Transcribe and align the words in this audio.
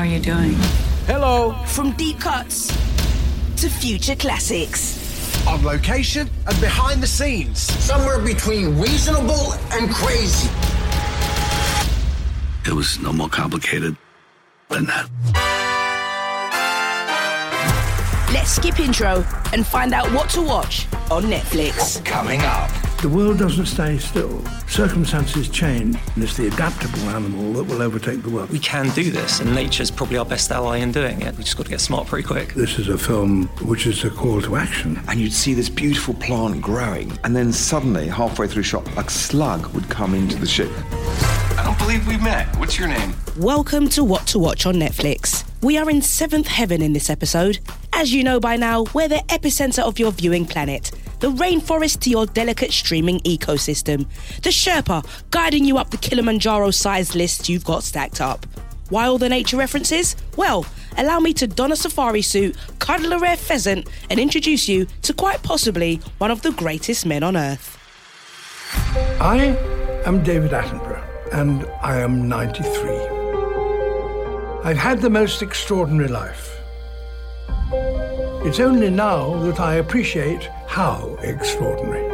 How 0.00 0.06
are 0.06 0.08
you 0.08 0.18
doing? 0.18 0.54
Hello. 1.04 1.52
From 1.66 1.92
deep 1.92 2.20
cuts 2.20 2.68
to 3.60 3.68
future 3.68 4.16
classics. 4.16 5.46
On 5.46 5.62
location 5.62 6.30
and 6.46 6.58
behind 6.58 7.02
the 7.02 7.06
scenes. 7.06 7.60
Somewhere 7.60 8.18
between 8.18 8.80
reasonable 8.80 9.52
and 9.72 9.90
crazy. 9.90 10.48
It 12.64 12.72
was 12.72 12.98
no 13.00 13.12
more 13.12 13.28
complicated 13.28 13.94
than 14.70 14.86
that. 14.86 15.06
Let's 18.32 18.52
skip 18.52 18.80
intro 18.80 19.22
and 19.52 19.66
find 19.66 19.92
out 19.92 20.10
what 20.14 20.30
to 20.30 20.40
watch 20.40 20.86
on 21.10 21.24
Netflix. 21.24 22.02
Coming 22.06 22.40
up. 22.40 22.70
The 23.00 23.08
world 23.08 23.38
doesn't 23.38 23.64
stay 23.64 23.96
still. 23.96 24.44
Circumstances 24.68 25.48
change, 25.48 25.96
and 26.14 26.22
it's 26.22 26.36
the 26.36 26.48
adaptable 26.48 27.08
animal 27.08 27.54
that 27.54 27.64
will 27.64 27.80
overtake 27.80 28.22
the 28.22 28.28
world. 28.28 28.50
We 28.50 28.58
can 28.58 28.90
do 28.90 29.10
this, 29.10 29.40
and 29.40 29.54
nature's 29.54 29.90
probably 29.90 30.18
our 30.18 30.26
best 30.26 30.50
ally 30.50 30.76
in 30.76 30.92
doing 30.92 31.22
it. 31.22 31.34
We 31.38 31.44
just 31.44 31.56
got 31.56 31.62
to 31.62 31.70
get 31.70 31.80
smart 31.80 32.08
pretty 32.08 32.28
quick. 32.28 32.52
This 32.52 32.78
is 32.78 32.88
a 32.88 32.98
film 32.98 33.46
which 33.62 33.86
is 33.86 34.04
a 34.04 34.10
call 34.10 34.42
to 34.42 34.56
action. 34.56 35.00
And 35.08 35.18
you'd 35.18 35.32
see 35.32 35.54
this 35.54 35.70
beautiful 35.70 36.12
plant 36.12 36.60
growing, 36.60 37.18
and 37.24 37.34
then 37.34 37.54
suddenly, 37.54 38.06
halfway 38.06 38.48
through 38.48 38.64
shot, 38.64 38.86
a 38.98 39.08
slug 39.08 39.68
would 39.68 39.88
come 39.88 40.14
into 40.14 40.36
the 40.36 40.46
ship. 40.46 40.70
I 41.56 41.62
don't 41.64 41.78
believe 41.78 42.06
we 42.06 42.18
met. 42.18 42.54
What's 42.58 42.78
your 42.78 42.88
name? 42.88 43.14
Welcome 43.38 43.88
to 43.90 44.04
What 44.04 44.26
to 44.26 44.38
Watch 44.38 44.66
on 44.66 44.74
Netflix. 44.74 45.46
We 45.62 45.78
are 45.78 45.88
in 45.88 46.02
seventh 46.02 46.48
heaven 46.48 46.82
in 46.82 46.92
this 46.92 47.08
episode. 47.08 47.60
As 47.94 48.12
you 48.12 48.22
know 48.22 48.38
by 48.38 48.56
now, 48.56 48.84
we're 48.92 49.08
the 49.08 49.24
epicenter 49.28 49.82
of 49.84 49.98
your 49.98 50.12
viewing 50.12 50.44
planet. 50.44 50.90
The 51.20 51.30
rainforest 51.30 52.00
to 52.00 52.10
your 52.10 52.24
delicate 52.24 52.72
streaming 52.72 53.20
ecosystem. 53.20 54.06
The 54.42 54.48
Sherpa 54.48 55.04
guiding 55.30 55.66
you 55.66 55.76
up 55.76 55.90
the 55.90 55.98
Kilimanjaro 55.98 56.70
sized 56.70 57.14
list 57.14 57.46
you've 57.46 57.64
got 57.64 57.82
stacked 57.82 58.22
up. 58.22 58.46
Why 58.88 59.06
all 59.06 59.18
the 59.18 59.28
nature 59.28 59.58
references? 59.58 60.16
Well, 60.36 60.64
allow 60.96 61.20
me 61.20 61.34
to 61.34 61.46
don 61.46 61.72
a 61.72 61.76
safari 61.76 62.22
suit, 62.22 62.56
cuddle 62.78 63.12
a 63.12 63.18
rare 63.18 63.36
pheasant, 63.36 63.86
and 64.08 64.18
introduce 64.18 64.66
you 64.66 64.86
to 65.02 65.12
quite 65.12 65.42
possibly 65.42 66.00
one 66.16 66.30
of 66.30 66.40
the 66.40 66.52
greatest 66.52 67.04
men 67.04 67.22
on 67.22 67.36
earth. 67.36 67.76
I 69.20 69.56
am 70.06 70.22
David 70.22 70.52
Attenborough, 70.52 71.04
and 71.32 71.66
I 71.82 71.98
am 71.98 72.28
93. 72.28 73.20
I've 74.64 74.78
had 74.78 75.02
the 75.02 75.10
most 75.10 75.42
extraordinary 75.42 76.08
life. 76.08 76.59
It's 78.42 78.58
only 78.58 78.88
now 78.88 79.38
that 79.40 79.60
I 79.60 79.74
appreciate 79.74 80.44
how 80.66 81.14
extraordinary. 81.20 82.08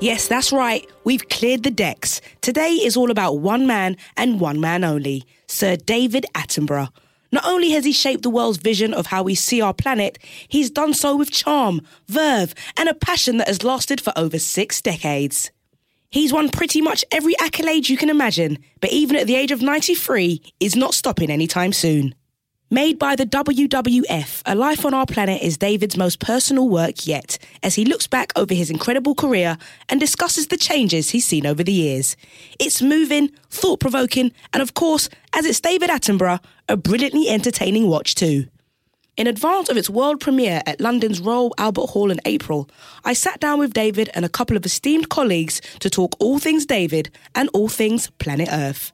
Yes, 0.00 0.28
that's 0.28 0.50
right. 0.50 0.88
We've 1.04 1.28
cleared 1.28 1.62
the 1.62 1.70
decks. 1.70 2.22
Today 2.40 2.70
is 2.70 2.96
all 2.96 3.10
about 3.10 3.40
one 3.40 3.66
man 3.66 3.98
and 4.16 4.40
one 4.40 4.60
man 4.62 4.82
only 4.82 5.26
Sir 5.46 5.76
David 5.76 6.24
Attenborough. 6.34 6.88
Not 7.30 7.44
only 7.44 7.72
has 7.72 7.84
he 7.84 7.92
shaped 7.92 8.22
the 8.22 8.30
world's 8.30 8.56
vision 8.56 8.94
of 8.94 9.04
how 9.04 9.22
we 9.22 9.34
see 9.34 9.60
our 9.60 9.74
planet, 9.74 10.18
he's 10.48 10.70
done 10.70 10.94
so 10.94 11.14
with 11.14 11.30
charm, 11.30 11.82
verve, 12.06 12.54
and 12.78 12.88
a 12.88 12.94
passion 12.94 13.36
that 13.36 13.48
has 13.48 13.62
lasted 13.62 14.00
for 14.00 14.14
over 14.16 14.38
six 14.38 14.80
decades. 14.80 15.50
He's 16.08 16.32
won 16.32 16.48
pretty 16.48 16.80
much 16.80 17.04
every 17.12 17.38
accolade 17.40 17.90
you 17.90 17.98
can 17.98 18.08
imagine, 18.08 18.56
but 18.80 18.90
even 18.90 19.16
at 19.16 19.26
the 19.26 19.36
age 19.36 19.52
of 19.52 19.60
93, 19.60 20.40
is 20.60 20.74
not 20.74 20.94
stopping 20.94 21.30
anytime 21.30 21.74
soon. 21.74 22.14
Made 22.70 22.98
by 22.98 23.16
the 23.16 23.24
WWF, 23.24 24.42
A 24.44 24.54
Life 24.54 24.84
on 24.84 24.92
Our 24.92 25.06
Planet 25.06 25.40
is 25.40 25.56
David's 25.56 25.96
most 25.96 26.20
personal 26.20 26.68
work 26.68 27.06
yet, 27.06 27.38
as 27.62 27.76
he 27.76 27.86
looks 27.86 28.06
back 28.06 28.30
over 28.36 28.52
his 28.52 28.68
incredible 28.68 29.14
career 29.14 29.56
and 29.88 29.98
discusses 29.98 30.48
the 30.48 30.58
changes 30.58 31.08
he's 31.08 31.24
seen 31.24 31.46
over 31.46 31.64
the 31.64 31.72
years. 31.72 32.14
It's 32.58 32.82
moving, 32.82 33.30
thought 33.48 33.80
provoking, 33.80 34.32
and 34.52 34.60
of 34.60 34.74
course, 34.74 35.08
as 35.32 35.46
it's 35.46 35.60
David 35.60 35.88
Attenborough, 35.88 36.44
a 36.68 36.76
brilliantly 36.76 37.30
entertaining 37.30 37.88
watch 37.88 38.14
too. 38.14 38.48
In 39.16 39.26
advance 39.26 39.70
of 39.70 39.78
its 39.78 39.88
world 39.88 40.20
premiere 40.20 40.60
at 40.66 40.78
London's 40.78 41.20
Royal 41.20 41.54
Albert 41.56 41.86
Hall 41.86 42.10
in 42.10 42.20
April, 42.26 42.68
I 43.02 43.14
sat 43.14 43.40
down 43.40 43.58
with 43.58 43.72
David 43.72 44.10
and 44.12 44.26
a 44.26 44.28
couple 44.28 44.58
of 44.58 44.66
esteemed 44.66 45.08
colleagues 45.08 45.62
to 45.80 45.88
talk 45.88 46.16
all 46.18 46.38
things 46.38 46.66
David 46.66 47.08
and 47.34 47.48
all 47.54 47.68
things 47.68 48.10
planet 48.18 48.50
Earth. 48.52 48.92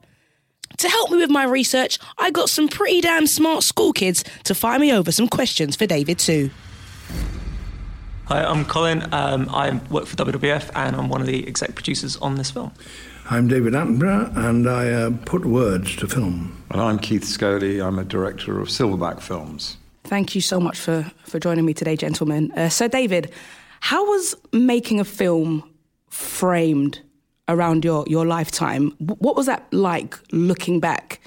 To 0.78 0.88
help 0.88 1.10
me 1.10 1.18
with 1.18 1.30
my 1.30 1.44
research, 1.44 1.98
I 2.18 2.30
got 2.30 2.50
some 2.50 2.68
pretty 2.68 3.00
damn 3.00 3.26
smart 3.26 3.62
school 3.62 3.92
kids 3.92 4.24
to 4.44 4.54
fire 4.54 4.78
me 4.78 4.92
over 4.92 5.12
some 5.12 5.28
questions 5.28 5.76
for 5.76 5.86
David 5.86 6.18
too. 6.18 6.50
Hi, 8.26 8.42
I'm 8.42 8.64
Colin. 8.64 9.06
Um, 9.12 9.48
I 9.50 9.80
work 9.90 10.06
for 10.06 10.16
WWF, 10.16 10.70
and 10.74 10.96
I'm 10.96 11.10
one 11.10 11.20
of 11.20 11.26
the 11.26 11.46
exec 11.46 11.74
producers 11.74 12.16
on 12.16 12.36
this 12.36 12.50
film. 12.50 12.72
I'm 13.30 13.48
David 13.48 13.74
Attenborough, 13.74 14.34
and 14.36 14.68
I 14.68 14.90
uh, 14.90 15.10
put 15.26 15.44
words 15.44 15.94
to 15.96 16.08
film. 16.08 16.62
And 16.70 16.80
I'm 16.80 16.98
Keith 16.98 17.24
Scholey. 17.24 17.84
I'm 17.84 17.98
a 17.98 18.04
director 18.04 18.60
of 18.60 18.68
Silverback 18.68 19.20
Films. 19.20 19.76
Thank 20.04 20.34
you 20.34 20.40
so 20.40 20.58
much 20.58 20.78
for, 20.78 21.10
for 21.24 21.38
joining 21.38 21.64
me 21.64 21.74
today, 21.74 21.96
gentlemen. 21.96 22.50
Uh, 22.52 22.68
so, 22.70 22.88
David, 22.88 23.30
how 23.80 24.04
was 24.04 24.34
making 24.52 25.00
a 25.00 25.04
film 25.04 25.70
framed 26.08 27.00
around 27.48 27.84
your, 27.84 28.04
your 28.06 28.26
lifetime? 28.26 28.90
What 28.98 29.36
was 29.36 29.46
that 29.46 29.66
like 29.72 30.18
looking 30.32 30.80
back 30.80 31.20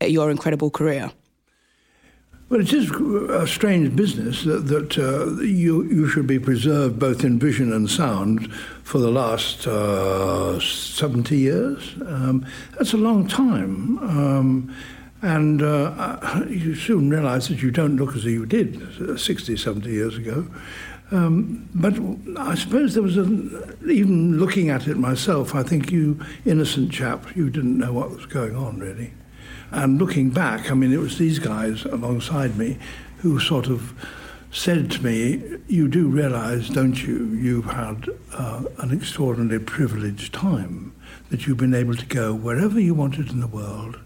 at 0.00 0.10
your 0.10 0.30
incredible 0.30 0.70
career? 0.70 1.12
Well, 2.50 2.60
it 2.60 2.72
is 2.72 2.90
a 2.90 3.46
strange 3.46 3.94
business 3.94 4.42
that, 4.42 4.66
that 4.66 4.98
uh, 4.98 5.40
you, 5.40 5.84
you 5.84 6.08
should 6.08 6.26
be 6.26 6.40
preserved 6.40 6.98
both 6.98 7.22
in 7.22 7.38
vision 7.38 7.72
and 7.72 7.88
sound 7.88 8.52
for 8.82 8.98
the 8.98 9.10
last 9.10 9.68
uh, 9.68 10.58
70 10.58 11.36
years. 11.36 11.94
Um, 12.04 12.44
that's 12.76 12.92
a 12.92 12.96
long 12.96 13.28
time. 13.28 13.98
Um, 13.98 14.74
and 15.22 15.62
uh, 15.62 16.44
you 16.48 16.74
soon 16.74 17.10
realize 17.10 17.46
that 17.48 17.62
you 17.62 17.70
don't 17.70 17.94
look 17.94 18.16
as 18.16 18.24
you 18.24 18.46
did 18.46 19.20
60, 19.20 19.56
70 19.56 19.88
years 19.88 20.16
ago. 20.16 20.46
Um, 21.12 21.68
but 21.74 21.94
I 22.38 22.54
suppose 22.54 22.94
there 22.94 23.02
was 23.02 23.16
even 23.16 24.38
looking 24.38 24.70
at 24.70 24.86
it 24.86 24.96
myself, 24.96 25.54
I 25.54 25.62
think 25.62 25.90
you, 25.90 26.20
innocent 26.44 26.92
chap, 26.92 27.34
you 27.34 27.50
didn't 27.50 27.78
know 27.78 27.92
what 27.92 28.10
was 28.10 28.26
going 28.26 28.54
on 28.54 28.78
really. 28.78 29.12
And 29.72 29.98
looking 29.98 30.30
back, 30.30 30.70
I 30.70 30.74
mean, 30.74 30.92
it 30.92 30.98
was 30.98 31.18
these 31.18 31.38
guys 31.38 31.84
alongside 31.84 32.56
me 32.56 32.78
who 33.18 33.38
sort 33.38 33.66
of 33.66 33.94
said 34.52 34.90
to 34.92 35.04
me, 35.04 35.58
You 35.68 35.88
do 35.88 36.08
realize, 36.08 36.68
don't 36.68 37.00
you, 37.02 37.26
you've 37.26 37.66
had 37.66 38.08
uh, 38.32 38.64
an 38.78 38.92
extraordinarily 38.92 39.64
privileged 39.64 40.32
time, 40.32 40.92
that 41.30 41.46
you've 41.46 41.58
been 41.58 41.74
able 41.74 41.94
to 41.94 42.06
go 42.06 42.34
wherever 42.34 42.80
you 42.80 42.94
wanted 42.94 43.30
in 43.30 43.40
the 43.40 43.46
world, 43.46 43.98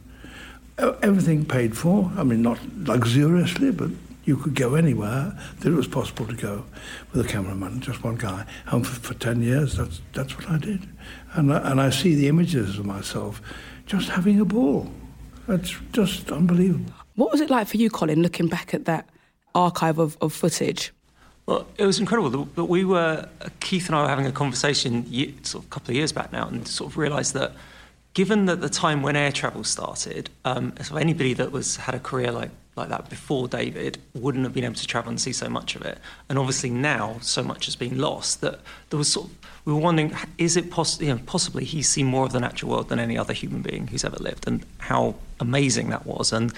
everything 0.79 1.45
paid 1.45 1.77
for. 1.77 2.11
I 2.17 2.25
mean, 2.25 2.43
not 2.43 2.59
luxuriously, 2.77 3.71
but 3.71 3.91
you 4.25 4.37
could 4.37 4.55
go 4.55 4.75
anywhere 4.75 5.37
that 5.61 5.71
it 5.71 5.75
was 5.75 5.87
possible 5.87 6.27
to 6.27 6.35
go 6.35 6.65
with 7.13 7.25
a 7.25 7.29
cameraman, 7.29 7.81
just 7.81 8.03
one 8.03 8.17
guy. 8.17 8.47
And 8.67 8.87
for, 8.87 9.01
for 9.01 9.15
10 9.15 9.43
years, 9.43 9.77
that's, 9.77 10.01
that's 10.13 10.37
what 10.37 10.49
I 10.49 10.59
did. 10.59 10.89
And 11.35 11.53
I, 11.53 11.71
and 11.71 11.81
I 11.81 11.91
see 11.91 12.15
the 12.15 12.29
images 12.29 12.79
of 12.79 12.87
myself 12.87 13.43
just 13.87 14.09
having 14.09 14.41
a 14.41 14.45
ball. 14.45 14.91
That's 15.47 15.77
just 15.93 16.33
unbelievable. 16.33 16.93
What 17.17 17.31
was 17.31 17.41
it 17.41 17.51
like 17.51 17.69
for 17.69 17.77
you, 17.77 17.91
Colin, 17.91 18.23
looking 18.23 18.49
back 18.49 18.73
at 18.73 18.87
that 18.87 19.09
archive 19.55 19.99
of, 19.99 20.17
of 20.21 20.33
footage? 20.33 20.93
Well, 21.47 21.67
it 21.77 21.85
was 21.85 22.01
incredible. 22.01 22.47
But 22.47 22.67
we 22.67 22.85
were, 22.85 23.29
Keith 23.61 23.87
and 23.87 23.95
I 23.95 24.03
were 24.03 24.09
having 24.09 24.27
a 24.27 24.33
conversation 24.33 25.05
sort 25.45 25.65
of 25.65 25.71
a 25.71 25.73
couple 25.73 25.91
of 25.91 25.97
years 25.97 26.13
back 26.13 26.33
now 26.33 26.49
and 26.49 26.67
sort 26.67 26.91
of 26.91 26.97
realised 26.97 27.35
that 27.35 27.53
given 28.15 28.47
that 28.47 28.61
the 28.61 28.69
time 28.69 29.03
when 29.03 29.17
air 29.17 29.33
travel 29.33 29.65
started, 29.65 30.31
um, 30.45 30.73
so 30.83 30.97
anybody 30.97 31.35
that 31.35 31.53
was 31.53 31.77
had 31.77 31.95
a 31.95 31.99
career 31.99 32.33
like 32.33 32.51
like 32.77 32.89
that 32.89 33.09
before 33.09 33.49
David 33.49 33.99
wouldn't 34.15 34.45
have 34.45 34.53
been 34.53 34.65
able 34.65 34.75
to 34.75 34.87
travel 34.87 35.11
and 35.11 35.21
see 35.21 35.33
so 35.33 35.49
much 35.49 35.77
of 35.77 35.83
it. 35.83 35.99
And 36.29 36.39
obviously 36.39 36.71
now 36.71 37.19
so 37.21 37.43
much 37.43 37.67
has 37.67 37.77
been 37.77 37.99
lost 37.99 38.41
that 38.41 38.61
there 38.91 38.99
was 38.99 39.11
sort 39.13 39.27
of, 39.27 39.37
we 39.65 39.73
were 39.73 39.79
wondering, 39.81 40.15
is 40.39 40.57
it 40.57 40.67
you 41.01 41.09
know, 41.09 41.21
possibly 41.27 41.65
he's 41.65 41.89
seen 41.89 42.07
more 42.07 42.27
of 42.27 42.33
the 42.33 42.41
natural 42.41 42.71
world 42.71 42.89
than 42.89 42.99
any 42.99 43.17
other 43.17 43.33
human 43.33 43.63
being 43.63 43.87
who's 43.87 44.05
ever 44.05 44.17
lived 44.17 44.47
and 44.47 44.65
how 44.79 45.15
amazing 45.41 45.91
that 45.91 46.05
was. 46.05 46.33
And 46.33 46.53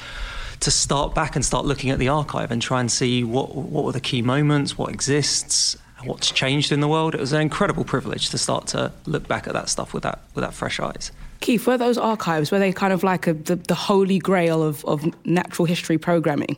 to 0.61 0.71
start 0.71 1.15
back 1.15 1.37
and 1.37 1.45
start 1.45 1.67
looking 1.67 1.91
at 1.91 1.99
the 1.99 2.09
archive 2.09 2.51
and 2.51 2.63
try 2.63 2.81
and 2.81 2.91
see 2.91 3.23
what, 3.23 3.55
what 3.55 3.85
were 3.85 3.93
the 3.93 4.01
key 4.01 4.23
moments, 4.23 4.79
what 4.79 4.91
exists, 4.91 5.77
what's 6.05 6.31
changed 6.31 6.73
in 6.73 6.81
the 6.81 6.89
world. 6.89 7.15
It 7.15 7.21
was 7.21 7.33
an 7.33 7.41
incredible 7.41 7.85
privilege 7.85 8.31
to 8.31 8.39
start 8.39 8.67
to 8.69 8.93
look 9.07 9.29
back 9.29 9.47
at 9.47 9.53
that 9.53 9.69
stuff 9.69 9.93
with 9.93 10.03
that, 10.05 10.21
with 10.35 10.45
that 10.45 10.55
fresh 10.55 10.81
eyes. 10.81 11.13
Keith, 11.41 11.67
were 11.67 11.79
those 11.79 11.99
archives, 11.99 12.51
were 12.51 12.59
they 12.59 12.73
kind 12.73 12.93
of 12.93 13.03
like 13.03 13.27
a, 13.27 13.35
the, 13.35 13.57
the 13.57 13.75
holy 13.75 14.19
grail 14.19 14.63
of, 14.63 14.85
of 14.85 15.05
natural 15.25 15.67
history 15.67 15.99
programming? 15.99 16.57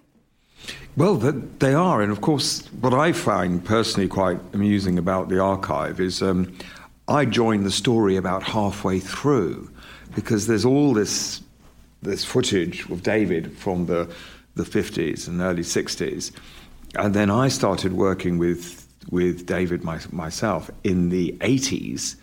Well, 0.97 1.15
they 1.15 1.75
are. 1.75 2.03
And 2.03 2.11
of 2.11 2.21
course, 2.21 2.67
what 2.81 2.93
I 2.93 3.13
find 3.13 3.65
personally 3.65 4.09
quite 4.09 4.41
amusing 4.53 4.99
about 4.99 5.29
the 5.29 5.39
archive 5.39 6.01
is 6.01 6.23
um, 6.23 6.53
I 7.07 7.25
joined 7.25 7.65
the 7.65 7.71
story 7.71 8.17
about 8.17 8.43
halfway 8.43 8.99
through 8.99 9.71
because 10.15 10.47
there's 10.47 10.65
all 10.65 10.93
this, 10.93 11.41
this 12.03 12.25
footage 12.25 12.89
of 12.91 13.03
David 13.03 13.57
from 13.57 13.87
the, 13.87 14.13
the 14.57 14.65
50s 14.65 15.29
and 15.29 15.41
early 15.41 15.63
60s. 15.63 16.33
And 16.97 17.15
then 17.15 17.31
I 17.31 17.49
started 17.49 17.93
working 17.93 18.39
with, 18.39 18.89
with 19.11 19.47
David 19.47 19.85
my, 19.85 20.01
myself 20.11 20.71
in 20.83 21.11
the 21.11 21.33
80s 21.41 22.17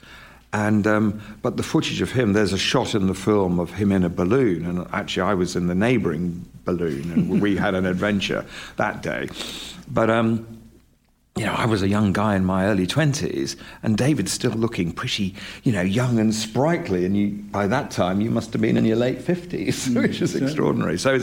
And 0.55 0.87
um, 0.87 1.21
but 1.41 1.57
the 1.57 1.63
footage 1.63 1.99
of 1.99 2.13
him, 2.13 2.31
there's 2.31 2.53
a 2.53 2.57
shot 2.57 2.95
in 2.95 3.07
the 3.07 3.13
film 3.13 3.59
of 3.59 3.73
him 3.73 3.91
in 3.91 4.05
a 4.05 4.09
balloon, 4.09 4.65
and 4.65 4.87
actually 4.93 5.23
I 5.23 5.33
was 5.33 5.57
in 5.57 5.67
the 5.67 5.75
neighbouring 5.75 6.45
balloon, 6.63 7.11
and 7.11 7.41
we 7.41 7.57
had 7.57 7.75
an 7.75 7.85
adventure 7.85 8.45
that 8.77 9.03
day. 9.03 9.27
But 9.89 10.09
um, 10.09 10.47
you 11.35 11.45
know, 11.45 11.51
I 11.51 11.65
was 11.65 11.83
a 11.83 11.89
young 11.89 12.13
guy 12.13 12.37
in 12.37 12.45
my 12.45 12.67
early 12.67 12.87
20s, 12.87 13.57
and 13.83 13.97
David's 13.97 14.31
still 14.31 14.53
looking 14.53 14.93
pretty, 14.93 15.35
you 15.63 15.73
know, 15.73 15.81
young 15.81 16.19
and 16.19 16.33
sprightly. 16.33 17.03
And 17.03 17.17
you, 17.17 17.31
by 17.51 17.67
that 17.67 17.91
time, 17.91 18.21
you 18.21 18.31
must 18.31 18.53
have 18.53 18.61
been 18.61 18.77
in 18.77 18.85
your 18.85 18.95
late 18.95 19.19
50s, 19.19 19.93
which 20.01 20.21
is 20.21 20.37
extraordinary. 20.37 20.97
So 20.97 21.15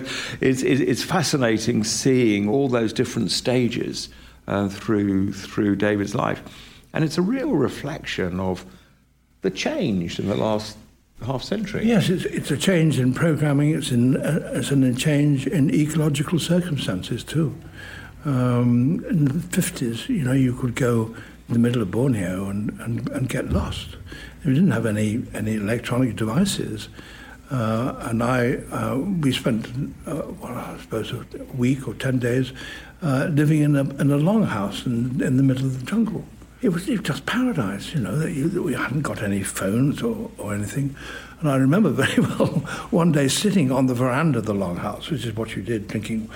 it's, 0.43 0.62
it's, 0.62 0.62
it's 0.62 1.02
fascinating 1.02 1.84
seeing 1.84 2.50
all 2.50 2.69
those 2.69 2.93
different 2.93 3.31
stages 3.31 4.11
uh, 4.46 4.69
through, 4.69 5.32
through 5.32 5.76
David's 5.76 6.14
life. 6.14 6.43
And 6.93 7.02
it's 7.02 7.17
a 7.17 7.23
real 7.23 7.52
reflection 7.52 8.38
of 8.38 8.67
the 9.43 9.50
change 9.50 10.19
in 10.19 10.29
the 10.29 10.37
last 10.37 10.77
half 11.25 11.43
century. 11.43 11.87
Yes, 11.87 12.09
it's, 12.09 12.25
it's 12.25 12.50
a 12.50 12.56
change 12.56 12.99
in 12.99 13.12
programming, 13.12 13.75
it's, 13.75 13.91
in, 13.91 14.17
uh, 14.17 14.53
it's 14.55 14.71
a 14.71 14.94
change 14.94 15.47
in 15.47 15.73
ecological 15.73 16.39
circumstances 16.39 17.23
too. 17.23 17.55
Um, 18.25 19.05
in 19.09 19.25
the 19.27 19.33
50s, 19.33 20.09
you 20.09 20.25
know, 20.25 20.33
you 20.33 20.55
could 20.55 20.75
go 20.75 21.15
in 21.49 21.55
the 21.55 21.59
middle 21.59 21.83
of 21.83 21.91
Borneo 21.91 22.49
and, 22.49 22.71
and, 22.81 23.09
and 23.11 23.29
get 23.29 23.50
lost. 23.50 23.97
We 24.44 24.55
didn't 24.55 24.71
have 24.71 24.87
any, 24.87 25.25
any 25.35 25.56
electronic 25.56 26.17
devices. 26.17 26.89
Uh, 27.50 27.97
and 28.03 28.23
I, 28.23 28.55
uh, 28.71 28.97
we 28.97 29.33
spent, 29.33 29.67
uh, 30.06 30.23
well, 30.41 30.53
I 30.53 30.79
suppose, 30.81 31.12
a 31.12 31.25
week 31.55 31.87
or 31.87 31.94
10 31.94 32.19
days 32.19 32.53
uh, 33.03 33.29
living 33.31 33.61
in 33.61 33.77
a, 33.77 33.81
in 33.81 34.11
a 34.11 34.19
longhouse 34.19 34.87
in, 34.87 35.21
in 35.21 35.37
the 35.37 35.43
middle 35.43 35.67
of 35.67 35.81
the 35.81 35.85
jungle. 35.85 36.25
It 36.62 36.69
was, 36.69 36.88
it 36.88 37.03
just 37.03 37.26
paradise, 37.26 37.93
you 37.93 38.00
know, 38.00 38.17
that, 38.17 38.32
you, 38.32 38.49
that 38.49 38.62
we 38.62 38.75
hadn't 38.75 39.03
got 39.03 39.20
any 39.20 39.43
phones 39.43 40.00
or, 40.00 40.31
or 40.38 40.55
anything. 40.55 40.94
And 41.41 41.50
I 41.50 41.56
remember 41.56 41.91
very 42.05 42.20
well 42.20 42.61
one 42.91 43.11
day 43.11 43.26
sitting 43.26 43.73
on 43.73 43.87
the 43.87 43.94
veranda 43.94 44.38
of 44.38 44.47
the 44.47 44.55
longhouse, 44.55 45.11
which 45.11 45.26
is 45.26 45.35
what 45.35 45.56
you 45.56 45.62
did, 45.62 45.88
drinking 45.88 46.31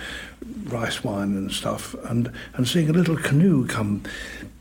rice 0.64 1.04
wine 1.04 1.36
and 1.36 1.52
stuff, 1.52 1.94
and, 2.04 2.32
and 2.54 2.66
seeing 2.66 2.90
a 2.90 2.92
little 2.92 3.16
canoe 3.16 3.66
come 3.66 4.02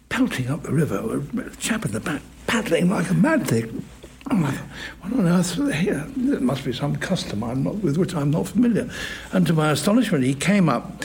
pelting 0.10 0.50
up 0.50 0.62
the 0.64 0.72
river, 0.72 1.22
a 1.42 1.56
chap 1.58 1.84
in 1.84 1.92
the 1.92 2.00
back 2.00 2.22
paddling 2.46 2.90
like 2.90 3.10
a 3.10 3.16
mad 3.16 3.48
thing. 3.48 3.84
I'm 4.28 4.42
like, 4.42 4.58
what 5.02 5.14
on 5.14 5.28
earth 5.28 5.56
here? 5.74 6.06
There 6.16 6.40
must 6.40 6.64
be 6.64 6.74
some 6.74 6.96
custom 6.96 7.44
I'm 7.44 7.64
not, 7.64 7.76
with 7.76 7.98
which 7.98 8.16
I'm 8.16 8.32
not 8.32 8.48
familiar. 8.48 8.90
And 9.32 9.46
to 9.48 9.54
my 9.54 9.72
astonishment, 9.72 10.24
he 10.24 10.34
came 10.34 10.70
up 10.70 11.04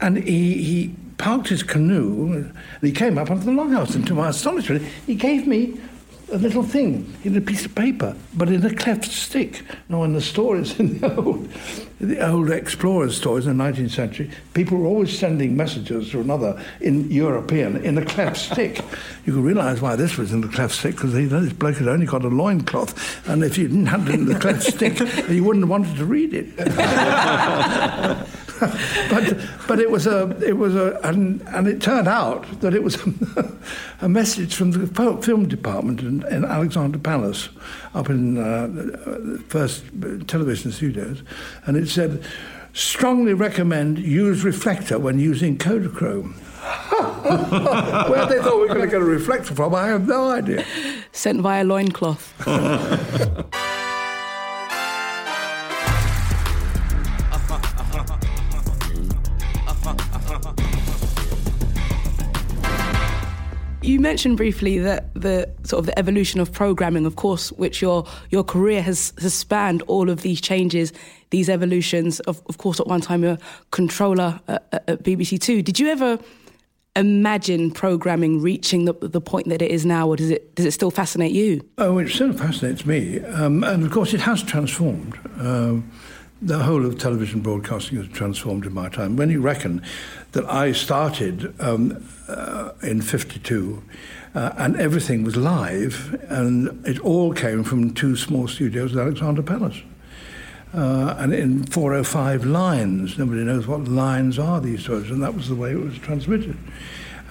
and 0.00 0.16
he, 0.16 0.62
he 0.62 0.94
parked 1.18 1.48
his 1.48 1.62
canoe 1.62 2.32
and 2.32 2.54
he 2.80 2.92
came 2.92 3.18
up 3.18 3.30
onto 3.30 3.44
the 3.44 3.52
longhouse. 3.52 3.94
And 3.94 4.06
to 4.06 4.14
my 4.14 4.28
astonishment, 4.28 4.82
he 5.06 5.14
gave 5.14 5.46
me 5.46 5.78
a 6.32 6.38
little 6.38 6.62
thing 6.62 7.12
in 7.24 7.36
a 7.36 7.40
piece 7.40 7.66
of 7.66 7.74
paper, 7.74 8.16
but 8.34 8.48
in 8.48 8.64
a 8.64 8.74
cleft 8.74 9.04
stick. 9.04 9.62
Now, 9.90 10.02
in 10.04 10.14
the 10.14 10.20
stories, 10.20 10.78
in 10.80 10.98
the 10.98 11.14
old, 11.14 11.48
the 12.00 12.26
old 12.26 12.50
explorers' 12.50 13.16
stories 13.16 13.46
in 13.46 13.58
the 13.58 13.64
19th 13.64 13.90
century, 13.90 14.30
people 14.54 14.78
were 14.78 14.86
always 14.86 15.16
sending 15.16 15.56
messages 15.56 16.10
to 16.10 16.20
another 16.20 16.60
in 16.80 17.10
European 17.10 17.84
in 17.84 17.98
a 17.98 18.04
cleft 18.04 18.38
stick. 18.38 18.80
You 19.26 19.34
could 19.34 19.44
realise 19.44 19.82
why 19.82 19.94
this 19.96 20.16
was 20.16 20.32
in 20.32 20.40
the 20.40 20.48
cleft 20.48 20.74
stick 20.74 20.94
because 20.96 21.12
this 21.12 21.52
bloke 21.52 21.76
had 21.76 21.88
only 21.88 22.06
got 22.06 22.24
a 22.24 22.28
loincloth, 22.28 23.28
and 23.28 23.44
if 23.44 23.58
you 23.58 23.68
didn't 23.68 23.86
have 23.86 24.08
it 24.08 24.14
in 24.14 24.24
the 24.24 24.38
cleft 24.38 24.62
stick, 24.62 24.98
you 25.28 25.44
wouldn't 25.44 25.64
have 25.64 25.70
wanted 25.70 25.96
to 25.96 26.04
read 26.06 26.32
it. 26.32 26.48
but 29.10 29.36
but 29.66 29.80
it 29.80 29.90
was 29.90 30.06
a 30.06 30.28
it 30.46 30.56
was 30.56 30.76
a 30.76 30.98
and, 31.02 31.42
and 31.48 31.66
it 31.66 31.82
turned 31.82 32.06
out 32.06 32.60
that 32.60 32.74
it 32.74 32.82
was 32.82 32.94
a, 33.36 33.52
a 34.02 34.08
message 34.08 34.54
from 34.54 34.70
the 34.70 34.86
film 35.22 35.48
department 35.48 36.00
in, 36.00 36.24
in 36.28 36.44
Alexandra 36.44 37.00
Palace, 37.00 37.48
up 37.94 38.08
in 38.08 38.38
uh, 38.38 38.68
the 38.68 39.42
first 39.48 39.84
television 40.28 40.70
studios, 40.70 41.22
and 41.66 41.76
it 41.76 41.88
said, 41.88 42.24
"Strongly 42.72 43.34
recommend 43.34 43.98
use 43.98 44.44
reflector 44.44 44.98
when 44.98 45.18
using 45.18 45.58
Kodachrome." 45.58 46.34
Where 48.08 48.26
they 48.26 48.38
thought 48.38 48.54
we 48.54 48.60
were 48.62 48.74
going 48.74 48.82
to 48.82 48.86
get 48.86 49.00
a 49.00 49.04
reflector 49.04 49.54
from, 49.54 49.74
I 49.74 49.88
have 49.88 50.06
no 50.06 50.30
idea. 50.30 50.64
Sent 51.10 51.40
via 51.40 51.64
loincloth. 51.64 52.32
Mentioned 64.02 64.36
briefly 64.36 64.78
that 64.80 65.14
the 65.14 65.48
sort 65.62 65.80
of 65.80 65.86
the 65.86 65.98
evolution 65.98 66.40
of 66.40 66.52
programming, 66.52 67.06
of 67.06 67.16
course, 67.16 67.52
which 67.52 67.80
your 67.80 68.04
your 68.30 68.44
career 68.44 68.82
has, 68.82 69.14
has 69.20 69.32
spanned 69.32 69.82
all 69.82 70.10
of 70.10 70.22
these 70.22 70.40
changes, 70.40 70.92
these 71.30 71.48
evolutions. 71.48 72.20
Of, 72.20 72.42
of 72.46 72.58
course, 72.58 72.80
at 72.80 72.86
one 72.86 73.00
time 73.00 73.22
you're 73.22 73.32
a 73.32 73.38
controller 73.70 74.40
at, 74.48 74.66
at 74.72 75.02
BBC 75.02 75.40
Two. 75.40 75.62
Did 75.62 75.78
you 75.78 75.88
ever 75.88 76.18
imagine 76.94 77.70
programming 77.70 78.42
reaching 78.42 78.84
the, 78.84 78.92
the 79.00 79.20
point 79.20 79.48
that 79.48 79.62
it 79.62 79.70
is 79.70 79.86
now, 79.86 80.08
or 80.08 80.16
does 80.16 80.30
it 80.30 80.54
does 80.56 80.66
it 80.66 80.72
still 80.72 80.90
fascinate 80.90 81.32
you? 81.32 81.66
Oh, 81.78 81.98
it 81.98 82.10
still 82.10 82.32
fascinates 82.32 82.84
me, 82.84 83.20
um, 83.20 83.64
and 83.64 83.84
of 83.84 83.90
course, 83.92 84.12
it 84.12 84.20
has 84.20 84.42
transformed. 84.42 85.18
Um, 85.38 85.90
the 86.42 86.58
whole 86.58 86.84
of 86.84 86.98
television 86.98 87.40
broadcasting 87.40 87.98
has 87.98 88.08
transformed 88.08 88.66
in 88.66 88.74
my 88.74 88.88
time. 88.88 89.16
When 89.16 89.30
you 89.30 89.40
reckon 89.40 89.80
that 90.32 90.48
I 90.48 90.72
started 90.72 91.54
um, 91.60 92.04
uh, 92.28 92.72
in 92.82 93.02
52 93.02 93.82
uh, 94.34 94.52
and 94.56 94.76
everything 94.76 95.24
was 95.24 95.36
live, 95.36 96.18
and 96.28 96.86
it 96.86 96.98
all 97.00 97.32
came 97.34 97.62
from 97.64 97.92
two 97.92 98.16
small 98.16 98.48
studios 98.48 98.96
at 98.96 99.02
Alexandra 99.02 99.44
Palace. 99.44 99.82
Uh, 100.72 101.14
and 101.18 101.34
in 101.34 101.64
405 101.64 102.46
lines, 102.46 103.18
nobody 103.18 103.44
knows 103.44 103.66
what 103.66 103.84
lines 103.84 104.38
are 104.38 104.58
these 104.58 104.86
days, 104.86 105.10
and 105.10 105.22
that 105.22 105.34
was 105.34 105.48
the 105.48 105.54
way 105.54 105.72
it 105.72 105.78
was 105.78 105.98
transmitted. 105.98 106.56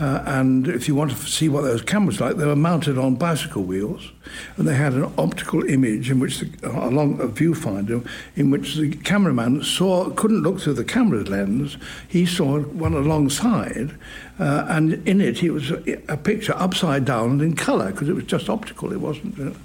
Uh, 0.01 0.23
and 0.25 0.67
if 0.67 0.87
you 0.87 0.95
want 0.95 1.11
to 1.11 1.17
see 1.17 1.47
what 1.47 1.61
those 1.61 1.83
cameras 1.83 2.19
like, 2.19 2.35
they 2.35 2.45
were 2.47 2.55
mounted 2.55 2.97
on 2.97 3.13
bicycle 3.13 3.61
wheels, 3.61 4.11
and 4.57 4.67
they 4.67 4.73
had 4.73 4.93
an 4.93 5.13
optical 5.15 5.63
image 5.65 6.09
in 6.09 6.19
which, 6.19 6.39
the, 6.39 6.49
uh, 6.63 6.89
along 6.89 7.21
a 7.21 7.27
viewfinder, 7.27 8.03
in 8.35 8.49
which 8.49 8.73
the 8.73 8.89
cameraman 8.89 9.63
saw 9.63 10.09
couldn't 10.09 10.41
look 10.41 10.59
through 10.59 10.73
the 10.73 10.83
camera 10.83 11.21
lens. 11.21 11.77
He 12.07 12.25
saw 12.25 12.61
one 12.61 12.95
alongside, 12.95 13.95
uh, 14.39 14.65
and 14.69 15.07
in 15.07 15.21
it, 15.21 15.43
it 15.43 15.51
was 15.51 15.69
a, 15.69 16.17
picture 16.17 16.55
upside 16.55 17.05
down 17.05 17.29
and 17.33 17.41
in 17.43 17.55
colour 17.55 17.91
because 17.91 18.09
it 18.09 18.15
was 18.15 18.23
just 18.23 18.49
optical. 18.49 18.91
It 18.91 19.01
wasn't. 19.01 19.39
Uh, 19.39 19.55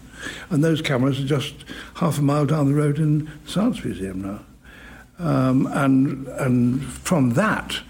and 0.50 0.62
those 0.62 0.82
cameras 0.82 1.18
are 1.18 1.26
just 1.26 1.54
half 1.94 2.18
a 2.18 2.22
mile 2.22 2.44
down 2.44 2.66
the 2.66 2.74
road 2.74 2.98
in 2.98 3.30
the 3.44 3.50
Science 3.50 3.82
Museum 3.82 4.20
now. 4.20 4.40
Um, 5.18 5.66
and 5.68 6.28
and 6.28 6.84
from 6.84 7.30
that, 7.34 7.80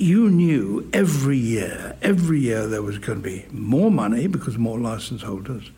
you 0.00 0.30
knew 0.30 0.88
every 0.92 1.36
year, 1.36 1.96
every 2.00 2.40
year 2.40 2.66
there 2.66 2.82
was 2.82 2.98
going 2.98 3.22
to 3.22 3.28
be 3.28 3.44
more 3.50 3.90
money 3.90 4.26
because 4.26 4.56
more 4.56 4.78
license 4.78 5.22
holders. 5.22 5.70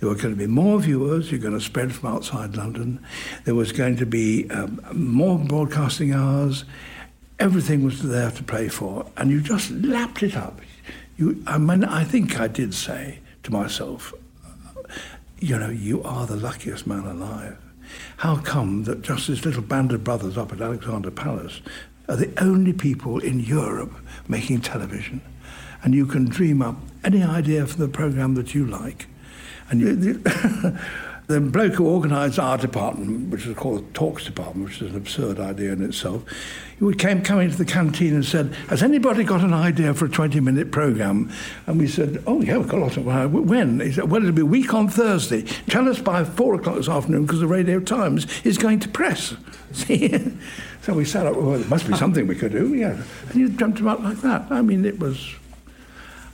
There 0.00 0.08
were 0.08 0.14
going 0.14 0.34
to 0.34 0.38
be 0.38 0.46
more 0.46 0.80
viewers. 0.80 1.30
You're 1.30 1.40
going 1.40 1.58
to 1.58 1.60
spread 1.60 1.94
from 1.94 2.14
outside 2.14 2.56
London. 2.56 3.04
There 3.44 3.54
was 3.54 3.72
going 3.72 3.96
to 3.96 4.06
be 4.06 4.48
um, 4.50 4.80
more 4.92 5.38
broadcasting 5.38 6.12
hours. 6.12 6.64
Everything 7.38 7.84
was 7.84 8.02
there 8.02 8.30
to 8.30 8.42
play 8.42 8.68
for, 8.68 9.06
and 9.16 9.30
you 9.30 9.40
just 9.40 9.70
lapped 9.70 10.22
it 10.22 10.36
up. 10.36 10.60
You, 11.16 11.42
I 11.46 11.58
mean, 11.58 11.84
I 11.84 12.04
think 12.04 12.40
I 12.40 12.48
did 12.48 12.74
say 12.74 13.18
to 13.42 13.52
myself, 13.52 14.14
you 15.40 15.58
know, 15.58 15.70
you 15.70 16.02
are 16.02 16.26
the 16.26 16.36
luckiest 16.36 16.86
man 16.86 17.04
alive. 17.04 17.58
How 18.18 18.36
come 18.36 18.84
that 18.84 19.02
just 19.02 19.28
this 19.28 19.44
little 19.44 19.62
band 19.62 19.92
of 19.92 20.04
brothers 20.04 20.36
up 20.36 20.52
at 20.52 20.60
Alexandra 20.60 21.12
Palace 21.12 21.60
are 22.08 22.16
the 22.16 22.32
only 22.42 22.72
people 22.72 23.18
in 23.18 23.40
Europe 23.40 23.92
making 24.28 24.60
television. 24.60 25.20
And 25.82 25.94
you 25.94 26.06
can 26.06 26.24
dream 26.24 26.62
up 26.62 26.76
any 27.04 27.22
idea 27.22 27.66
for 27.66 27.78
the 27.78 27.88
program 27.88 28.34
that 28.34 28.54
you 28.54 28.66
like. 28.66 29.06
And 29.70 29.80
you, 29.80 30.22
the, 31.28 31.40
bloke 31.40 31.74
who 31.74 31.86
organised 31.86 32.38
our 32.38 32.56
department, 32.56 33.28
which 33.28 33.46
was 33.46 33.56
called 33.56 33.86
the 33.86 33.92
Talks 33.92 34.24
Department, 34.24 34.68
which 34.68 34.80
is 34.80 34.90
an 34.90 34.96
absurd 34.96 35.38
idea 35.38 35.72
in 35.72 35.84
itself, 35.84 36.24
he 36.78 36.84
would 36.84 36.98
came 36.98 37.22
coming 37.22 37.50
to 37.50 37.56
the 37.56 37.64
canteen 37.64 38.14
and 38.14 38.24
said, 38.24 38.54
Has 38.68 38.82
anybody 38.82 39.24
got 39.24 39.42
an 39.42 39.52
idea 39.52 39.92
for 39.92 40.06
a 40.06 40.08
20 40.08 40.40
minute 40.40 40.72
programme? 40.72 41.30
And 41.66 41.78
we 41.78 41.86
said, 41.86 42.22
Oh, 42.26 42.40
yeah, 42.40 42.56
we've 42.56 42.68
got 42.68 42.78
a 42.78 42.84
lot 42.84 42.96
of. 42.96 43.06
Uh, 43.08 43.28
when? 43.28 43.80
He 43.80 43.92
said, 43.92 44.10
Well, 44.10 44.22
it'll 44.22 44.34
be 44.34 44.42
a 44.42 44.46
week 44.46 44.72
on 44.72 44.88
Thursday. 44.88 45.42
Tell 45.68 45.88
us 45.88 46.00
by 46.00 46.24
four 46.24 46.54
o'clock 46.54 46.76
this 46.76 46.88
afternoon 46.88 47.26
because 47.26 47.40
the 47.40 47.46
Radio 47.46 47.78
Times 47.78 48.26
is 48.42 48.56
going 48.56 48.80
to 48.80 48.88
press. 48.88 49.36
See? 49.72 50.32
So 50.82 50.94
we 50.94 51.04
sat 51.04 51.26
up, 51.26 51.36
well, 51.36 51.58
there 51.58 51.68
must 51.68 51.86
be 51.86 51.94
something 51.94 52.26
we 52.26 52.36
could 52.36 52.52
do, 52.52 52.74
yeah. 52.74 52.96
And 53.28 53.34
you 53.34 53.50
dreamt 53.50 53.80
about 53.80 54.02
like 54.02 54.22
that. 54.22 54.46
I 54.50 54.62
mean, 54.62 54.86
it 54.86 54.98
was. 54.98 55.34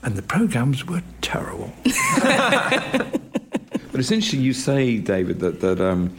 And 0.05 0.15
the 0.15 0.23
programmes 0.23 0.87
were 0.87 1.03
terrible. 1.21 1.73
but 3.95 4.01
interesting 4.11 4.41
you 4.41 4.53
say, 4.53 4.99
David, 4.99 5.39
that, 5.39 5.61
that 5.61 5.81
um, 5.81 6.17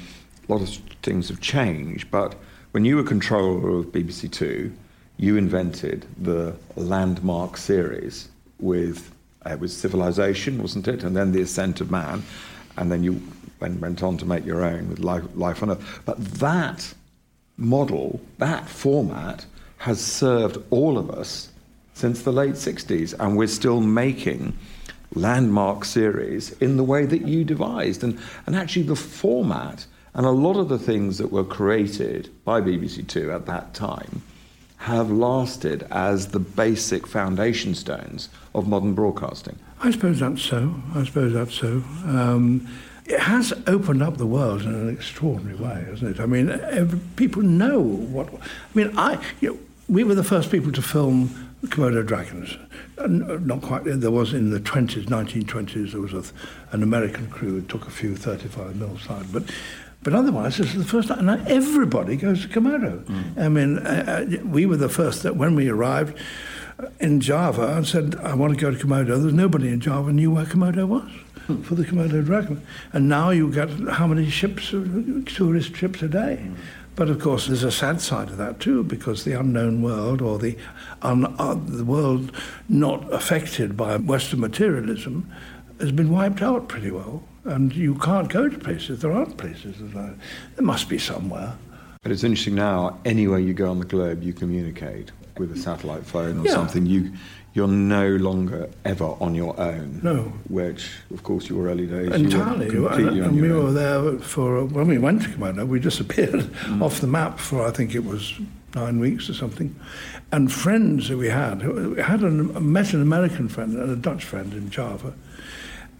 a 0.47 0.53
lot 0.53 0.61
of 0.61 0.69
things 1.03 1.27
have 1.27 1.41
changed, 1.41 2.09
but 2.09 2.33
when 2.71 2.85
you 2.85 2.95
were 2.95 3.03
controller 3.03 3.79
of 3.79 3.87
BBC 3.87 4.31
Two, 4.31 4.71
you 5.17 5.35
invented 5.35 6.05
the 6.17 6.55
landmark 6.77 7.57
series 7.57 8.29
with 8.61 9.13
It 9.45 9.59
was 9.59 9.75
civilization, 9.75 10.61
wasn't 10.61 10.87
it? 10.87 11.03
And 11.03 11.17
then 11.17 11.33
the 11.33 11.41
ascent 11.41 11.81
of 11.81 11.91
man, 11.91 12.23
and 12.77 12.89
then 12.89 13.03
you 13.03 13.21
went, 13.59 13.81
went 13.81 14.01
on 14.03 14.17
to 14.19 14.25
make 14.25 14.45
your 14.45 14.63
own 14.63 14.87
with 14.87 14.99
life, 14.99 15.25
life 15.35 15.61
on 15.61 15.71
Earth. 15.71 16.01
But 16.05 16.23
that 16.35 16.93
model, 17.57 18.21
that 18.37 18.69
format, 18.69 19.45
has 19.79 19.99
served 19.99 20.63
all 20.69 20.97
of 20.97 21.09
us 21.11 21.49
since 21.93 22.21
the 22.21 22.31
late 22.31 22.53
60s, 22.53 23.13
and 23.19 23.35
we're 23.35 23.47
still 23.47 23.81
making 23.81 24.57
landmark 25.13 25.85
series 25.85 26.51
in 26.53 26.77
the 26.77 26.83
way 26.83 27.05
that 27.05 27.27
you 27.27 27.43
devised. 27.43 28.03
And, 28.03 28.19
and 28.45 28.55
actually, 28.55 28.83
the 28.83 28.95
format 28.95 29.85
and 30.13 30.25
a 30.25 30.31
lot 30.31 30.57
of 30.57 30.69
the 30.69 30.79
things 30.79 31.17
that 31.17 31.31
were 31.31 31.43
created 31.43 32.29
by 32.45 32.61
BBC 32.61 33.07
Two 33.07 33.31
at 33.31 33.45
that 33.45 33.73
time 33.73 34.21
have 34.77 35.09
lasted 35.11 35.87
as 35.91 36.27
the 36.27 36.39
basic 36.39 37.07
foundation 37.07 37.73
stones 37.73 38.29
of 38.53 38.67
modern 38.67 38.93
broadcasting. 38.93 39.57
I 39.81 39.91
suppose 39.91 40.19
that's 40.19 40.41
so. 40.41 40.75
I 40.93 41.03
suppose 41.03 41.33
that's 41.33 41.53
so. 41.53 41.83
Um, 42.05 42.67
it 43.05 43.19
has 43.19 43.53
opened 43.67 44.01
up 44.01 44.17
the 44.17 44.25
world 44.25 44.61
in 44.61 44.73
an 44.73 44.89
extraordinary 44.89 45.55
way, 45.55 45.85
hasn't 45.87 46.15
it? 46.15 46.21
I 46.21 46.25
mean, 46.25 46.49
every, 46.49 46.99
people 47.15 47.41
know 47.41 47.79
what. 47.79 48.33
I 48.33 48.47
mean, 48.73 48.97
I. 48.97 49.21
You 49.41 49.53
know, 49.53 49.59
we 49.87 50.03
were 50.03 50.15
the 50.15 50.23
first 50.23 50.49
people 50.49 50.71
to 50.71 50.81
film 50.81 51.44
Komodo 51.67 52.05
dragons. 52.05 52.57
Not 53.07 53.61
quite. 53.61 53.83
There 53.85 54.11
was 54.11 54.33
in 54.33 54.49
the 54.49 54.59
20s, 54.59 55.05
1920s, 55.05 55.91
there 55.91 56.01
was 56.01 56.13
a, 56.13 56.23
an 56.71 56.83
American 56.83 57.27
crew 57.29 57.59
who 57.59 57.61
took 57.61 57.87
a 57.87 57.91
few 57.91 58.15
35 58.15 58.75
mil 58.75 58.97
side, 58.99 59.25
but. 59.31 59.43
But 60.03 60.13
otherwise, 60.13 60.57
this 60.57 60.75
is 60.75 60.83
the 60.83 60.87
first 60.87 61.07
time. 61.07 61.25
Now 61.25 61.43
everybody 61.47 62.15
goes 62.15 62.43
to 62.43 62.47
Komodo. 62.47 63.03
Mm. 63.05 63.37
I 63.43 63.49
mean, 63.49 63.79
uh, 63.79 64.27
uh, 64.31 64.45
we 64.45 64.67
were 64.67 64.77
the 64.77 64.87
first 64.87 65.23
that 65.23 65.35
when 65.35 65.55
we 65.55 65.67
arrived 65.67 66.15
in 66.99 67.21
Java 67.21 67.75
and 67.75 67.87
said, 67.87 68.13
I 68.17 68.35
want 68.35 68.53
to 68.53 68.59
go 68.59 68.69
to 68.69 68.77
Komodo, 68.77 69.07
there 69.07 69.17
was 69.17 69.33
nobody 69.33 69.69
in 69.69 69.79
Java 69.79 70.13
knew 70.13 70.29
where 70.29 70.45
Komodo 70.45 70.87
was 70.87 71.09
mm. 71.47 71.63
for 71.65 71.73
the 71.73 71.83
Komodo 71.83 72.23
dragon. 72.23 72.61
And 72.93 73.09
now 73.09 73.31
you 73.31 73.51
get 73.51 73.69
how 73.93 74.05
many 74.05 74.29
ships, 74.29 74.69
tourist 74.69 75.75
ships 75.75 76.03
a 76.03 76.07
day? 76.07 76.39
Mm. 76.39 76.55
But 76.95 77.09
of 77.09 77.19
course, 77.19 77.47
there's 77.47 77.63
a 77.63 77.71
sad 77.71 77.99
side 77.99 78.29
of 78.29 78.37
that 78.37 78.59
too, 78.59 78.83
because 78.83 79.25
the 79.25 79.33
unknown 79.37 79.81
world 79.81 80.21
or 80.21 80.39
the, 80.39 80.57
un, 81.01 81.25
uh, 81.37 81.55
the 81.55 81.83
world 81.83 82.31
not 82.69 83.11
affected 83.13 83.75
by 83.75 83.97
Western 83.97 84.39
materialism 84.39 85.29
has 85.79 85.91
been 85.91 86.09
wiped 86.09 86.41
out 86.41 86.69
pretty 86.69 86.91
well. 86.91 87.23
And 87.43 87.75
you 87.75 87.95
can't 87.95 88.29
go 88.29 88.47
to 88.49 88.57
places. 88.57 89.01
There 89.01 89.11
aren't 89.11 89.37
places. 89.37 89.75
There 89.93 90.15
must 90.61 90.87
be 90.89 90.97
somewhere. 90.97 91.53
But 92.01 92.11
it's 92.11 92.23
interesting 92.23 92.55
now, 92.55 92.97
anywhere 93.03 93.39
you 93.39 93.53
go 93.53 93.69
on 93.69 93.79
the 93.79 93.85
globe, 93.85 94.23
you 94.23 94.31
communicate 94.33 95.11
with 95.37 95.51
a 95.51 95.57
satellite 95.57 96.05
phone 96.05 96.39
or 96.39 96.45
Yeah. 96.45 96.53
something. 96.53 96.85
You, 96.85 97.11
you're 97.55 97.69
no 97.69 98.09
longer 98.17 98.69
ever 98.83 99.15
on 99.21 99.33
your 99.33 99.57
own. 99.59 100.01
No. 100.03 100.33
Which, 100.49 100.91
of 101.11 101.23
course, 101.23 101.47
your 101.49 101.69
early 101.69 101.87
days, 101.87 102.11
Entirely. 102.11 102.69
you 102.69 102.83
were 102.83 102.89
completely 102.89 103.19
and 103.21 103.41
we 103.41 103.49
were 103.49 103.71
there 103.71 104.19
for, 104.19 104.65
when 104.65 104.87
we 104.87 104.97
went 104.97 105.21
to 105.23 105.29
Komodo, 105.29 105.65
we 105.65 105.79
disappeared 105.79 106.49
off 106.81 106.99
the 106.99 107.07
map 107.07 107.39
for, 107.39 107.65
I 107.65 107.71
think 107.71 107.95
it 107.95 108.03
was 108.03 108.37
nine 108.75 108.99
weeks 108.99 109.29
or 109.29 109.33
something. 109.33 109.73
And 110.33 110.51
friends 110.51 111.07
that 111.07 111.15
we 111.15 111.29
had, 111.29 111.65
we 111.65 112.01
had 112.01 112.23
an, 112.23 112.71
met 112.73 112.93
an 112.93 113.01
American 113.01 113.47
friend 113.47 113.77
and 113.77 113.89
a 113.89 113.95
Dutch 113.95 114.25
friend 114.25 114.51
in 114.51 114.69
Java. 114.69 115.13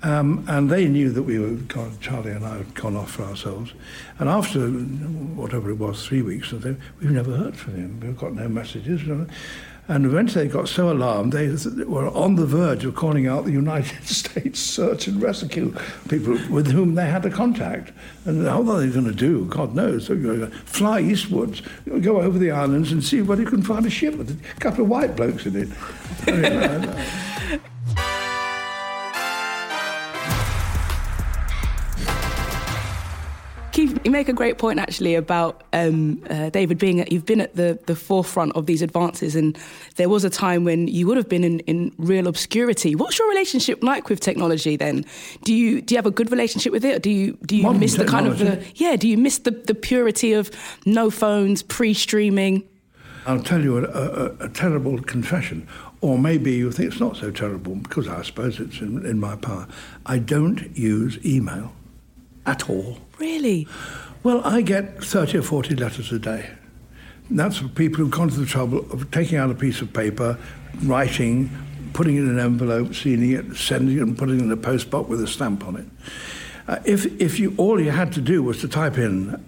Um, 0.03 0.43
and 0.49 0.69
they 0.69 0.87
knew 0.89 1.09
that 1.11 1.23
we 1.23 1.39
were 1.39 1.51
gone, 1.51 1.97
Charlie 2.01 2.31
and 2.31 2.45
I 2.45 2.57
had 2.57 2.75
gone 2.75 2.97
off 2.97 3.11
for 3.11 3.23
ourselves. 3.23 3.73
And 4.19 4.27
after 4.27 4.67
whatever 4.69 5.69
it 5.69 5.79
was, 5.79 6.05
three 6.05 6.21
weeks, 6.21 6.51
or 6.51 6.61
so, 6.61 6.75
we've 6.99 7.11
never 7.11 7.35
heard 7.35 7.55
from 7.55 7.75
him. 7.75 8.01
We've 8.01 8.17
got 8.17 8.33
no 8.33 8.49
messages. 8.49 9.01
And 9.87 10.03
eventually 10.05 10.47
they 10.47 10.51
got 10.53 10.67
so 10.67 10.91
alarmed, 10.91 11.31
they 11.33 11.47
were 11.85 12.07
on 12.09 12.35
the 12.35 12.45
verge 12.47 12.85
of 12.85 12.95
calling 12.95 13.27
out 13.27 13.45
the 13.45 13.51
United 13.51 14.03
States 14.07 14.59
search 14.59 15.07
and 15.07 15.21
rescue 15.21 15.75
people 16.09 16.39
with 16.49 16.71
whom 16.71 16.95
they 16.95 17.05
had 17.05 17.23
a 17.25 17.29
contact. 17.29 17.91
And 18.25 18.47
how 18.47 18.67
are 18.67 18.79
they 18.81 18.89
going 18.89 19.05
to 19.05 19.11
do? 19.11 19.45
God 19.45 19.75
knows. 19.75 20.07
Going 20.07 20.39
to 20.39 20.47
fly 20.47 21.01
eastwards, 21.01 21.61
go 22.01 22.19
over 22.21 22.39
the 22.39 22.49
islands 22.49 22.91
and 22.91 23.03
see 23.03 23.21
whether 23.21 23.43
you 23.43 23.47
can 23.47 23.61
find 23.61 23.85
a 23.85 23.89
ship 23.91 24.15
with 24.15 24.31
a 24.31 24.59
couple 24.59 24.83
of 24.85 24.89
white 24.89 25.15
blokes 25.15 25.45
in 25.45 25.55
it. 25.55 25.69
I 26.27 26.31
mean, 26.31 26.45
I- 26.89 27.34
you 34.03 34.11
make 34.11 34.29
a 34.29 34.33
great 34.33 34.57
point 34.57 34.79
actually 34.79 35.15
about 35.15 35.63
um, 35.73 36.21
uh, 36.29 36.49
David 36.49 36.77
being 36.77 36.99
at, 36.99 37.11
you've 37.11 37.25
been 37.25 37.41
at 37.41 37.55
the, 37.55 37.79
the 37.85 37.95
forefront 37.95 38.55
of 38.55 38.65
these 38.65 38.81
advances, 38.81 39.35
and 39.35 39.57
there 39.95 40.09
was 40.09 40.23
a 40.23 40.29
time 40.29 40.63
when 40.63 40.87
you 40.87 41.07
would 41.07 41.17
have 41.17 41.29
been 41.29 41.43
in, 41.43 41.59
in 41.61 41.93
real 41.97 42.27
obscurity. 42.27 42.95
What's 42.95 43.17
your 43.17 43.29
relationship 43.29 43.83
like 43.83 44.09
with 44.09 44.19
technology 44.19 44.75
then? 44.75 45.05
Do 45.43 45.53
you 45.53 45.81
do 45.81 45.93
you 45.93 45.97
have 45.97 46.05
a 46.05 46.11
good 46.11 46.31
relationship 46.31 46.71
with 46.71 46.83
it? 46.85 46.95
Or 46.95 46.99
do 46.99 47.09
you 47.09 47.37
do 47.45 47.55
you 47.55 47.63
Modern 47.63 47.79
miss 47.79 47.95
the 47.95 48.05
kind 48.05 48.27
of 48.27 48.39
the 48.39 48.63
yeah? 48.75 48.95
Do 48.95 49.07
you 49.07 49.17
miss 49.17 49.39
the, 49.39 49.51
the 49.51 49.75
purity 49.75 50.33
of 50.33 50.51
no 50.85 51.09
phones, 51.09 51.63
pre-streaming? 51.63 52.63
I'll 53.27 53.41
tell 53.41 53.63
you 53.63 53.77
a, 53.77 53.83
a, 53.83 54.45
a 54.45 54.49
terrible 54.49 55.01
confession, 55.01 55.67
or 56.01 56.19
maybe 56.19 56.53
you 56.53 56.71
think 56.71 56.91
it's 56.91 56.99
not 56.99 57.17
so 57.17 57.31
terrible 57.31 57.75
because 57.75 58.07
I 58.07 58.21
suppose 58.21 58.59
it's 58.59 58.79
in, 58.81 59.03
in 59.05 59.19
my 59.19 59.35
power. 59.35 59.67
I 60.05 60.19
don't 60.19 60.77
use 60.77 61.17
email 61.25 61.71
at 62.45 62.69
all. 62.69 62.97
Really? 63.19 63.67
Well, 64.23 64.41
I 64.43 64.61
get 64.61 65.03
30 65.03 65.39
or 65.39 65.41
40 65.41 65.75
letters 65.75 66.11
a 66.11 66.19
day. 66.19 66.49
And 67.29 67.39
that's 67.39 67.57
for 67.57 67.67
people 67.67 67.97
who've 67.97 68.11
gone 68.11 68.29
to 68.29 68.39
the 68.39 68.45
trouble 68.45 68.79
of 68.91 69.09
taking 69.11 69.37
out 69.37 69.49
a 69.49 69.55
piece 69.55 69.81
of 69.81 69.93
paper, 69.93 70.37
writing, 70.83 71.49
putting 71.93 72.15
it 72.15 72.21
in 72.21 72.29
an 72.29 72.39
envelope, 72.39 72.93
sealing 72.93 73.31
it, 73.31 73.55
sending 73.55 73.97
it, 73.97 74.01
and 74.01 74.17
putting 74.17 74.39
it 74.39 74.43
in 74.43 74.51
a 74.51 74.57
postbox 74.57 75.07
with 75.07 75.21
a 75.21 75.27
stamp 75.27 75.65
on 75.65 75.77
it. 75.77 75.85
Uh, 76.67 76.79
if, 76.83 77.05
if 77.21 77.39
you 77.39 77.53
all 77.57 77.79
you 77.79 77.91
had 77.91 78.11
to 78.13 78.21
do 78.21 78.41
was 78.41 78.59
to 78.61 78.67
type 78.67 78.97
in 78.97 79.39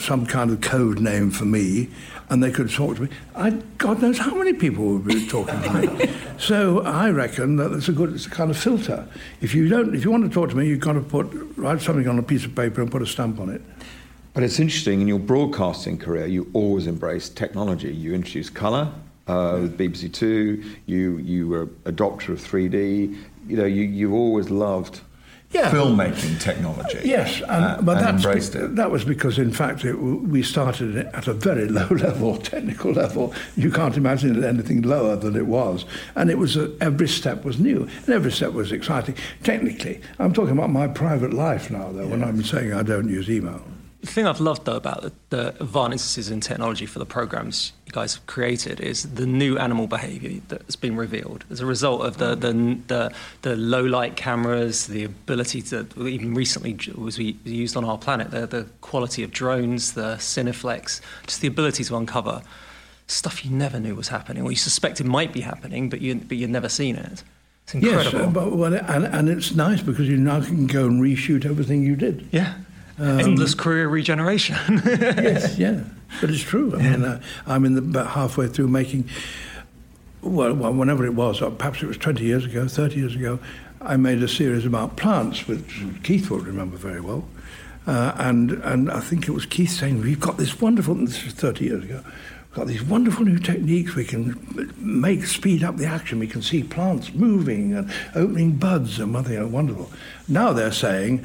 some 0.00 0.26
kind 0.26 0.50
of 0.50 0.60
code 0.60 0.98
name 0.98 1.30
for 1.30 1.44
me, 1.44 1.88
and 2.30 2.42
they 2.42 2.50
could 2.50 2.68
talk 2.68 2.96
to 2.96 3.02
me, 3.02 3.08
I, 3.36 3.50
God 3.78 4.02
knows 4.02 4.18
how 4.18 4.34
many 4.34 4.52
people 4.52 4.84
would 4.84 5.04
be 5.04 5.26
talking 5.28 5.62
to 5.62 5.72
me. 5.72 6.10
so 6.38 6.80
I 6.82 7.10
reckon 7.10 7.56
that 7.56 7.72
it's 7.72 7.88
a 7.88 7.92
good, 7.92 8.12
it's 8.12 8.26
a 8.26 8.30
kind 8.30 8.50
of 8.50 8.58
filter. 8.58 9.06
If 9.40 9.54
you 9.54 9.68
don't, 9.68 9.94
if 9.94 10.04
you 10.04 10.10
want 10.10 10.24
to 10.24 10.30
talk 10.30 10.50
to 10.50 10.56
me, 10.56 10.66
you've 10.66 10.80
got 10.80 10.94
to 10.94 11.00
put 11.00 11.28
write 11.56 11.80
something 11.80 12.08
on 12.08 12.18
a 12.18 12.22
piece 12.22 12.44
of 12.44 12.54
paper 12.56 12.82
and 12.82 12.90
put 12.90 13.02
a 13.02 13.06
stamp 13.06 13.38
on 13.38 13.50
it. 13.50 13.62
But 14.34 14.42
it's 14.42 14.58
interesting, 14.58 15.00
in 15.00 15.08
your 15.08 15.18
broadcasting 15.18 15.96
career, 15.96 16.26
you 16.26 16.50
always 16.52 16.86
embraced 16.86 17.36
technology. 17.36 17.92
You 17.92 18.14
introduced 18.14 18.54
colour 18.54 18.92
uh, 19.28 19.58
with 19.62 19.78
BBC 19.78 20.12
Two, 20.12 20.64
you, 20.86 21.18
you 21.18 21.48
were 21.48 21.68
a 21.84 21.92
doctor 21.92 22.32
of 22.32 22.40
3D, 22.40 23.16
you 23.46 23.56
know, 23.56 23.64
you, 23.64 23.84
you've 23.84 24.12
always 24.12 24.50
loved 24.50 25.00
Yeah. 25.50 25.70
filmmaking 25.70 26.38
technology. 26.42 27.00
Yes, 27.04 27.40
and, 27.40 27.64
uh, 27.64 27.78
but 27.80 27.96
and 27.96 28.06
that's 28.06 28.24
embraced 28.24 28.52
be- 28.52 28.58
it. 28.58 28.76
that 28.76 28.90
was 28.90 29.02
because, 29.04 29.38
in 29.38 29.50
fact, 29.50 29.82
it, 29.82 29.94
we 29.94 30.42
started 30.42 30.94
at 30.96 31.26
a 31.26 31.32
very 31.32 31.66
low 31.78 31.88
level, 31.88 32.36
technical 32.36 32.92
level. 32.92 33.32
You 33.56 33.70
can't 33.70 33.96
imagine 33.96 34.36
it 34.36 34.44
anything 34.46 34.82
lower 34.82 35.16
than 35.16 35.34
it 35.36 35.46
was, 35.46 35.86
and 36.16 36.28
it 36.28 36.36
was 36.36 36.56
a, 36.58 36.70
every 36.82 37.08
step 37.08 37.44
was 37.44 37.58
new, 37.58 37.88
and 38.04 38.08
every 38.10 38.30
step 38.30 38.52
was 38.52 38.72
exciting. 38.72 39.14
Technically, 39.42 40.02
I'm 40.18 40.34
talking 40.34 40.52
about 40.52 40.68
my 40.70 40.86
private 40.86 41.32
life 41.32 41.70
now, 41.70 41.92
though. 41.92 42.06
When 42.08 42.22
I'm 42.22 42.42
saying 42.44 42.74
I 42.74 42.82
don't 42.82 43.08
use 43.08 43.30
email. 43.30 43.62
The 44.00 44.06
thing 44.06 44.26
I've 44.26 44.40
loved 44.40 44.64
though 44.64 44.76
about 44.76 45.02
the, 45.02 45.12
the 45.30 45.48
advances 45.60 46.30
in 46.30 46.40
technology 46.40 46.86
for 46.86 47.00
the 47.00 47.06
programs 47.06 47.72
you 47.84 47.90
guys 47.92 48.14
have 48.14 48.26
created 48.26 48.80
is 48.80 49.14
the 49.14 49.26
new 49.26 49.58
animal 49.58 49.88
behaviour 49.88 50.40
that's 50.46 50.76
been 50.76 50.96
revealed 50.96 51.44
as 51.50 51.60
a 51.60 51.66
result 51.66 52.02
of 52.02 52.18
the 52.18 52.36
mm. 52.36 52.86
the, 52.86 52.94
the, 52.94 53.14
the 53.42 53.56
low 53.56 53.82
light 53.82 54.14
cameras, 54.14 54.86
the 54.86 55.02
ability 55.02 55.62
to 55.62 55.86
even 56.06 56.32
recently 56.34 56.78
was 56.96 57.18
used 57.18 57.76
on 57.76 57.84
our 57.84 57.98
planet, 57.98 58.30
the, 58.30 58.46
the 58.46 58.66
quality 58.82 59.24
of 59.24 59.32
drones, 59.32 59.94
the 59.94 60.14
Cineflex, 60.16 61.00
just 61.26 61.40
the 61.40 61.48
ability 61.48 61.82
to 61.84 61.96
uncover 61.96 62.42
stuff 63.08 63.44
you 63.44 63.50
never 63.50 63.80
knew 63.80 63.96
was 63.96 64.08
happening 64.08 64.44
or 64.44 64.50
you 64.50 64.56
suspected 64.56 65.06
might 65.06 65.32
be 65.32 65.40
happening, 65.40 65.88
but 65.88 66.00
you 66.00 66.14
but 66.14 66.36
you'd 66.36 66.50
never 66.50 66.68
seen 66.68 66.94
it. 66.94 67.24
It's 67.64 67.74
incredible. 67.74 68.20
Yes, 68.20 68.32
but, 68.32 68.56
well, 68.56 68.74
and, 68.74 69.06
and 69.06 69.28
it's 69.28 69.54
nice 69.54 69.82
because 69.82 70.08
you 70.08 70.16
now 70.16 70.40
can 70.40 70.68
go 70.68 70.86
and 70.86 71.02
reshoot 71.02 71.44
everything 71.44 71.82
you 71.82 71.96
did. 71.96 72.28
yeah. 72.30 72.54
Endless 73.00 73.54
career 73.54 73.88
regeneration. 73.88 74.56
yes, 74.84 75.56
yeah, 75.58 75.84
but 76.20 76.30
it's 76.30 76.42
true. 76.42 76.74
I 76.74 76.82
mean, 76.82 77.04
uh, 77.04 77.20
I'm 77.46 77.64
in 77.64 77.74
the, 77.74 77.80
about 77.80 78.08
halfway 78.08 78.48
through 78.48 78.68
making. 78.68 79.08
Well, 80.20 80.54
whenever 80.54 81.06
it 81.06 81.14
was, 81.14 81.40
or 81.40 81.50
perhaps 81.50 81.80
it 81.80 81.86
was 81.86 81.96
20 81.96 82.24
years 82.24 82.44
ago, 82.44 82.66
30 82.66 82.96
years 82.96 83.14
ago, 83.14 83.38
I 83.80 83.96
made 83.96 84.20
a 84.22 84.28
series 84.28 84.66
about 84.66 84.96
plants, 84.96 85.46
which 85.46 85.84
Keith 86.02 86.28
will 86.28 86.40
remember 86.40 86.76
very 86.76 87.00
well. 87.00 87.24
Uh, 87.86 88.12
and 88.18 88.50
and 88.50 88.90
I 88.90 89.00
think 89.00 89.28
it 89.28 89.30
was 89.30 89.46
Keith 89.46 89.70
saying, 89.70 90.02
"We've 90.02 90.20
got 90.20 90.36
this 90.36 90.60
wonderful." 90.60 90.94
This 90.96 91.24
was 91.24 91.34
30 91.34 91.64
years 91.64 91.84
ago. 91.84 92.02
We've 92.04 92.54
got 92.54 92.66
these 92.66 92.82
wonderful 92.82 93.24
new 93.24 93.38
techniques. 93.38 93.94
We 93.94 94.04
can 94.04 94.74
make 94.76 95.24
speed 95.24 95.62
up 95.62 95.76
the 95.76 95.86
action. 95.86 96.18
We 96.18 96.26
can 96.26 96.42
see 96.42 96.62
plants 96.64 97.14
moving 97.14 97.74
and 97.74 97.90
opening 98.14 98.56
buds 98.56 98.98
and 98.98 99.14
what 99.14 99.24
they 99.24 99.36
are 99.36 99.46
wonderful. 99.46 99.90
Now 100.28 100.52
they're 100.52 100.72
saying. 100.72 101.24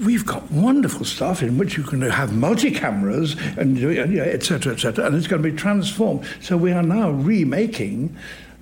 We've 0.00 0.26
got 0.26 0.50
wonderful 0.50 1.04
stuff 1.04 1.40
in 1.42 1.56
which 1.56 1.76
you 1.76 1.84
can 1.84 2.00
have 2.02 2.34
multi-cameras 2.34 3.36
and 3.56 3.78
etc., 3.78 4.02
and, 4.02 4.12
you 4.12 4.18
know, 4.18 4.24
et 4.24 4.42
cetera, 4.42 4.72
et 4.72 4.80
cetera, 4.80 5.06
and 5.06 5.14
it's 5.14 5.28
going 5.28 5.40
to 5.40 5.48
be 5.48 5.56
transformed. 5.56 6.26
So 6.40 6.56
we 6.56 6.72
are 6.72 6.82
now 6.82 7.10
remaking 7.10 8.16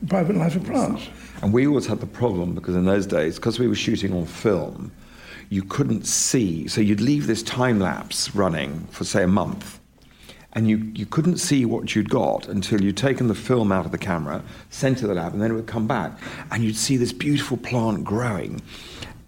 Private 0.09 0.37
Life 0.37 0.57
of 0.57 0.65
Plants. 0.65 1.09
And 1.41 1.53
we 1.53 1.67
always 1.67 1.87
had 1.87 2.01
the 2.01 2.07
problem 2.07 2.55
because 2.55 2.77
in 2.77 2.85
those 2.85 3.07
days, 3.07 3.37
because 3.37 3.59
we 3.59 3.67
were 3.67 3.75
shooting 3.75 4.13
on 4.13 4.27
film, 4.27 4.93
you 5.49 5.63
couldn't 5.63 6.07
see. 6.07 6.69
So 6.69 6.81
you'd 6.81 7.01
leave 7.01 7.27
this 7.27 7.43
time 7.43 7.81
lapse 7.81 8.35
running 8.35 8.87
for, 8.91 9.05
say, 9.05 9.23
a 9.23 9.29
month, 9.29 9.81
and 10.53 10.69
you, 10.69 10.93
you 10.95 11.07
couldn't 11.07 11.39
see 11.39 11.65
what 11.65 11.95
you'd 11.95 12.11
got 12.11 12.47
until 12.47 12.83
you'd 12.83 12.99
taken 12.99 13.29
the 13.29 13.35
film 13.35 13.73
out 13.73 13.87
of 13.87 13.93
the 13.93 13.99
camera, 13.99 14.43
sent 14.69 14.99
to 14.99 15.07
the 15.07 15.15
lab, 15.15 15.33
and 15.33 15.41
then 15.41 15.51
it 15.51 15.55
would 15.55 15.67
come 15.67 15.87
back, 15.87 16.13
and 16.51 16.63
you'd 16.63 16.77
see 16.77 16.99
this 16.99 17.13
beautiful 17.13 17.57
plant 17.57 18.05
growing. 18.05 18.61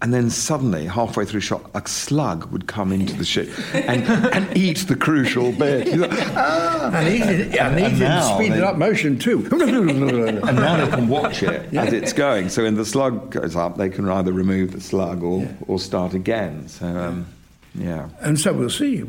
And 0.01 0.13
then 0.13 0.29
suddenly, 0.29 0.85
halfway 0.85 1.25
through 1.25 1.39
shot, 1.39 1.71
a 1.73 1.81
slug 1.87 2.51
would 2.51 2.67
come 2.67 2.91
into 2.91 3.15
the 3.15 3.23
ship 3.25 3.49
and, 3.73 4.03
and 4.03 4.55
eat 4.57 4.79
the 4.87 4.95
crucial 4.95 5.51
bit. 5.53 5.87
"Ah!" 6.35 6.91
And 6.93 7.07
he 7.07 7.19
did, 7.19 7.55
and 7.55 7.79
And 7.79 7.93
did 7.97 7.99
now 8.01 8.35
speeded 8.35 8.57
they- 8.59 8.61
up 8.63 8.77
motion 8.77 9.17
too. 9.17 9.47
and 9.51 10.57
now 10.57 10.85
they 10.85 10.91
can 10.91 11.07
watch 11.07 11.41
it 11.43 11.73
as 11.73 11.93
it's 11.93 12.13
going. 12.13 12.49
So 12.49 12.63
when 12.63 12.75
the 12.75 12.85
slug 12.85 13.31
goes 13.31 13.55
up, 13.55 13.77
they 13.77 13.89
can 13.89 14.07
either 14.09 14.31
remove 14.33 14.73
the 14.73 14.81
slug 14.81 15.23
or, 15.23 15.47
or 15.67 15.79
start 15.79 16.13
again. 16.13 16.67
So, 16.67 16.85
um, 16.85 17.25
yeah. 17.73 18.09
and 18.19 18.39
so 18.39 18.53
we'll 18.53 18.69
see. 18.69 19.01
Uh, 19.01 19.07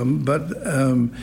um, 0.00 0.22
but 0.24 0.42
um, 0.66 1.14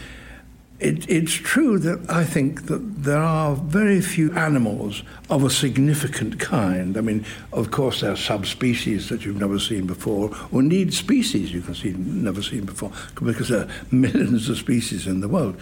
it, 0.79 1.09
it's 1.09 1.33
true 1.33 1.79
that 1.79 2.09
I 2.09 2.25
think 2.25 2.65
that 2.65 3.03
there 3.03 3.21
are 3.21 3.55
very 3.55 4.01
few 4.01 4.33
animals 4.33 5.03
of 5.29 5.43
a 5.43 5.49
significant 5.49 6.37
kind. 6.39 6.97
I 6.97 7.01
mean, 7.01 7.25
of 7.53 7.71
course, 7.71 8.01
there 8.01 8.11
are 8.11 8.17
subspecies 8.17 9.07
that 9.07 9.23
you've 9.23 9.39
never 9.39 9.57
seen 9.57 9.87
before, 9.87 10.35
or 10.51 10.59
indeed 10.59 10.93
species 10.93 11.53
you 11.53 11.61
can 11.61 11.75
see 11.75 11.93
never 11.93 12.41
seen 12.41 12.65
before, 12.65 12.91
because 13.23 13.49
there 13.49 13.61
are 13.61 13.69
millions 13.91 14.49
of 14.49 14.57
species 14.57 15.07
in 15.07 15.21
the 15.21 15.29
world. 15.29 15.57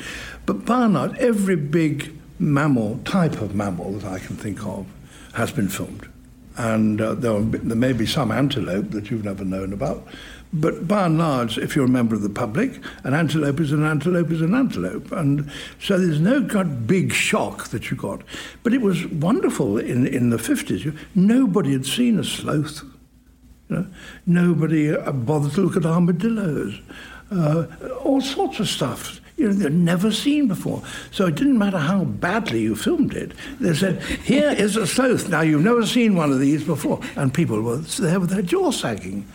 But 0.48 0.66
by 0.66 0.86
and 0.86 0.96
large, 0.96 1.16
every 1.18 1.58
big 1.58 2.12
mammal, 2.40 3.00
type 3.06 3.40
of 3.40 3.54
mammal 3.54 3.94
that 4.00 4.12
I 4.12 4.20
can 4.20 4.36
think 4.36 4.66
of, 4.66 4.88
has 5.34 5.52
been 5.52 5.70
filmed. 5.70 6.08
And 6.58 7.02
uh, 7.02 7.14
there, 7.16 7.40
there 7.40 7.78
may 7.78 7.94
be 7.94 8.06
some 8.06 8.32
antelope 8.32 8.92
that 8.92 9.10
you've 9.10 9.26
never 9.26 9.46
known 9.46 9.74
about. 9.74 10.08
But 10.56 10.88
by 10.88 11.08
and 11.08 11.18
large, 11.18 11.58
if 11.58 11.76
you're 11.76 11.86
a 11.86 11.90
member 11.90 12.14
of 12.14 12.22
the 12.22 12.30
public, 12.30 12.80
an 13.04 13.16
antelope 13.16 13.60
is 13.60 13.72
an 13.72 13.84
antelope 13.84 14.30
is 14.30 14.42
an 14.42 14.54
antelope. 14.54 15.12
And 15.12 15.52
so 15.80 15.98
there's 15.98 16.20
no 16.20 16.42
big 16.86 17.12
shock 17.12 17.70
that 17.70 17.90
you 17.90 17.98
got. 17.98 18.22
But 18.62 18.74
it 18.74 18.82
was 18.82 19.08
wonderful 19.08 19.80
in, 19.80 20.06
in 20.06 20.30
the 20.30 20.38
50s. 20.38 20.86
You- 20.86 20.94
Nobody 21.16 21.72
had 21.72 21.88
seen 21.88 22.20
a 22.20 22.24
sloth. 22.24 22.84
You 23.70 23.78
know? 23.78 23.88
Nobody 24.28 24.96
uh, 24.96 25.12
bothered 25.12 25.54
to 25.54 25.62
look 25.62 25.76
at 25.76 25.86
armadillos. 25.88 26.80
Uh, 27.32 27.66
all 28.04 28.22
sorts 28.22 28.60
of 28.60 28.68
stuff. 28.68 29.20
You 29.38 29.48
know, 29.48 29.54
they'd 29.54 29.72
never 29.74 30.12
seen 30.12 30.48
before. 30.48 30.84
So 31.10 31.26
it 31.26 31.34
didn't 31.34 31.58
matter 31.58 31.80
how 31.80 32.04
badly 32.04 32.62
you 32.62 32.76
filmed 32.76 33.16
it. 33.16 33.32
They 33.60 33.74
said, 33.74 34.04
here 34.04 34.52
is 34.52 34.76
a 34.76 34.86
sloth. 34.86 35.30
Now, 35.30 35.42
you've 35.42 35.64
never 35.64 35.88
seen 35.88 36.14
one 36.16 36.32
of 36.32 36.40
these 36.40 36.64
before. 36.64 37.00
And 37.16 37.34
people 37.34 37.60
were 37.62 37.78
there 37.78 38.20
with 38.20 38.30
their 38.30 38.44
jaw 38.44 38.70
sagging. 38.70 39.26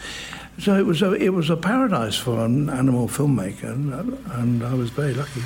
So 0.59 0.77
it 0.77 0.85
was 0.85 1.03
a, 1.03 1.13
it 1.13 1.29
was 1.33 1.51
a 1.51 1.57
paradise 1.57 2.17
for 2.17 2.45
an 2.45 2.69
animal 2.69 3.07
filmmaker, 3.07 3.71
and, 3.71 4.19
and 4.33 4.65
I 4.65 4.75
was 4.75 4.91
very 4.91 5.15
lucky. 5.15 5.41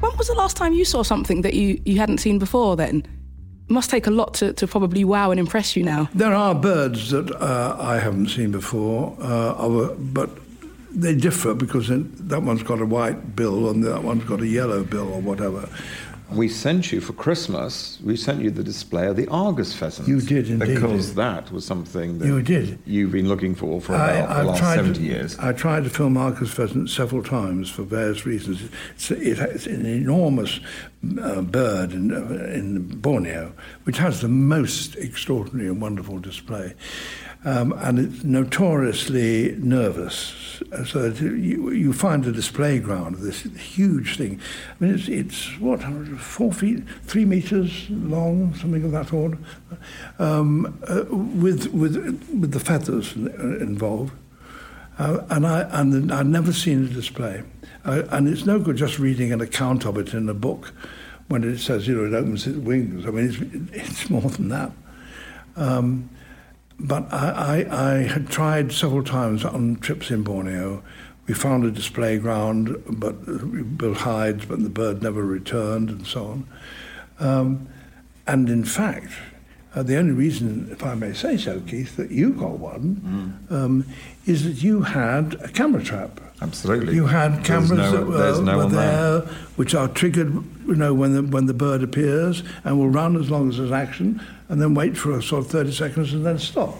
When 0.00 0.16
was 0.18 0.26
the 0.26 0.34
last 0.34 0.56
time 0.56 0.72
you 0.72 0.84
saw 0.84 1.02
something 1.04 1.42
that 1.42 1.54
you, 1.54 1.80
you 1.84 1.98
hadn't 1.98 2.18
seen 2.18 2.40
before 2.40 2.74
then? 2.74 3.06
It 3.68 3.72
must 3.72 3.88
take 3.88 4.08
a 4.08 4.10
lot 4.10 4.34
to, 4.34 4.52
to 4.54 4.66
probably 4.66 5.04
wow 5.04 5.30
and 5.30 5.38
impress 5.38 5.76
you 5.76 5.84
now. 5.84 6.08
There 6.12 6.34
are 6.34 6.52
birds 6.52 7.10
that 7.10 7.30
uh, 7.30 7.76
I 7.78 8.00
haven't 8.00 8.30
seen 8.30 8.50
before, 8.50 9.16
uh, 9.20 9.94
but 9.96 10.30
they 10.90 11.14
differ 11.14 11.54
because 11.54 11.86
that 11.88 12.42
one's 12.42 12.64
got 12.64 12.80
a 12.80 12.86
white 12.86 13.36
bill 13.36 13.70
and 13.70 13.84
that 13.84 14.02
one's 14.02 14.24
got 14.24 14.40
a 14.40 14.46
yellow 14.46 14.82
bill 14.82 15.12
or 15.12 15.20
whatever. 15.20 15.68
We 16.32 16.48
sent 16.48 16.92
you 16.92 17.00
for 17.00 17.12
Christmas, 17.12 17.98
we 18.04 18.16
sent 18.16 18.40
you 18.40 18.50
the 18.50 18.62
display 18.62 19.06
of 19.06 19.16
the 19.16 19.26
Argus 19.28 19.74
pheasant. 19.74 20.06
You 20.06 20.20
did 20.20 20.48
indeed. 20.48 20.74
Because 20.74 21.14
that 21.14 21.50
was 21.50 21.64
something 21.66 22.18
that 22.18 22.26
You 22.26 22.40
did. 22.42 22.78
you've 22.86 23.10
been 23.12 23.28
looking 23.28 23.54
for 23.54 23.80
for 23.80 23.94
about 23.94 24.28
the 24.28 24.34
I've 24.34 24.46
last 24.46 24.58
tried 24.60 24.76
70 24.76 24.94
to, 24.94 25.04
years. 25.04 25.38
I 25.38 25.52
tried 25.52 25.84
to 25.84 25.90
film 25.90 26.16
Argus 26.16 26.50
Pheasant 26.52 26.88
several 26.90 27.22
times 27.22 27.68
for 27.68 27.82
various 27.82 28.24
reasons. 28.26 28.62
It's, 28.94 29.10
it, 29.10 29.38
it's 29.38 29.66
an 29.66 29.84
enormous 29.86 30.60
uh, 31.20 31.40
bird 31.42 31.92
in, 31.92 32.12
uh, 32.12 32.44
in 32.54 32.86
Borneo, 33.00 33.52
which 33.84 33.98
has 33.98 34.20
the 34.20 34.28
most 34.28 34.96
extraordinary 34.96 35.68
and 35.68 35.80
wonderful 35.80 36.18
display. 36.18 36.74
Um, 37.42 37.72
and 37.78 37.98
it's 37.98 38.22
notoriously 38.22 39.56
nervous. 39.58 40.62
So 40.84 41.06
you, 41.06 41.70
you 41.70 41.92
find 41.94 42.26
a 42.26 42.32
display 42.32 42.78
ground 42.78 43.14
of 43.14 43.22
this 43.22 43.42
huge 43.42 44.18
thing. 44.18 44.38
I 44.78 44.84
mean, 44.84 44.94
it's, 44.94 45.08
it's 45.08 45.58
what, 45.58 45.82
four 46.20 46.52
feet, 46.52 46.84
three 47.04 47.24
meters 47.24 47.88
long, 47.88 48.54
something 48.56 48.84
of 48.84 48.92
that 48.92 49.14
order, 49.14 49.38
um, 50.18 50.78
uh, 50.86 51.04
with, 51.08 51.68
with, 51.68 51.96
with 52.38 52.52
the 52.52 52.60
feathers 52.60 53.16
uh, 53.16 53.56
involved. 53.58 54.12
Uh, 54.98 55.24
and 55.30 55.46
I 55.46 55.62
and 55.80 56.12
I'd 56.12 56.26
never 56.26 56.52
seen 56.52 56.84
a 56.84 56.88
display, 56.88 57.42
uh, 57.86 58.02
and 58.10 58.28
it's 58.28 58.44
no 58.44 58.58
good 58.58 58.76
just 58.76 58.98
reading 58.98 59.32
an 59.32 59.40
account 59.40 59.86
of 59.86 59.96
it 59.96 60.12
in 60.12 60.28
a 60.28 60.34
book 60.34 60.74
when 61.28 61.42
it 61.42 61.56
says 61.56 61.88
you 61.88 61.94
know 61.94 62.04
it 62.04 62.12
opens 62.12 62.46
its 62.46 62.58
wings. 62.58 63.06
I 63.06 63.10
mean, 63.10 63.70
it's 63.72 63.90
it's 63.90 64.10
more 64.10 64.20
than 64.20 64.50
that. 64.50 64.72
Um, 65.56 66.10
but 66.80 67.12
I, 67.12 67.64
I, 67.68 67.88
I 67.90 67.94
had 68.02 68.28
tried 68.28 68.72
several 68.72 69.04
times 69.04 69.44
on 69.44 69.76
trips 69.76 70.10
in 70.10 70.22
Borneo. 70.22 70.82
We 71.26 71.34
found 71.34 71.64
a 71.64 71.70
display 71.70 72.18
ground, 72.18 72.82
but 72.88 73.26
we 73.26 73.62
built 73.62 73.98
hides, 73.98 74.46
but 74.46 74.62
the 74.62 74.70
bird 74.70 75.02
never 75.02 75.24
returned, 75.24 75.90
and 75.90 76.06
so 76.06 76.26
on. 76.26 76.48
Um, 77.18 77.68
and 78.26 78.48
in 78.48 78.64
fact, 78.64 79.12
uh, 79.74 79.82
the 79.82 79.96
only 79.96 80.12
reason, 80.12 80.68
if 80.72 80.82
I 80.82 80.94
may 80.94 81.12
say 81.12 81.36
so, 81.36 81.60
Keith, 81.60 81.96
that 81.96 82.10
you 82.10 82.30
got 82.30 82.58
one 82.58 83.46
um, 83.50 83.86
is 84.26 84.44
that 84.44 84.62
you 84.62 84.82
had 84.82 85.34
a 85.34 85.48
camera 85.48 85.82
trap. 85.82 86.20
Absolutely. 86.42 86.94
You 86.94 87.06
had 87.06 87.44
cameras 87.44 87.72
no- 87.72 87.90
that 87.92 88.06
were, 88.06 88.42
no 88.42 88.56
were 88.56 88.66
there. 88.66 89.20
there, 89.20 89.20
which 89.56 89.74
are 89.74 89.88
triggered, 89.88 90.32
you 90.66 90.74
know, 90.74 90.94
when 90.94 91.14
the 91.14 91.22
when 91.22 91.46
the 91.46 91.54
bird 91.54 91.82
appears, 91.82 92.42
and 92.64 92.78
will 92.78 92.88
run 92.88 93.16
as 93.16 93.30
long 93.30 93.48
as 93.50 93.58
there's 93.58 93.72
action, 93.72 94.20
and 94.48 94.60
then 94.60 94.74
wait 94.74 94.96
for 94.96 95.12
a 95.12 95.22
sort 95.22 95.44
of 95.44 95.50
30 95.50 95.72
seconds 95.72 96.12
and 96.12 96.24
then 96.24 96.38
stop. 96.38 96.76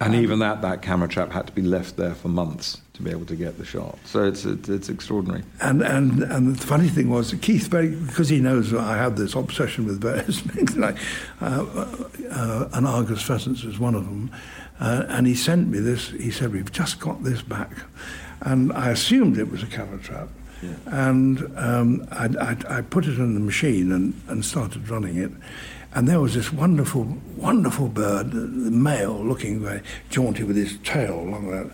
And 0.00 0.14
even 0.14 0.38
that, 0.38 0.62
that 0.62 0.80
camera 0.80 1.08
trap 1.08 1.30
had 1.30 1.46
to 1.46 1.52
be 1.52 1.60
left 1.60 1.98
there 1.98 2.14
for 2.14 2.28
months 2.28 2.80
to 2.94 3.02
be 3.02 3.10
able 3.10 3.26
to 3.26 3.36
get 3.36 3.58
the 3.58 3.66
shot. 3.66 3.98
So 4.06 4.24
it's, 4.24 4.46
it's, 4.46 4.66
it's 4.68 4.88
extraordinary. 4.88 5.42
And 5.60 5.82
and 5.82 6.22
and 6.22 6.56
the 6.56 6.66
funny 6.66 6.88
thing 6.88 7.10
was 7.10 7.30
that 7.30 7.42
Keith, 7.42 7.68
very 7.68 7.90
because 7.90 8.30
he 8.30 8.40
knows 8.40 8.72
I 8.72 8.96
have 8.96 9.16
this 9.16 9.34
obsession 9.34 9.84
with 9.84 10.00
various 10.00 10.40
things, 10.52 10.76
like 10.76 10.96
uh, 11.42 11.66
uh, 12.30 12.68
an 12.72 12.86
Argus 12.86 13.22
pheasants 13.22 13.62
is 13.64 13.78
one 13.78 13.94
of 13.94 14.04
them, 14.06 14.30
uh, 14.80 15.04
and 15.08 15.26
he 15.26 15.34
sent 15.34 15.68
me 15.68 15.80
this. 15.80 16.08
He 16.10 16.30
said, 16.30 16.52
"We've 16.52 16.72
just 16.72 16.98
got 16.98 17.22
this 17.22 17.42
back," 17.42 17.72
and 18.40 18.72
I 18.72 18.90
assumed 18.90 19.38
it 19.38 19.50
was 19.50 19.62
a 19.62 19.66
camera 19.66 19.98
trap. 19.98 20.28
And 20.86 21.52
um, 21.56 22.06
I, 22.10 22.28
I, 22.38 22.78
I 22.78 22.80
put 22.82 23.06
it 23.06 23.18
in 23.18 23.34
the 23.34 23.40
machine 23.40 23.92
and, 23.92 24.20
and 24.28 24.44
started 24.44 24.88
running 24.88 25.16
it. 25.16 25.30
And 25.94 26.06
there 26.06 26.20
was 26.20 26.34
this 26.34 26.52
wonderful, 26.52 27.18
wonderful 27.36 27.88
bird, 27.88 28.30
the 28.30 28.70
male, 28.70 29.24
looking 29.24 29.60
very 29.60 29.82
jaunty 30.08 30.44
with 30.44 30.56
his 30.56 30.78
tail 30.84 31.18
along 31.20 31.50
that. 31.50 31.70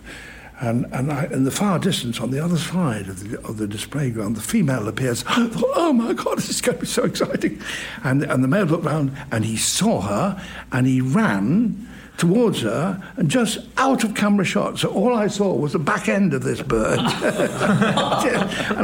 And, 0.59 0.87
and 0.91 1.11
I, 1.11 1.25
in 1.25 1.43
the 1.43 1.51
far 1.51 1.77
distance, 1.77 2.19
on 2.19 2.31
the 2.31 2.43
other 2.43 2.57
side 2.57 3.09
of 3.09 3.29
the, 3.29 3.39
of 3.41 3.57
the 3.57 3.67
display 3.67 4.09
ground, 4.09 4.35
the 4.35 4.41
female 4.41 4.87
appears. 4.87 5.23
I 5.27 5.47
thought, 5.47 5.71
oh 5.75 5.93
my 5.93 6.13
God, 6.13 6.37
this 6.37 6.49
is 6.49 6.61
going 6.61 6.77
to 6.77 6.81
be 6.81 6.87
so 6.87 7.03
exciting. 7.03 7.61
And, 8.03 8.23
and 8.23 8.43
the 8.43 8.47
male 8.47 8.65
looked 8.65 8.85
round 8.85 9.15
and 9.31 9.45
he 9.45 9.55
saw 9.55 10.01
her 10.01 10.43
and 10.71 10.87
he 10.87 10.99
ran 10.99 11.86
towards 12.17 12.61
her 12.61 13.01
and 13.15 13.29
just 13.29 13.59
out 13.77 14.03
of 14.03 14.15
camera 14.15 14.43
shot. 14.43 14.79
So 14.79 14.89
all 14.89 15.15
I 15.15 15.27
saw 15.27 15.53
was 15.53 15.73
the 15.73 15.79
back 15.79 16.09
end 16.09 16.33
of 16.33 16.43
this 16.43 16.61
bird. 16.61 16.99
and 16.99 17.09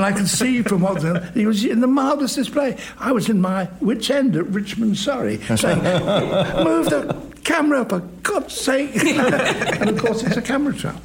I 0.03 0.13
could 0.15 0.29
see 0.29 0.61
from 0.61 0.81
what 0.81 1.01
the, 1.01 1.31
he 1.33 1.45
was 1.45 1.65
in 1.65 1.81
the 1.81 1.87
marvellous 1.87 2.35
display. 2.35 2.77
I 2.99 3.11
was 3.11 3.29
in 3.29 3.41
my 3.41 3.69
wit's 3.81 4.09
end 4.09 4.35
at 4.35 4.47
Richmond, 4.47 4.97
Surrey, 4.97 5.37
saying, 5.57 5.83
move 6.63 6.89
the 6.89 7.33
camera 7.43 7.81
up, 7.81 7.89
for 7.89 7.99
God's 8.21 8.53
sake. 8.53 8.95
and 9.03 9.89
of 9.89 9.97
course, 9.97 10.23
it's 10.23 10.37
a 10.37 10.41
camera 10.41 10.73
trap. 10.73 11.01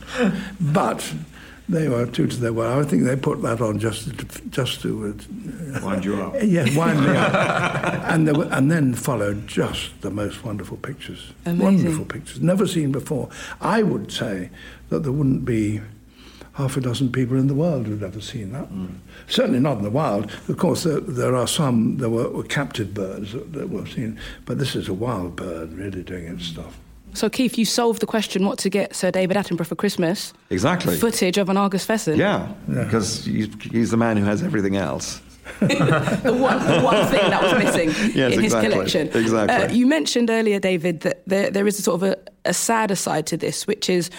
But 0.61 1.13
they 1.69 1.89
were 1.89 2.07
true 2.07 2.27
to 2.27 2.37
their 2.37 2.53
word. 2.53 2.85
I 2.85 2.89
think 2.89 3.05
they 3.05 3.17
put 3.17 3.43
that 3.43 3.61
on 3.61 3.79
just 3.79 4.05
to, 4.19 4.49
just 4.49 4.81
to 4.83 5.15
uh, 5.75 5.81
Wind 5.85 6.05
you 6.05 6.23
up. 6.23 6.35
yeah, 6.43 6.65
wind 6.77 7.01
me 7.01 7.15
up. 7.15 7.35
and, 8.11 8.27
there 8.27 8.35
were, 8.35 8.49
and 8.51 8.71
then 8.71 8.95
followed 8.95 9.47
just 9.47 10.01
the 10.01 10.11
most 10.11 10.45
wonderful 10.45 10.79
pictures. 10.79 11.33
Amazing. 11.45 11.65
Wonderful 11.65 12.05
pictures, 12.07 12.41
never 12.41 12.67
seen 12.67 12.91
before. 12.91 13.29
I 13.61 13.83
would 13.83 14.11
say 14.11 14.51
that 14.89 15.01
there 15.01 15.13
wouldn't 15.13 15.45
be 15.45 15.83
half 16.55 16.77
a 16.77 16.81
dozen 16.81 17.13
people 17.13 17.37
in 17.37 17.47
the 17.47 17.55
world 17.55 17.87
who'd 17.87 18.03
ever 18.03 18.21
seen 18.21 18.53
that. 18.53 18.69
Certainly 19.29 19.61
not 19.61 19.77
in 19.79 19.85
the 19.85 19.91
wild. 19.91 20.33
Of 20.49 20.57
course, 20.57 20.83
there, 20.83 20.99
there 20.99 21.37
are 21.37 21.47
some, 21.47 21.99
there 21.99 22.11
were, 22.11 22.29
were 22.31 22.43
captive 22.43 22.95
birds 22.95 23.33
that, 23.33 23.53
that 23.53 23.71
were 23.71 23.87
seen, 23.87 24.19
but 24.45 24.59
this 24.59 24.75
is 24.75 24.89
a 24.89 24.95
wild 24.95 25.37
bird 25.37 25.73
really 25.73 26.03
doing 26.03 26.25
its 26.25 26.47
stuff. 26.47 26.77
So, 27.15 27.29
Keith, 27.29 27.59
you 27.59 27.65
solved 27.65 28.01
the 28.01 28.07
question 28.07 28.45
what 28.45 28.59
to 28.59 28.71
get 28.71 28.95
Sir 28.95 29.11
David 29.11 29.37
Attenborough 29.37 29.67
for 29.67 29.75
Christmas. 29.75 30.33
Exactly. 30.51 30.97
Footage 30.97 31.39
of 31.39 31.49
an 31.49 31.57
Argus 31.57 31.85
pheasant. 31.85 32.17
Yeah, 32.19 32.53
because 32.69 33.25
he's, 33.25 33.49
he's 33.63 33.91
the 33.91 33.97
man 33.97 34.17
who 34.17 34.25
has 34.25 34.43
everything 34.43 34.77
else. 34.77 35.21
the, 35.61 36.37
one, 36.39 36.59
the 36.67 36.81
one 36.83 37.07
thing 37.07 37.31
that 37.31 37.43
was 37.43 37.65
missing 37.65 37.89
Yes, 38.15 38.35
in 38.35 38.43
his 38.43 38.53
exactly. 38.53 38.71
collection. 38.71 39.09
Exactly. 39.09 39.57
Uh, 39.57 39.73
you 39.73 39.87
mentioned 39.87 40.29
earlier, 40.31 40.61
David, 40.61 41.01
that 41.01 41.23
there, 41.27 41.51
there 41.51 41.67
is 41.67 41.79
a 41.79 41.83
sort 41.83 42.03
of 42.03 42.09
a, 42.11 42.17
a 42.45 42.53
sadder 42.53 42.95
side 42.95 43.27
to 43.29 43.37
this, 43.37 43.67
which 43.67 43.89
is 43.89 44.11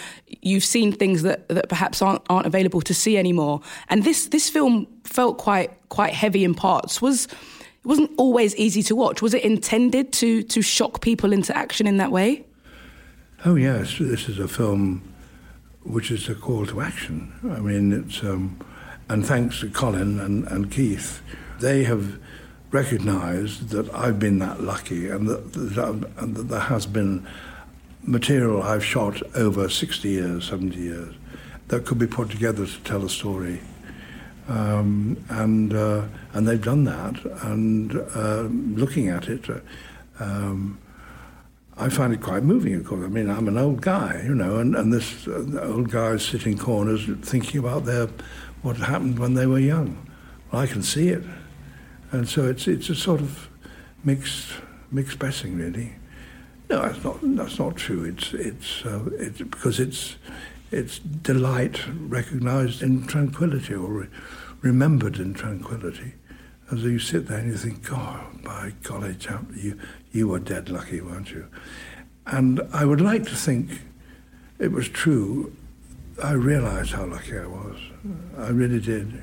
you've 0.41 0.65
seen 0.65 0.91
things 0.91 1.21
that, 1.21 1.47
that 1.49 1.69
perhaps 1.69 2.01
aren't, 2.01 2.23
aren't 2.29 2.47
available 2.47 2.81
to 2.81 2.93
see 2.93 3.17
anymore. 3.17 3.61
And 3.89 4.03
this, 4.03 4.27
this 4.27 4.49
film 4.49 4.87
felt 5.03 5.37
quite 5.37 5.71
quite 5.89 6.13
heavy 6.13 6.43
in 6.43 6.53
parts. 6.55 7.01
Was 7.01 7.25
it 7.25 7.87
wasn't 7.87 8.11
always 8.17 8.55
easy 8.55 8.83
to 8.83 8.95
watch. 8.95 9.21
Was 9.21 9.33
it 9.33 9.43
intended 9.43 10.11
to 10.13 10.43
to 10.43 10.61
shock 10.61 11.01
people 11.01 11.31
into 11.31 11.55
action 11.55 11.87
in 11.87 11.97
that 11.97 12.11
way? 12.11 12.45
Oh 13.45 13.55
yes, 13.55 13.99
this 13.99 14.27
is 14.27 14.37
a 14.37 14.49
film 14.49 15.01
which 15.83 16.11
is 16.11 16.27
a 16.27 16.35
call 16.35 16.65
to 16.65 16.81
action. 16.81 17.31
I 17.41 17.61
mean, 17.61 17.93
it's 17.93 18.21
um, 18.21 18.59
and 19.07 19.25
thanks 19.25 19.61
to 19.61 19.69
Colin 19.69 20.19
and, 20.19 20.45
and 20.47 20.69
Keith, 20.69 21.21
they 21.61 21.85
have 21.85 22.19
recognised 22.71 23.69
that 23.69 23.89
I've 23.93 24.19
been 24.19 24.39
that 24.39 24.61
lucky, 24.61 25.09
and 25.09 25.25
that, 25.29 25.53
that, 25.53 26.11
and 26.17 26.35
that 26.35 26.49
there 26.49 26.59
has 26.59 26.85
been 26.85 27.25
material 28.03 28.61
I've 28.61 28.83
shot 28.83 29.21
over 29.35 29.69
60 29.69 30.09
years, 30.09 30.49
70 30.49 30.77
years, 30.77 31.15
that 31.69 31.85
could 31.85 31.97
be 31.97 32.07
put 32.07 32.29
together 32.29 32.65
to 32.65 32.79
tell 32.81 33.05
a 33.05 33.09
story. 33.09 33.61
Um, 34.49 35.15
and 35.29 35.73
uh, 35.73 36.03
and 36.33 36.45
they've 36.45 36.61
done 36.61 36.83
that. 36.83 37.23
And 37.43 37.95
uh, 38.13 38.41
looking 38.77 39.07
at 39.07 39.29
it, 39.29 39.49
uh, 39.49 39.59
um, 40.19 40.77
I 41.79 41.87
find 41.87 42.13
it 42.13 42.21
quite 42.21 42.43
moving. 42.43 42.75
Of 42.75 42.85
course, 42.85 43.05
I 43.05 43.07
mean 43.07 43.29
I'm 43.29 43.47
an 43.47 43.57
old 43.57 43.81
guy, 43.81 44.21
you 44.25 44.35
know, 44.35 44.57
and 44.57 44.75
and 44.75 44.91
this 44.91 45.27
uh, 45.27 45.59
old 45.61 45.89
guys 45.89 46.25
sitting 46.25 46.57
corners 46.57 47.05
thinking 47.21 47.59
about 47.59 47.85
their 47.85 48.07
what 48.61 48.75
happened 48.77 49.17
when 49.17 49.33
they 49.33 49.45
were 49.45 49.59
young. 49.59 50.05
Well, 50.51 50.61
I 50.61 50.67
can 50.67 50.83
see 50.83 51.07
it, 51.09 51.23
and 52.11 52.27
so 52.27 52.45
it's 52.45 52.67
it's 52.67 52.89
a 52.89 52.95
sort 52.95 53.21
of 53.21 53.49
mixed 54.03 54.49
mixed 54.91 55.19
blessing, 55.19 55.57
really. 55.57 55.93
No, 56.69 56.81
that's 56.81 57.03
not 57.03 57.19
that's 57.21 57.57
not 57.57 57.77
true. 57.77 58.03
It's 58.03 58.33
it's 58.33 58.85
uh, 58.85 59.05
it's 59.13 59.39
because 59.41 59.79
it's 59.79 60.17
it's 60.71 60.99
delight 60.99 61.81
recognized 61.87 62.83
in 62.83 63.07
tranquility 63.07 63.73
or 63.73 63.89
re- 63.89 64.07
remembered 64.61 65.17
in 65.17 65.33
tranquility. 65.33 66.13
As 66.71 66.83
you 66.83 66.99
sit 66.99 67.27
there 67.27 67.39
and 67.39 67.51
you 67.51 67.57
think, 67.57 67.87
God, 67.87 68.43
by 68.43 68.73
golly, 68.83 69.15
chap, 69.15 69.43
you 69.55 69.79
you 70.11 70.27
were 70.27 70.39
dead 70.39 70.69
lucky, 70.69 71.01
weren't 71.01 71.31
you? 71.31 71.47
And 72.27 72.61
I 72.73 72.85
would 72.85 73.01
like 73.01 73.23
to 73.25 73.35
think 73.35 73.81
it 74.59 74.71
was 74.71 74.87
true. 74.87 75.55
I 76.23 76.33
realized 76.33 76.91
how 76.91 77.05
lucky 77.05 77.37
I 77.37 77.45
was. 77.47 77.79
I 78.37 78.49
really 78.49 78.79
did. 78.79 79.21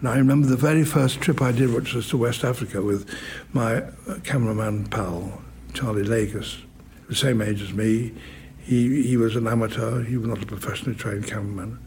And 0.00 0.08
I 0.08 0.16
remember 0.16 0.46
the 0.46 0.56
very 0.56 0.84
first 0.84 1.20
trip 1.20 1.42
I 1.42 1.52
did, 1.52 1.72
which 1.72 1.92
was 1.92 2.08
to 2.08 2.16
West 2.16 2.44
Africa 2.44 2.82
with 2.82 3.08
my 3.52 3.82
uh, 3.82 4.18
cameraman 4.24 4.86
pal, 4.86 5.42
Charlie 5.74 6.04
Lagus, 6.04 6.62
the 7.08 7.14
same 7.14 7.42
age 7.42 7.60
as 7.60 7.72
me. 7.72 8.14
He, 8.58 9.02
he 9.02 9.16
was 9.16 9.34
an 9.34 9.48
amateur, 9.48 10.02
he 10.02 10.16
was 10.16 10.28
not 10.28 10.42
a 10.42 10.46
professionally 10.46 10.96
trained 10.96 11.26
cameraman. 11.26 11.78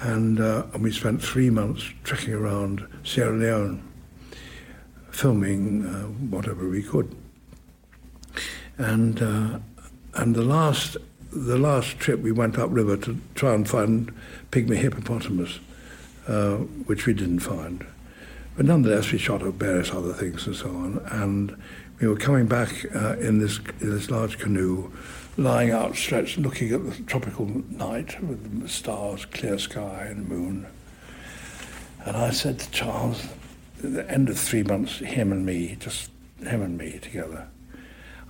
And, 0.00 0.40
uh, 0.40 0.66
and 0.72 0.82
we 0.82 0.92
spent 0.92 1.22
three 1.22 1.50
months 1.50 1.84
trekking 2.04 2.34
around 2.34 2.86
Sierra 3.04 3.36
Leone, 3.36 3.87
filming 5.18 5.84
uh, 5.84 6.04
whatever 6.30 6.68
we 6.68 6.80
could. 6.80 7.12
And, 8.78 9.20
uh, 9.20 9.58
and 10.14 10.36
the, 10.36 10.42
last, 10.42 10.96
the 11.32 11.58
last 11.58 11.98
trip 11.98 12.20
we 12.20 12.30
went 12.30 12.56
upriver 12.56 12.96
to 12.98 13.18
try 13.34 13.52
and 13.54 13.68
find 13.68 14.14
pygmy 14.52 14.76
hippopotamus, 14.76 15.58
uh, 16.28 16.58
which 16.86 17.06
we 17.06 17.14
didn't 17.14 17.40
find. 17.40 17.84
But 18.56 18.66
nonetheless, 18.66 19.10
we 19.10 19.18
shot 19.18 19.42
up 19.42 19.54
various 19.54 19.90
other 19.90 20.12
things 20.12 20.46
and 20.46 20.54
so 20.54 20.68
on. 20.68 21.04
And 21.10 21.60
we 22.00 22.06
were 22.06 22.16
coming 22.16 22.46
back 22.46 22.86
uh, 22.94 23.16
in, 23.16 23.40
this, 23.40 23.58
in 23.80 23.90
this 23.90 24.12
large 24.12 24.38
canoe, 24.38 24.88
lying 25.36 25.72
outstretched, 25.72 26.38
looking 26.38 26.72
at 26.72 26.88
the 26.88 27.02
tropical 27.02 27.46
night 27.70 28.22
with 28.22 28.62
the 28.62 28.68
stars, 28.68 29.24
clear 29.24 29.58
sky, 29.58 30.06
and 30.10 30.28
moon. 30.28 30.64
And 32.06 32.16
I 32.16 32.30
said 32.30 32.60
to 32.60 32.70
Charles, 32.70 33.26
the 33.82 34.10
end 34.10 34.28
of 34.28 34.38
three 34.38 34.62
months, 34.62 34.98
him 34.98 35.32
and 35.32 35.44
me, 35.44 35.76
just 35.78 36.10
him 36.40 36.62
and 36.62 36.76
me 36.76 36.98
together. 37.00 37.48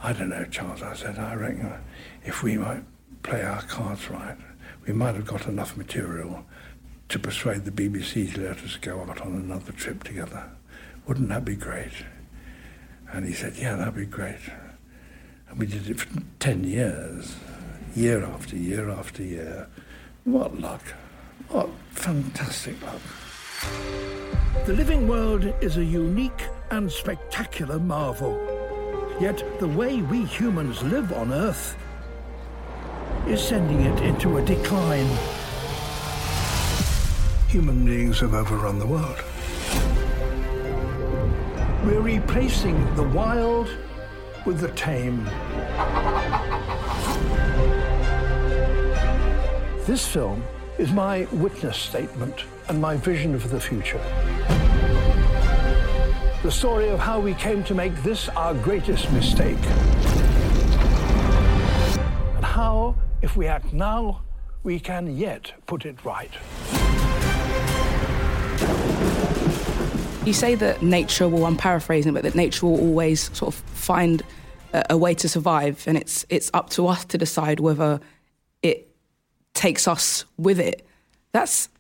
I 0.03 0.13
don't 0.13 0.29
know, 0.29 0.45
Charles, 0.45 0.83
I 0.83 0.95
said, 0.95 1.19
I 1.19 1.35
reckon 1.35 1.73
if 2.25 2.43
we 2.43 2.57
might 2.57 2.85
play 3.23 3.43
our 3.43 3.63
cards 3.63 4.09
right, 4.11 4.37
we 4.87 4.93
might 4.93 5.15
have 5.15 5.27
got 5.27 5.47
enough 5.47 5.77
material 5.77 6.45
to 7.09 7.19
persuade 7.19 7.65
the 7.65 7.71
BBC 7.71 8.35
to 8.35 8.41
let 8.43 8.59
us 8.59 8.77
go 8.77 9.01
out 9.01 9.21
on 9.21 9.35
another 9.35 9.73
trip 9.73 10.05
together. 10.05 10.51
Wouldn't 11.07 11.29
that 11.31 11.45
be 11.45 11.57
great? 11.57 11.93
And 13.11 13.27
he 13.27 13.33
said, 13.33 13.57
Yeah, 13.57 13.77
that'd 13.77 13.95
be 13.95 14.05
great. 14.05 14.39
And 15.49 15.59
we 15.59 15.67
did 15.67 15.89
it 15.89 16.01
for 16.01 16.21
10 16.41 16.65
years, 16.65 17.37
year 17.97 18.23
after 18.23 18.57
year 18.57 18.91
after 18.91 19.23
year. 19.23 19.67
What 20.25 20.61
luck. 20.61 20.83
What 21.49 21.71
fantastic 21.93 22.81
luck. 22.83 23.01
The 23.63 24.73
living 24.73 25.09
world 25.09 25.45
is 25.61 25.77
a 25.77 25.85
unique 25.85 26.45
and 26.71 26.91
spectacular 26.91 27.79
marvel. 27.79 28.39
Yet 29.21 29.43
the 29.59 29.67
way 29.67 30.01
we 30.03 30.25
humans 30.25 30.83
live 30.83 31.13
on 31.13 31.33
Earth 31.33 31.77
is 33.27 33.43
sending 33.43 33.81
it 33.81 34.01
into 34.03 34.39
a 34.39 34.45
decline. 34.45 35.09
Human 37.49 37.85
beings 37.85 38.21
have 38.21 38.35
overrun 38.35 38.79
the 38.79 38.87
world. 38.87 39.25
We're 41.85 42.01
replacing 42.01 42.95
the 42.95 43.03
wild 43.03 43.69
with 44.45 44.61
the 44.61 44.71
tame. 44.73 45.25
This 49.87 50.07
film 50.07 50.45
is 50.79 50.93
my 50.93 51.27
witness 51.33 51.77
statement 51.77 52.45
and 52.69 52.81
my 52.81 52.97
vision 52.97 53.35
of 53.35 53.51
the 53.51 53.61
future. 53.61 54.01
The 56.43 56.51
story 56.51 56.89
of 56.91 56.99
how 56.99 57.19
we 57.19 57.35
came 57.35 57.65
to 57.65 57.75
make 57.75 57.95
this 58.03 58.29
our 58.31 58.55
greatest 58.55 59.11
mistake. 59.13 59.59
And 62.37 62.45
how, 62.45 62.95
if 63.23 63.37
we 63.37 63.47
act 63.47 63.73
now, 63.73 64.23
we 64.63 64.79
can 64.79 65.17
yet 65.17 65.53
put 65.67 65.87
it 65.87 66.05
right. 66.05 66.31
You 70.27 70.33
say 70.35 70.55
that 70.57 70.83
nature 70.83 71.29
will, 71.29 71.47
I'm 71.47 71.57
paraphrasing, 71.57 72.13
but 72.13 72.23
that 72.23 72.35
nature 72.35 72.67
will 72.67 72.79
always 72.79 73.35
sort 73.37 73.55
of 73.55 73.61
find 73.61 74.23
a, 74.75 74.85
a 74.91 74.97
way 74.99 75.15
to 75.15 75.29
survive, 75.29 75.85
and 75.87 75.97
it's 75.97 76.27
it's 76.29 76.51
up 76.53 76.69
to 76.71 76.87
us 76.87 77.05
to 77.07 77.19
decide 77.19 77.61
whether 77.61 78.01
it 78.63 78.95
takes 79.55 79.89
us 79.89 80.27
with 80.37 80.61
it. 80.61 80.87
That's 81.33 81.71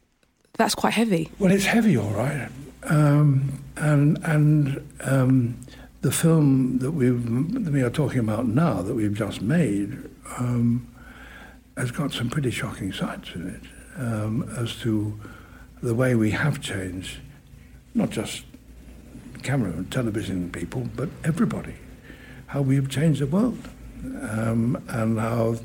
that's 0.59 0.75
quite 0.75 0.92
heavy. 0.92 1.31
Well, 1.38 1.53
it's 1.53 1.64
heavy, 1.64 1.97
all 1.97 2.11
right. 2.11 2.49
Um, 2.83 3.62
and 3.77 4.18
and 4.25 4.87
um, 5.01 5.59
the 6.03 6.12
film 6.12 6.79
that 6.81 6.90
we 6.90 7.11
we 7.12 7.81
are 7.83 7.90
talking 7.90 8.18
about 8.18 8.47
now, 8.47 8.83
that 8.83 8.94
we've 8.94 9.14
just 9.14 9.40
made, 9.40 9.97
um, 10.37 10.87
has 11.77 11.90
got 11.90 12.12
some 12.12 12.29
pretty 12.29 12.51
shocking 12.51 12.92
sides 12.92 13.31
in 13.35 13.49
it 13.49 13.62
um, 14.01 14.42
as 14.59 14.75
to 14.81 15.18
the 15.81 15.94
way 15.94 16.14
we 16.14 16.33
have 16.33 16.61
changed, 16.61 17.18
not 17.94 18.11
just 18.11 18.44
camera 19.42 19.71
and 19.71 19.90
television 19.90 20.51
people, 20.51 20.88
but 20.97 21.09
everybody. 21.25 21.75
How 22.49 22.62
we 22.62 22.75
have 22.77 22.88
changed 22.88 23.21
the 23.21 23.27
world, 23.27 23.68
um, 24.23 24.83
and 24.88 25.21
how, 25.21 25.57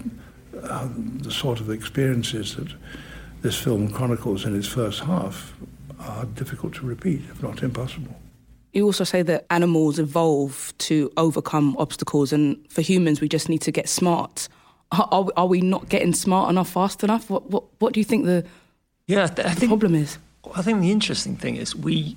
how 0.68 0.92
the 0.96 1.32
sort 1.32 1.60
of 1.62 1.70
experiences 1.72 2.56
that 2.58 2.68
this 3.44 3.56
film 3.58 3.92
chronicles 3.92 4.46
in 4.46 4.56
its 4.56 4.68
first 4.68 5.02
half 5.02 5.54
are 6.00 6.26
difficult 6.26 6.74
to 6.76 6.86
repeat, 6.86 7.22
if 7.30 7.44
not 7.44 7.62
impossible. 7.62 8.16
You 8.72 8.86
also 8.86 9.04
say 9.04 9.22
that 9.22 9.46
animals 9.52 10.00
evolve 10.00 10.74
to 10.80 11.12
overcome 11.16 11.76
obstacles, 11.78 12.34
and 12.34 12.58
for 12.72 12.82
humans, 12.82 13.22
we 13.22 13.30
just 13.30 13.48
need 13.50 13.62
to 13.62 13.72
get 13.72 13.88
smart. 13.88 14.50
Are, 14.92 15.08
are, 15.12 15.28
are 15.38 15.46
we 15.46 15.62
not 15.62 15.90
getting 15.90 16.14
smart 16.14 16.50
enough 16.50 16.70
fast 16.70 17.04
enough? 17.04 17.30
What 17.30 17.50
what, 17.52 17.64
what 17.80 17.94
do 17.94 18.00
you 18.00 18.04
think 18.04 18.26
the 18.26 18.44
Yeah, 19.06 19.28
th- 19.28 19.48
I 19.48 19.54
the 19.54 19.60
think 19.60 19.70
problem 19.70 19.94
is? 19.94 20.18
I 20.56 20.62
think 20.62 20.82
the 20.82 20.92
interesting 20.92 21.36
thing 21.36 21.56
is 21.58 21.76
we 21.76 22.16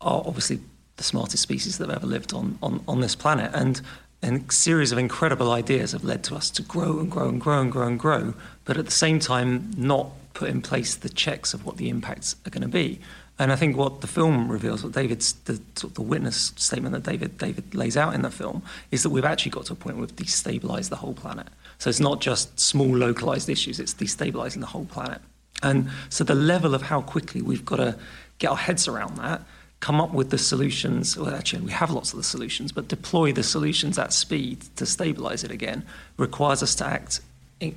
are 0.00 0.22
obviously 0.24 0.60
the 0.96 1.02
smartest 1.02 1.42
species 1.42 1.78
that 1.78 1.88
have 1.88 1.98
ever 1.98 2.06
lived 2.06 2.32
on, 2.32 2.58
on, 2.62 2.82
on 2.86 3.00
this 3.00 3.16
planet. 3.16 3.50
And 3.54 3.80
and 4.22 4.48
a 4.48 4.52
series 4.52 4.92
of 4.92 4.98
incredible 4.98 5.50
ideas 5.50 5.92
have 5.92 6.02
led 6.04 6.24
to 6.24 6.34
us 6.34 6.50
to 6.50 6.62
grow 6.62 7.00
and 7.00 7.10
grow 7.10 7.28
and 7.28 7.40
grow 7.40 7.60
and 7.60 7.70
grow 7.70 7.86
and 7.86 7.98
grow, 7.98 8.34
but 8.64 8.76
at 8.78 8.86
the 8.86 8.90
same 8.90 9.18
time, 9.18 9.70
not 9.76 10.10
put 10.36 10.50
in 10.50 10.60
place 10.60 10.94
the 10.94 11.08
checks 11.08 11.54
of 11.54 11.64
what 11.64 11.78
the 11.78 11.88
impacts 11.88 12.36
are 12.46 12.50
going 12.50 12.62
to 12.62 12.68
be. 12.68 13.00
And 13.38 13.50
I 13.50 13.56
think 13.56 13.76
what 13.76 14.02
the 14.02 14.06
film 14.06 14.50
reveals, 14.52 14.84
what 14.84 14.92
David's 14.92 15.32
the 15.44 15.60
the 15.94 16.02
witness 16.02 16.52
statement 16.56 16.92
that 16.92 17.10
David 17.10 17.38
David 17.38 17.74
lays 17.74 17.96
out 17.96 18.14
in 18.14 18.22
the 18.22 18.30
film, 18.30 18.62
is 18.90 19.02
that 19.02 19.10
we've 19.10 19.24
actually 19.24 19.50
got 19.50 19.66
to 19.66 19.72
a 19.72 19.76
point 19.76 19.96
where 19.96 20.06
we've 20.06 20.16
destabilised 20.16 20.90
the 20.90 20.96
whole 20.96 21.14
planet. 21.14 21.48
So 21.78 21.90
it's 21.90 22.00
not 22.00 22.20
just 22.20 22.58
small 22.60 22.94
localized 22.96 23.48
issues, 23.48 23.80
it's 23.80 23.94
destabilizing 23.94 24.60
the 24.60 24.66
whole 24.66 24.86
planet. 24.86 25.20
And 25.62 25.90
so 26.10 26.22
the 26.22 26.34
level 26.34 26.74
of 26.74 26.82
how 26.82 27.00
quickly 27.00 27.40
we've 27.42 27.64
got 27.64 27.76
to 27.76 27.98
get 28.38 28.50
our 28.50 28.56
heads 28.56 28.86
around 28.88 29.16
that, 29.16 29.42
come 29.80 30.00
up 30.00 30.12
with 30.12 30.30
the 30.30 30.38
solutions, 30.38 31.16
well, 31.16 31.34
actually, 31.34 31.62
we 31.62 31.72
have 31.72 31.90
lots 31.90 32.12
of 32.12 32.18
the 32.18 32.24
solutions, 32.24 32.72
but 32.72 32.88
deploy 32.88 33.32
the 33.32 33.42
solutions 33.42 33.98
at 33.98 34.12
speed 34.12 34.64
to 34.76 34.84
stabilize 34.84 35.44
it 35.44 35.50
again 35.50 35.84
requires 36.18 36.62
us 36.62 36.74
to 36.74 36.86
act 36.86 37.20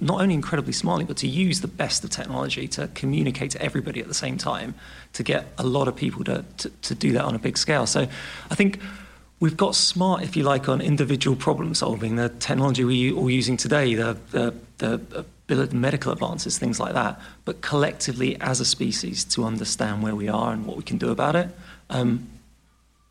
not 0.02 0.22
only 0.22 0.34
incredibly 0.34 0.74
smartly, 0.74 1.06
but 1.06 1.18
to 1.18 1.28
use 1.28 1.62
the 1.62 1.68
best 1.68 2.04
of 2.04 2.10
technology 2.10 2.68
to 2.68 2.90
communicate 2.90 3.52
to 3.52 3.62
everybody 3.62 4.02
at 4.02 4.08
the 4.08 4.14
same 4.14 4.38
time 4.38 4.76
to 5.14 5.24
get 5.24 5.48
a 5.58 5.64
lot 5.64 5.88
of 5.88 5.96
people 5.96 6.24
to, 6.26 6.44
to, 6.58 6.70
to 6.70 6.96
do 6.96 7.14
that 7.14 7.24
on 7.24 7.34
a 7.34 7.40
big 7.40 7.58
scale. 7.58 7.86
So 7.86 8.08
I 8.52 8.56
think 8.56 8.80
we've 9.40 9.56
got 9.56 9.76
smart, 9.76 10.24
if 10.24 10.36
you 10.36 10.44
like, 10.44 10.68
on 10.68 10.82
individual 10.82 11.36
problem 11.36 11.74
solving. 11.74 12.18
The 12.18 12.30
technology 12.30 12.84
we're 12.84 13.16
all 13.16 13.30
using 13.30 13.56
today, 13.56 13.96
the, 13.96 14.18
the, 14.32 14.54
the 14.78 15.74
medical 15.74 16.12
advances, 16.12 16.58
things 16.58 16.80
like 16.80 16.94
that. 16.94 17.20
But 17.46 17.62
collectively, 17.62 18.40
as 18.42 18.60
a 18.60 18.66
species, 18.66 19.24
to 19.26 19.46
understand 19.46 20.04
where 20.04 20.16
we 20.16 20.28
are 20.28 20.52
and 20.52 20.66
what 20.66 20.76
we 20.76 20.84
can 20.84 20.98
do 20.98 21.10
about 21.10 21.36
it, 21.36 21.50
um, 21.90 22.28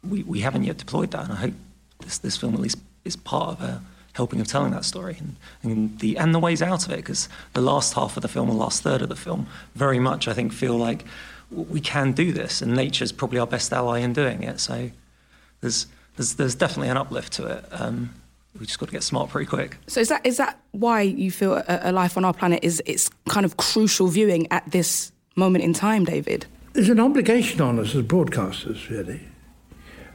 we, 0.07 0.23
we 0.23 0.41
haven't 0.41 0.65
yet 0.65 0.77
deployed 0.77 1.13
that. 1.13 1.25
And 1.25 1.33
I 1.33 1.37
hope 1.37 1.55
this, 2.01 2.19
this 2.19 2.37
film 2.37 2.55
at 2.55 2.61
least 2.61 2.79
is 3.05 3.17
part 3.17 3.49
of 3.49 3.63
a 3.63 3.83
helping 4.19 4.41
of 4.41 4.49
telling 4.49 4.73
that 4.73 4.85
story 4.85 5.17
and, 5.21 5.37
and 5.63 5.99
the 6.01 6.19
and 6.19 6.35
the 6.35 6.41
ways 6.41 6.61
out 6.61 6.85
of 6.85 6.93
it. 6.93 6.97
Because 6.97 7.29
the 7.55 7.63
last 7.63 7.95
half 7.95 8.17
of 8.17 8.23
the 8.23 8.29
film, 8.29 8.49
the 8.49 8.55
last 8.55 8.83
third 8.83 9.01
of 9.01 9.09
the 9.09 9.17
film, 9.17 9.47
very 9.75 10.01
much 10.01 10.29
I 10.29 10.35
think 10.35 10.53
feel 10.53 10.77
like 10.77 11.05
we 11.51 11.81
can 11.81 12.13
do 12.13 12.33
this, 12.33 12.61
and 12.61 12.75
nature's 12.75 13.13
probably 13.13 13.39
our 13.39 13.47
best 13.47 13.73
ally 13.73 14.01
in 14.01 14.13
doing 14.13 14.43
it. 14.43 14.61
So 14.61 14.91
there's 15.61 15.87
there's, 16.17 16.35
there's 16.35 16.57
definitely 16.57 16.89
an 16.89 16.97
uplift 16.97 17.33
to 17.35 17.47
it. 17.47 17.65
Um, 17.71 18.13
we 18.59 18.67
just 18.67 18.81
got 18.81 18.87
to 18.87 18.93
get 18.93 19.05
smart 19.05 19.31
pretty 19.31 19.47
quick. 19.47 19.79
So 19.87 20.01
is 20.01 20.09
that 20.09 20.27
is 20.27 20.37
that 20.39 20.59
why 20.73 21.03
you 21.03 21.31
feel 21.31 21.55
a, 21.55 21.81
a, 21.85 21.93
life 21.93 22.17
on 22.17 22.25
our 22.25 22.35
planet 22.35 22.61
is 22.63 22.83
it's 22.87 23.09
kind 23.29 23.47
of 23.47 23.57
crucial 23.57 24.09
viewing 24.09 24.51
at 24.51 24.69
this 24.73 25.13
moment 25.37 25.65
in 25.65 25.73
time, 25.73 26.05
David? 26.05 26.47
There's 26.73 26.89
an 26.89 27.01
obligation 27.01 27.61
on 27.61 27.79
us 27.79 27.95
as 27.95 28.03
broadcasters, 28.03 28.89
really. 28.91 29.21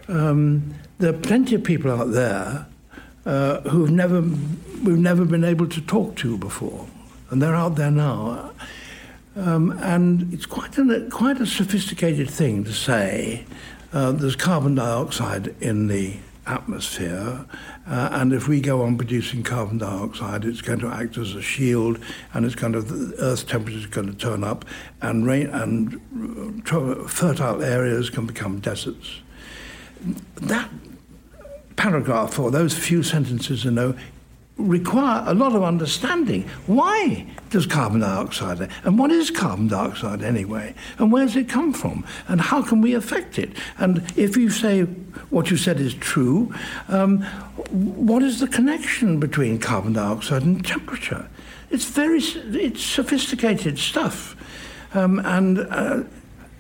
Um, 0.10 0.76
there 1.00 1.10
are 1.14 1.18
plenty 1.18 1.56
of 1.56 1.64
people 1.64 1.90
out 1.90 2.12
there 2.12 2.68
uh, 3.26 3.62
who've 3.62 3.92
never 3.92 4.22
we've 4.22 4.98
never 4.98 5.26
been 5.26 5.44
able 5.44 5.68
to 5.68 5.82
talk 5.82 6.16
to 6.18 6.38
before, 6.38 6.88
and 7.30 7.42
they're 7.42 7.56
out 7.56 7.76
there 7.76 7.92
now. 7.92 8.52
Um, 9.36 9.72
and 9.82 10.32
it's 10.34 10.46
quite 10.46 10.78
a 10.78 11.08
quite 11.10 11.42
a 11.42 11.46
sophisticated 11.46 12.30
thing 12.30 12.64
to 12.66 12.74
say 12.74 13.46
uh, 13.92 14.12
there's 14.12 14.36
carbon 14.36 14.76
dioxide 14.76 15.56
in 15.60 15.88
the 15.88 16.18
atmosphere, 16.46 17.46
uh, 17.88 18.10
and 18.12 18.34
if 18.34 18.48
we 18.48 18.60
go 18.60 18.84
on 18.84 18.98
producing 18.98 19.42
carbon 19.42 19.78
dioxide, 19.78 20.44
it's 20.44 20.62
going 20.62 20.80
to 20.80 20.88
act 20.88 21.18
as 21.18 21.34
a 21.36 21.42
shield, 21.42 21.98
and 22.34 22.46
it's 22.46 22.56
going 22.56 22.74
to 22.74 22.82
the 22.82 23.16
Earth's 23.20 23.44
temperature 23.44 23.78
is 23.78 23.88
going 23.88 24.08
to 24.08 24.14
turn 24.14 24.44
up, 24.44 24.66
and 25.02 25.26
rain 25.26 25.48
and 25.48 26.64
uh, 26.72 27.08
fertile 27.08 27.64
areas 27.64 28.10
can 28.10 28.26
become 28.26 28.60
deserts. 28.60 29.22
That 30.36 30.70
paragraph 31.76 32.40
or 32.40 32.52
those 32.52 32.78
few 32.78 33.04
sentences, 33.04 33.66
you 33.66 33.72
know, 33.72 33.96
require 34.58 35.24
a 35.26 35.34
lot 35.34 35.56
of 35.56 35.64
understanding. 35.64 36.48
Why 36.68 37.26
does 37.50 37.66
carbon 37.66 38.02
dioxide, 38.02 38.70
and 38.84 39.00
what 39.00 39.12
is 39.12 39.32
carbon 39.32 39.68
dioxide 39.68 40.22
anyway, 40.22 40.76
and 41.00 41.12
where 41.12 41.26
does 41.26 41.36
it 41.36 41.50
come 41.50 41.74
from, 41.74 42.06
and 42.28 42.40
how 42.40 42.62
can 42.62 42.82
we 42.82 42.94
affect 42.94 43.40
it? 43.40 43.52
And 43.78 44.04
if 44.16 44.38
you 44.38 44.50
say 44.50 44.84
what 45.30 45.50
you 45.50 45.58
said 45.58 45.80
is 45.80 45.94
true, 45.96 46.54
um, 46.88 47.22
what 47.72 48.22
is 48.22 48.40
the 48.40 48.48
connection 48.48 49.20
between 49.20 49.60
carbon 49.60 49.94
dioxide 49.94 50.44
and 50.44 50.64
temperature? 50.66 51.28
It's 51.72 51.86
very, 51.86 52.20
it's 52.20 52.84
sophisticated 52.84 53.80
stuff, 53.80 54.36
um, 54.94 55.20
and. 55.20 55.60
Uh, 55.60 56.04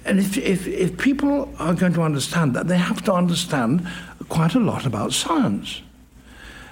and 0.05 0.19
if, 0.19 0.37
if, 0.37 0.67
if 0.67 0.97
people 0.97 1.53
are 1.59 1.73
going 1.73 1.93
to 1.93 2.01
understand 2.01 2.55
that, 2.55 2.67
they 2.67 2.77
have 2.77 3.01
to 3.03 3.13
understand 3.13 3.87
quite 4.29 4.55
a 4.55 4.59
lot 4.59 4.85
about 4.85 5.13
science. 5.13 5.81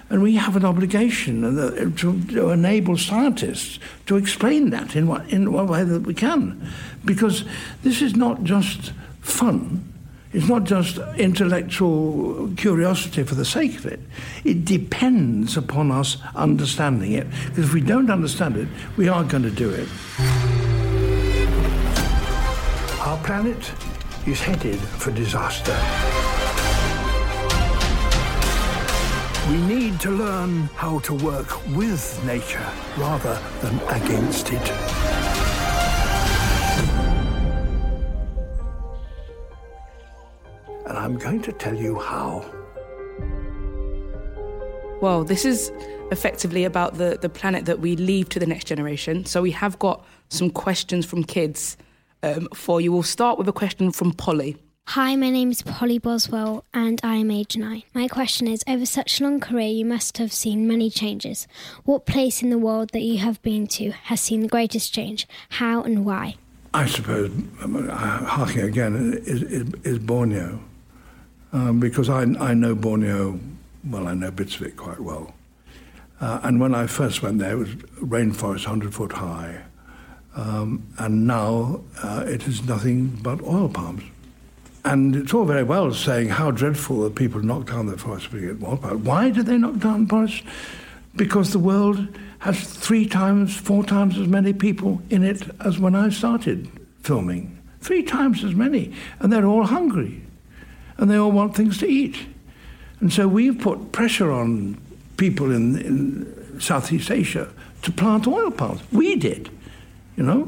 And 0.10 0.22
we 0.22 0.36
have 0.36 0.58
an 0.58 0.66
obligation 0.66 1.58
uh, 1.58 1.90
to, 2.00 2.22
to 2.26 2.50
enable 2.50 2.98
scientists 2.98 3.80
to 4.08 4.18
explain 4.18 4.72
that 4.72 4.96
in 4.98 5.08
what, 5.08 5.30
in 5.30 5.54
what 5.54 5.68
way 5.68 5.86
that 5.86 6.02
we 6.02 6.14
can. 6.14 6.70
Because 7.06 7.46
this 7.84 8.02
is 8.02 8.18
not 8.18 8.44
just 8.44 8.92
fun. 9.22 9.88
It's 10.34 10.50
not 10.50 10.66
just 10.66 10.98
intellectual 11.18 12.52
curiosity 12.58 13.24
for 13.24 13.36
the 13.36 13.46
sake 13.46 13.78
of 13.78 13.86
it. 13.86 14.02
It 14.44 14.66
depends 14.66 15.56
upon 15.56 15.92
us 15.92 16.18
understanding 16.36 17.14
it. 17.14 17.28
Because 17.46 17.66
if 17.66 17.74
we 17.74 17.82
don't 17.82 18.12
understand 18.12 18.58
it, 18.58 18.68
we 18.98 19.08
aren't 19.08 19.30
going 19.30 19.44
to 19.44 19.52
do 19.52 19.70
it. 19.70 19.88
Planet 23.32 23.74
is 24.28 24.42
headed 24.42 24.78
for 24.78 25.10
disaster. 25.12 25.72
We 29.50 29.58
need 29.74 30.02
to 30.02 30.12
learn 30.12 30.64
how 30.76 31.00
to 31.00 31.14
work 31.14 31.66
with 31.68 32.22
nature 32.26 32.68
rather 32.98 33.40
than 33.62 33.80
against 33.88 34.50
it. 34.52 34.72
And 40.86 40.98
I'm 40.98 41.18
going 41.18 41.42
to 41.44 41.54
tell 41.54 41.78
you 41.78 41.98
how. 42.00 42.44
Well, 45.02 45.24
this 45.24 45.46
is 45.46 45.72
effectively 46.12 46.66
about 46.66 46.96
the, 46.96 47.18
the 47.22 47.30
planet 47.30 47.64
that 47.64 47.80
we 47.80 47.96
leave 47.96 48.28
to 48.28 48.40
the 48.40 48.46
next 48.46 48.66
generation. 48.68 49.24
So 49.24 49.42
we 49.42 49.52
have 49.52 49.80
got 49.80 50.06
some 50.28 50.50
questions 50.50 51.06
from 51.06 51.24
kids 51.24 51.78
um, 52.24 52.48
for 52.54 52.82
you. 52.82 52.92
We'll 52.92 53.04
start 53.04 53.38
with 53.38 53.48
a 53.48 53.54
question 53.54 53.92
from 53.92 54.14
Polly. 54.14 54.58
Hi, 54.88 55.16
my 55.16 55.30
name 55.30 55.52
is 55.52 55.62
Polly 55.62 56.00
Boswell 56.00 56.66
and 56.74 57.00
I 57.04 57.16
am 57.16 57.32
age 57.32 57.56
9. 57.56 57.84
My 57.94 58.08
question 58.08 58.48
is 58.48 58.64
Over 58.68 58.86
such 58.86 59.22
a 59.22 59.24
long 59.24 59.40
career, 59.40 59.70
you 59.70 59.86
must 59.86 60.18
have 60.18 60.34
seen 60.34 60.68
many 60.68 60.90
changes. 60.90 61.48
What 61.86 62.06
place 62.06 62.42
in 62.42 62.50
the 62.50 62.58
world 62.58 62.90
that 62.90 63.02
you 63.02 63.20
have 63.20 63.42
been 63.42 63.68
to 63.68 63.92
has 63.92 64.20
seen 64.20 64.42
the 64.42 64.50
greatest 64.50 64.94
change? 64.94 65.28
How 65.50 65.82
and 65.84 66.04
why? 66.04 66.36
I 66.74 66.88
suppose, 66.88 67.30
um, 67.62 67.90
uh, 67.90 67.96
harking 67.96 68.62
again, 68.62 69.14
is, 69.26 69.44
is, 69.44 69.74
is 69.84 70.00
Borneo. 70.00 70.60
Um, 71.54 71.80
because 71.80 72.10
I, 72.10 72.24
I 72.24 72.54
know 72.54 72.76
Borneo, 72.76 73.40
well, 73.90 74.08
I 74.08 74.14
know 74.14 74.32
bits 74.32 74.56
of 74.56 74.64
it 74.64 74.76
quite 74.76 75.00
well. 75.00 75.34
Uh, 76.20 76.40
and 76.44 76.60
when 76.60 76.76
I 76.76 76.88
first 76.88 77.22
went 77.22 77.40
there, 77.40 77.54
it 77.54 77.58
was 77.58 77.70
rainforest 77.70 78.68
100 78.68 78.94
foot 78.94 79.14
high. 79.14 79.64
Um, 80.36 80.88
and 80.98 81.28
now 81.28 81.82
uh, 82.02 82.24
it 82.26 82.48
is 82.48 82.64
nothing 82.64 83.08
but 83.22 83.42
oil 83.44 83.68
palms. 83.70 84.04
And 84.84 85.16
it's 85.16 85.34
all 85.34 85.46
very 85.46 85.64
well 85.64 85.94
saying 85.94 86.30
how 86.30 86.52
dreadful 86.52 87.04
that 87.04 87.16
people 87.16 87.42
knock 87.42 87.68
down 87.68 87.86
the 87.86 87.98
forest 87.98 88.32
to 88.32 88.42
get 88.42 88.60
more 88.60 88.78
power. 88.78 88.98
Why 88.98 89.30
do 89.30 89.44
they 89.44 89.58
knock 89.58 89.78
down 89.78 90.08
forests? 90.08 90.42
Because 91.16 91.52
the 91.52 91.60
world 91.60 92.08
has 92.40 92.64
three 92.64 93.06
times, 93.06 93.56
four 93.56 93.84
times 93.84 94.18
as 94.18 94.28
many 94.28 94.54
people 94.54 95.02
in 95.10 95.24
it 95.24 95.44
as 95.60 95.78
when 95.78 95.94
I 95.94 96.10
started 96.10 96.68
filming. 97.02 97.58
Three 97.82 98.04
times 98.04 98.44
as 98.44 98.56
many. 98.56 98.94
And 99.20 99.32
they're 99.32 99.46
all 99.46 99.66
hungry. 99.66 100.22
And 100.98 101.10
they 101.10 101.18
all 101.18 101.32
want 101.32 101.56
things 101.56 101.78
to 101.80 101.88
eat. 101.88 102.18
And 103.00 103.12
so 103.12 103.28
we've 103.28 103.60
put 103.60 103.92
pressure 103.92 104.32
on 104.32 104.80
people 105.18 105.52
in, 105.52 105.78
in 105.80 106.60
Southeast 106.60 107.12
Asia 107.12 107.50
to 107.84 107.92
plant 107.92 108.28
oil 108.28 108.52
palms. 108.52 108.82
We 108.92 109.16
did, 109.16 109.50
you 110.16 110.24
know. 110.24 110.48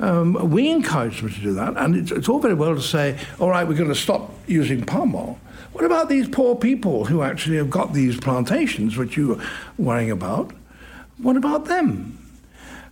Um, 0.00 0.50
we 0.50 0.70
encourage 0.70 1.20
them 1.20 1.30
to 1.30 1.40
do 1.40 1.54
that, 1.54 1.76
and 1.76 1.94
it's, 1.94 2.10
it's 2.10 2.28
all 2.28 2.40
very 2.40 2.54
well 2.54 2.74
to 2.74 2.82
say, 2.82 3.16
all 3.38 3.48
right, 3.48 3.66
we're 3.66 3.76
going 3.76 3.88
to 3.88 3.94
stop 3.94 4.32
using 4.46 4.84
palm 4.84 5.14
oil. 5.14 5.38
What 5.72 5.84
about 5.84 6.08
these 6.08 6.28
poor 6.28 6.56
people 6.56 7.04
who 7.04 7.22
actually 7.22 7.56
have 7.56 7.70
got 7.70 7.92
these 7.92 8.18
plantations, 8.18 8.96
which 8.96 9.16
you're 9.16 9.40
worrying 9.78 10.10
about? 10.10 10.52
What 11.18 11.36
about 11.36 11.66
them? 11.66 12.18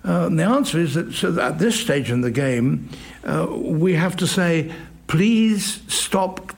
Uh, 0.05 0.27
and 0.27 0.39
the 0.39 0.45
answer 0.45 0.79
is 0.79 0.95
that, 0.95 1.13
so 1.13 1.31
that 1.31 1.53
at 1.53 1.59
this 1.59 1.79
stage 1.79 2.11
in 2.11 2.23
the 2.23 2.31
game, 2.31 2.89
uh, 3.25 3.47
we 3.51 3.95
have 3.95 4.17
to 4.17 4.27
say, 4.27 4.73
please 5.07 5.83
stop 5.89 6.55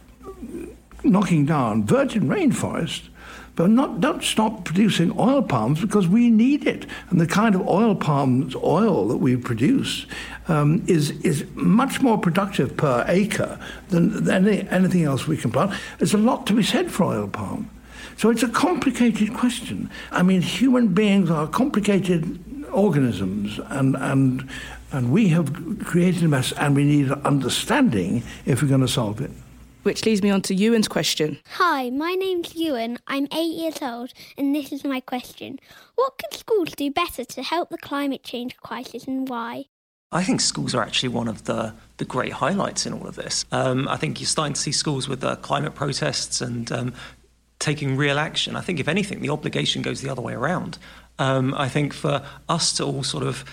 knocking 1.03 1.45
down 1.45 1.85
virgin 1.85 2.29
rainforest 2.29 3.09
but 3.57 3.71
not, 3.71 4.01
don't 4.01 4.23
stop 4.23 4.65
producing 4.65 5.17
oil 5.19 5.43
palms 5.43 5.81
because 5.81 6.09
we 6.09 6.29
need 6.29 6.67
it. 6.67 6.87
And 7.11 7.21
the 7.21 7.27
kind 7.27 7.55
of 7.55 7.67
oil 7.69 7.95
palms 7.95 8.57
oil 8.57 9.07
that 9.09 9.19
we 9.19 9.37
produce 9.37 10.07
um, 10.49 10.85
is, 10.89 11.11
is 11.23 11.45
much 11.55 12.03
more 12.03 12.19
productive 12.19 12.77
per 12.77 13.05
acre 13.07 13.59
than, 13.91 14.25
than 14.25 14.49
any, 14.49 14.69
anything 14.69 15.05
else 15.05 15.27
we 15.27 15.37
can 15.37 15.53
plant. 15.53 15.73
There's 15.99 16.15
a 16.15 16.19
lot 16.19 16.47
to 16.49 16.53
be 16.53 16.63
said 16.63 16.91
for 16.91 17.05
oil 17.05 17.29
palm. 17.29 17.71
So 18.17 18.31
it's 18.31 18.43
a 18.43 18.49
complicated 18.49 19.35
question. 19.35 19.91
I 20.11 20.23
mean, 20.23 20.43
human 20.43 20.89
beings 20.89 21.31
are 21.31 21.47
complicated 21.47 22.39
organisms, 22.73 23.61
and, 23.71 23.97
and, 23.97 24.49
and 24.93 25.13
we 25.13 25.29
have 25.29 25.79
created 25.85 26.23
a 26.25 26.29
mess, 26.29 26.53
and 26.53 26.77
we 26.77 26.85
need 26.85 27.11
understanding 27.11 28.23
if 28.47 28.63
we're 28.63 28.69
going 28.69 28.81
to 28.81 28.89
solve 28.89 29.21
it. 29.21 29.31
Which 29.85 30.05
leads 30.05 30.23
me 30.23 30.31
on 30.31 30.43
to 30.43 30.55
Ewan's 30.55 30.89
question. 30.89 31.39
Hi, 31.57 31.91
my 31.91 32.15
name's 32.15 32.55
Ewan. 32.55 32.99
I'm 33.07 33.29
eight 33.33 33.55
years 33.55 33.81
old, 33.81 34.13
and 34.37 34.55
this 34.55 34.73
is 34.73 34.85
my 34.85 35.01
question. 35.01 35.59
What 35.95 36.19
can 36.19 36.33
schools 36.33 36.73
do 36.77 36.91
better 36.91 37.25
to 37.25 37.43
help 37.43 37.71
the 37.71 37.79
climate 37.79 38.25
change 38.25 38.57
crisis 38.57 39.05
and 39.05 39.29
why? 39.29 39.67
I 40.11 40.23
think 40.23 40.41
schools 40.41 40.75
are 40.75 40.83
actually 40.83 41.11
one 41.11 41.29
of 41.29 41.45
the, 41.45 41.75
the 41.99 42.05
great 42.05 42.33
highlights 42.33 42.87
in 42.87 42.93
all 42.93 43.07
of 43.07 43.17
this. 43.17 43.45
Um, 43.53 43.89
I 43.89 43.97
think 43.97 44.21
you're 44.21 44.27
starting 44.27 44.55
to 44.55 44.61
see 44.61 44.73
schools 44.73 45.09
with 45.09 45.23
uh, 45.25 45.37
climate 45.37 45.75
protests 45.75 46.41
and 46.41 46.71
um, 46.71 46.95
taking 47.59 47.97
real 47.97 48.19
action. 48.19 48.57
I 48.57 48.61
think, 48.61 48.81
if 48.81 48.89
anything, 48.89 49.21
the 49.21 49.31
obligation 49.31 49.83
goes 49.83 50.01
the 50.01 50.11
other 50.11 50.23
way 50.23 50.35
around. 50.35 50.79
Um, 51.19 51.55
I 51.55 51.69
think 51.69 51.93
for 51.93 52.25
us 52.49 52.73
to 52.75 52.85
all 52.85 53.03
sort 53.03 53.25
of 53.25 53.45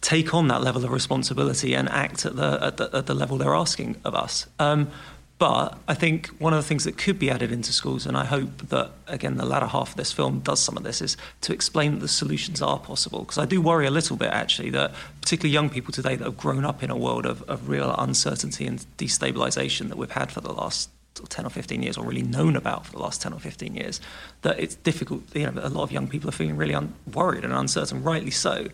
take 0.00 0.34
on 0.34 0.48
that 0.48 0.62
level 0.62 0.84
of 0.84 0.90
responsibility 0.90 1.74
and 1.74 1.88
act 1.88 2.24
at 2.26 2.36
the, 2.36 2.58
at 2.62 2.76
the, 2.76 2.90
at 2.92 3.06
the 3.06 3.14
level 3.14 3.38
they're 3.38 3.54
asking 3.54 3.96
of 4.04 4.14
us. 4.14 4.46
Um, 4.58 4.90
but 5.38 5.78
I 5.86 5.92
think 5.92 6.28
one 6.38 6.54
of 6.54 6.62
the 6.62 6.66
things 6.66 6.84
that 6.84 6.96
could 6.96 7.18
be 7.18 7.30
added 7.30 7.52
into 7.52 7.70
schools, 7.70 8.06
and 8.06 8.16
I 8.16 8.24
hope 8.24 8.68
that, 8.68 8.92
again, 9.06 9.36
the 9.36 9.44
latter 9.44 9.66
half 9.66 9.90
of 9.90 9.96
this 9.96 10.10
film 10.10 10.40
does 10.40 10.60
some 10.60 10.78
of 10.78 10.82
this, 10.82 11.02
is 11.02 11.18
to 11.42 11.52
explain 11.52 11.92
that 11.92 12.00
the 12.00 12.08
solutions 12.08 12.62
are 12.62 12.78
possible. 12.78 13.20
Because 13.20 13.36
I 13.36 13.44
do 13.44 13.60
worry 13.60 13.86
a 13.86 13.90
little 13.90 14.16
bit, 14.16 14.30
actually, 14.30 14.70
that 14.70 14.94
particularly 15.20 15.52
young 15.52 15.68
people 15.68 15.92
today 15.92 16.16
that 16.16 16.24
have 16.24 16.38
grown 16.38 16.64
up 16.64 16.82
in 16.82 16.90
a 16.90 16.96
world 16.96 17.26
of, 17.26 17.42
of 17.42 17.68
real 17.68 17.94
uncertainty 17.98 18.66
and 18.66 18.84
destabilization 18.96 19.88
that 19.88 19.98
we've 19.98 20.10
had 20.10 20.32
for 20.32 20.40
the 20.40 20.52
last 20.52 20.88
10 21.28 21.44
or 21.44 21.50
15 21.50 21.82
years, 21.82 21.98
or 21.98 22.06
really 22.06 22.22
known 22.22 22.56
about 22.56 22.86
for 22.86 22.92
the 22.92 22.98
last 22.98 23.20
10 23.20 23.34
or 23.34 23.38
15 23.38 23.74
years, 23.74 24.00
that 24.40 24.58
it's 24.58 24.74
difficult. 24.76 25.22
You 25.34 25.50
know, 25.50 25.60
a 25.62 25.68
lot 25.68 25.82
of 25.82 25.92
young 25.92 26.08
people 26.08 26.30
are 26.30 26.32
feeling 26.32 26.56
really 26.56 26.74
un- 26.74 26.94
worried 27.12 27.44
and 27.44 27.52
uncertain, 27.52 28.02
rightly 28.02 28.30
so. 28.30 28.68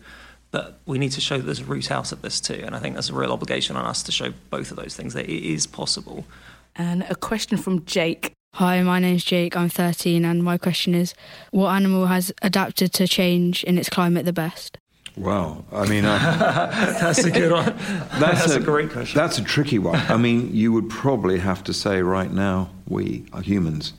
But 0.51 0.79
we 0.85 0.99
need 0.99 1.11
to 1.13 1.21
show 1.21 1.37
that 1.37 1.43
there's 1.43 1.61
a 1.61 1.65
route 1.65 1.89
out 1.89 2.11
of 2.11 2.21
this 2.21 2.39
too. 2.39 2.61
And 2.63 2.75
I 2.75 2.79
think 2.79 2.93
there's 2.93 3.09
a 3.09 3.15
real 3.15 3.33
obligation 3.33 3.75
on 3.75 3.85
us 3.85 4.03
to 4.03 4.11
show 4.11 4.33
both 4.51 4.69
of 4.69 4.77
those 4.77 4.95
things, 4.95 5.15
that 5.15 5.25
it 5.25 5.43
is 5.43 5.65
possible. 5.65 6.25
And 6.75 7.03
a 7.09 7.15
question 7.15 7.57
from 7.57 7.85
Jake. 7.85 8.33
Hi, 8.55 8.81
my 8.83 8.99
name's 8.99 9.23
Jake. 9.23 9.55
I'm 9.55 9.69
13, 9.69 10.25
and 10.25 10.43
my 10.43 10.57
question 10.57 10.93
is 10.93 11.13
what 11.51 11.69
animal 11.69 12.07
has 12.07 12.31
adapted 12.41 12.93
to 12.93 13.07
change 13.07 13.63
in 13.63 13.77
its 13.77 13.89
climate 13.89 14.25
the 14.25 14.33
best? 14.33 14.77
Well, 15.15 15.65
I 15.71 15.87
mean, 15.87 16.05
uh, 16.05 16.97
that's 16.99 17.23
a 17.23 17.31
good 17.31 17.51
one. 17.51 17.65
That's, 18.19 18.41
That's 18.41 18.55
a, 18.55 18.59
a 18.59 18.63
great 18.63 18.91
question. 18.91 19.17
That's 19.17 19.37
a 19.37 19.43
tricky 19.43 19.77
one. 19.77 19.99
I 20.09 20.17
mean, 20.17 20.53
you 20.53 20.71
would 20.71 20.89
probably 20.89 21.37
have 21.37 21.63
to 21.65 21.73
say 21.73 22.01
right 22.01 22.31
now 22.31 22.69
we 22.87 23.25
are 23.31 23.41
humans, 23.41 23.93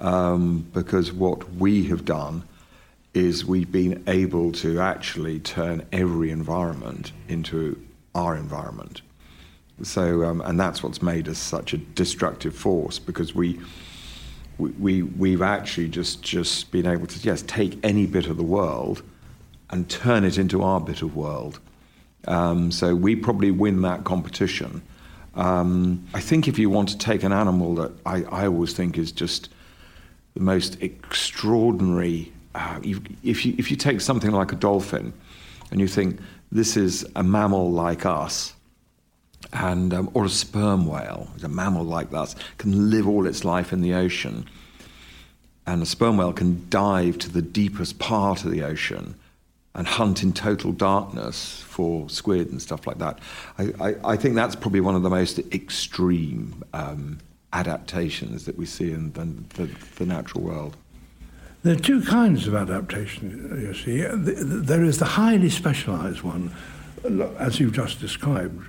um, 0.00 0.66
because 0.74 1.12
what 1.12 1.54
we 1.54 1.84
have 1.84 2.04
done 2.04 2.42
is 3.14 3.44
we've 3.44 3.72
been 3.72 4.04
able 4.06 4.52
to 4.52 4.80
actually 4.80 5.40
turn 5.40 5.86
every 5.92 6.30
environment 6.30 7.12
into 7.28 7.80
our 8.14 8.36
environment. 8.36 9.00
So, 9.82 10.24
um, 10.24 10.40
and 10.42 10.58
that's 10.60 10.82
what's 10.82 11.00
made 11.02 11.28
us 11.28 11.38
such 11.38 11.72
a 11.72 11.78
destructive 11.78 12.54
force 12.54 12.98
because 12.98 13.34
we, 13.34 13.58
we, 14.58 14.70
we, 14.72 15.02
we've 15.02 15.42
actually 15.42 15.88
just, 15.88 16.22
just 16.22 16.70
been 16.70 16.86
able 16.86 17.06
to, 17.06 17.18
yes, 17.20 17.42
take 17.42 17.78
any 17.82 18.06
bit 18.06 18.26
of 18.26 18.36
the 18.36 18.42
world 18.42 19.02
and 19.70 19.88
turn 19.88 20.24
it 20.24 20.36
into 20.36 20.62
our 20.62 20.80
bit 20.80 21.02
of 21.02 21.16
world. 21.16 21.60
Um, 22.26 22.70
so 22.70 22.94
we 22.94 23.16
probably 23.16 23.50
win 23.50 23.82
that 23.82 24.04
competition. 24.04 24.82
Um, 25.34 26.06
I 26.12 26.20
think 26.20 26.48
if 26.48 26.58
you 26.58 26.68
want 26.68 26.90
to 26.90 26.98
take 26.98 27.22
an 27.22 27.32
animal 27.32 27.74
that 27.76 27.92
I, 28.04 28.24
I 28.24 28.46
always 28.46 28.74
think 28.74 28.98
is 28.98 29.12
just 29.12 29.48
the 30.34 30.40
most 30.40 30.82
extraordinary, 30.82 32.32
uh, 32.54 32.80
if, 33.22 33.46
you, 33.46 33.54
if 33.56 33.70
you 33.70 33.76
take 33.76 34.00
something 34.00 34.32
like 34.32 34.52
a 34.52 34.56
dolphin 34.56 35.12
and 35.70 35.80
you 35.80 35.88
think 35.88 36.18
this 36.52 36.76
is 36.76 37.06
a 37.16 37.22
mammal 37.22 37.70
like 37.70 38.04
us, 38.04 38.54
and 39.52 39.92
um, 39.92 40.10
or 40.14 40.24
a 40.24 40.28
sperm 40.28 40.86
whale, 40.86 41.28
a 41.42 41.48
mammal 41.48 41.84
like 41.84 42.12
us, 42.12 42.36
can 42.58 42.90
live 42.90 43.08
all 43.08 43.26
its 43.26 43.44
life 43.44 43.72
in 43.72 43.80
the 43.80 43.94
ocean. 43.94 44.46
And 45.66 45.82
a 45.82 45.86
sperm 45.86 46.16
whale 46.16 46.32
can 46.32 46.66
dive 46.68 47.18
to 47.18 47.30
the 47.30 47.42
deepest 47.42 47.98
part 47.98 48.44
of 48.44 48.50
the 48.50 48.62
ocean 48.62 49.14
and 49.74 49.86
hunt 49.86 50.22
in 50.22 50.32
total 50.32 50.72
darkness 50.72 51.62
for 51.62 52.08
squid 52.08 52.50
and 52.50 52.60
stuff 52.60 52.86
like 52.86 52.98
that. 52.98 53.18
I, 53.58 53.72
I, 53.80 53.94
I 54.12 54.16
think 54.16 54.34
that's 54.34 54.56
probably 54.56 54.80
one 54.80 54.96
of 54.96 55.02
the 55.02 55.10
most 55.10 55.38
extreme 55.52 56.64
um, 56.72 57.18
adaptations 57.52 58.46
that 58.46 58.56
we 58.58 58.66
see 58.66 58.92
in 58.92 59.12
the, 59.12 59.24
the, 59.54 59.70
the 59.96 60.06
natural 60.06 60.42
world. 60.42 60.76
There 61.62 61.74
are 61.74 61.78
two 61.78 62.02
kinds 62.02 62.46
of 62.46 62.54
adaptation, 62.54 63.60
you 63.60 63.74
see. 63.74 64.02
There 64.02 64.82
is 64.82 64.98
the 64.98 65.04
highly 65.04 65.50
specialized 65.50 66.22
one, 66.22 66.54
as 67.38 67.60
you've 67.60 67.74
just 67.74 68.00
described, 68.00 68.66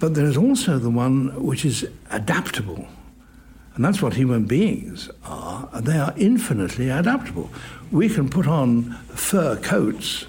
but 0.00 0.14
there 0.14 0.26
is 0.26 0.36
also 0.36 0.78
the 0.78 0.90
one 0.90 1.42
which 1.42 1.64
is 1.64 1.88
adaptable. 2.10 2.86
And 3.74 3.84
that's 3.84 4.02
what 4.02 4.14
human 4.14 4.44
beings 4.44 5.08
are. 5.24 5.68
They 5.80 5.98
are 5.98 6.12
infinitely 6.16 6.90
adaptable. 6.90 7.50
We 7.90 8.08
can 8.08 8.28
put 8.28 8.46
on 8.46 8.92
fur 9.14 9.56
coats, 9.56 10.26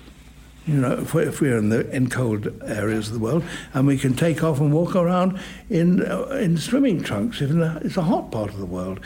you 0.65 0.75
know, 0.75 0.93
if 0.93 1.13
we're, 1.13 1.27
if 1.27 1.41
we're 1.41 1.57
in, 1.57 1.67
the, 1.67 1.89
in 1.93 2.09
cold 2.09 2.47
areas 2.63 3.07
of 3.07 3.13
the 3.13 3.19
world, 3.19 3.43
and 3.73 3.85
we 3.85 3.97
can 3.97 4.13
take 4.13 4.43
off 4.43 4.61
and 4.61 4.71
walk 4.71 4.95
around 4.95 5.39
in, 5.69 6.09
uh, 6.09 6.27
in 6.39 6.57
swimming 6.57 7.03
trunks 7.03 7.41
if 7.41 7.51
it's 7.51 7.97
a 7.97 8.03
hot 8.03 8.31
part 8.31 8.49
of 8.49 8.59
the 8.59 8.65
world. 8.65 9.01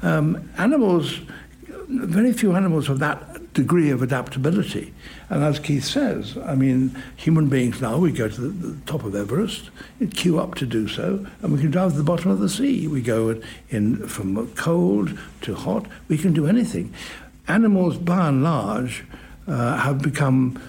Um, 0.00 0.50
animals, 0.56 1.20
very 1.88 2.32
few 2.32 2.56
animals 2.56 2.86
have 2.86 3.00
that 3.00 3.41
degree 3.54 3.90
of 3.90 4.02
adaptability. 4.02 4.92
And 5.28 5.44
as 5.44 5.58
Keith 5.58 5.84
says, 5.84 6.38
I 6.38 6.54
mean, 6.54 6.96
human 7.16 7.48
beings 7.48 7.80
now, 7.80 7.98
we 7.98 8.12
go 8.12 8.28
to 8.28 8.40
the, 8.40 8.48
the 8.48 8.80
top 8.86 9.04
of 9.04 9.14
Everest, 9.14 9.70
queue 10.14 10.38
up 10.38 10.54
to 10.56 10.66
do 10.66 10.88
so, 10.88 11.26
and 11.42 11.52
we 11.52 11.60
can 11.60 11.70
dive 11.70 11.92
to 11.92 11.98
the 11.98 12.04
bottom 12.04 12.30
of 12.30 12.38
the 12.38 12.48
sea. 12.48 12.86
We 12.86 13.02
go 13.02 13.40
in 13.68 14.06
from 14.08 14.50
cold 14.54 15.18
to 15.42 15.54
hot, 15.54 15.86
we 16.08 16.18
can 16.18 16.32
do 16.32 16.46
anything. 16.46 16.94
Animals, 17.48 17.98
by 17.98 18.28
and 18.28 18.42
large, 18.42 19.04
uh, 19.46 19.76
have 19.76 20.00
become, 20.00 20.60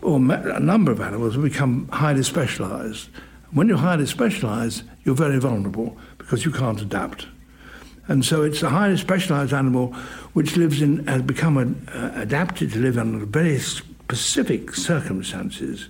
or 0.00 0.16
a 0.16 0.60
number 0.60 0.90
of 0.90 1.00
animals 1.00 1.34
have 1.34 1.42
become 1.44 1.88
highly 1.88 2.22
specialized. 2.22 3.08
When 3.52 3.68
you're 3.68 3.78
highly 3.78 4.06
specialized, 4.06 4.82
you're 5.04 5.14
very 5.14 5.38
vulnerable 5.38 5.96
because 6.18 6.44
you 6.44 6.50
can't 6.50 6.80
adapt. 6.80 7.26
And 8.08 8.24
so 8.24 8.42
it's 8.42 8.62
a 8.62 8.68
highly 8.68 8.96
specialized 8.96 9.52
animal 9.52 9.88
which 10.32 10.56
lives 10.56 10.82
in, 10.82 11.06
has 11.06 11.22
become 11.22 11.56
uh, 11.56 12.10
adapted 12.14 12.72
to 12.72 12.78
live 12.80 12.98
under 12.98 13.24
very 13.24 13.58
specific 13.58 14.74
circumstances. 14.74 15.88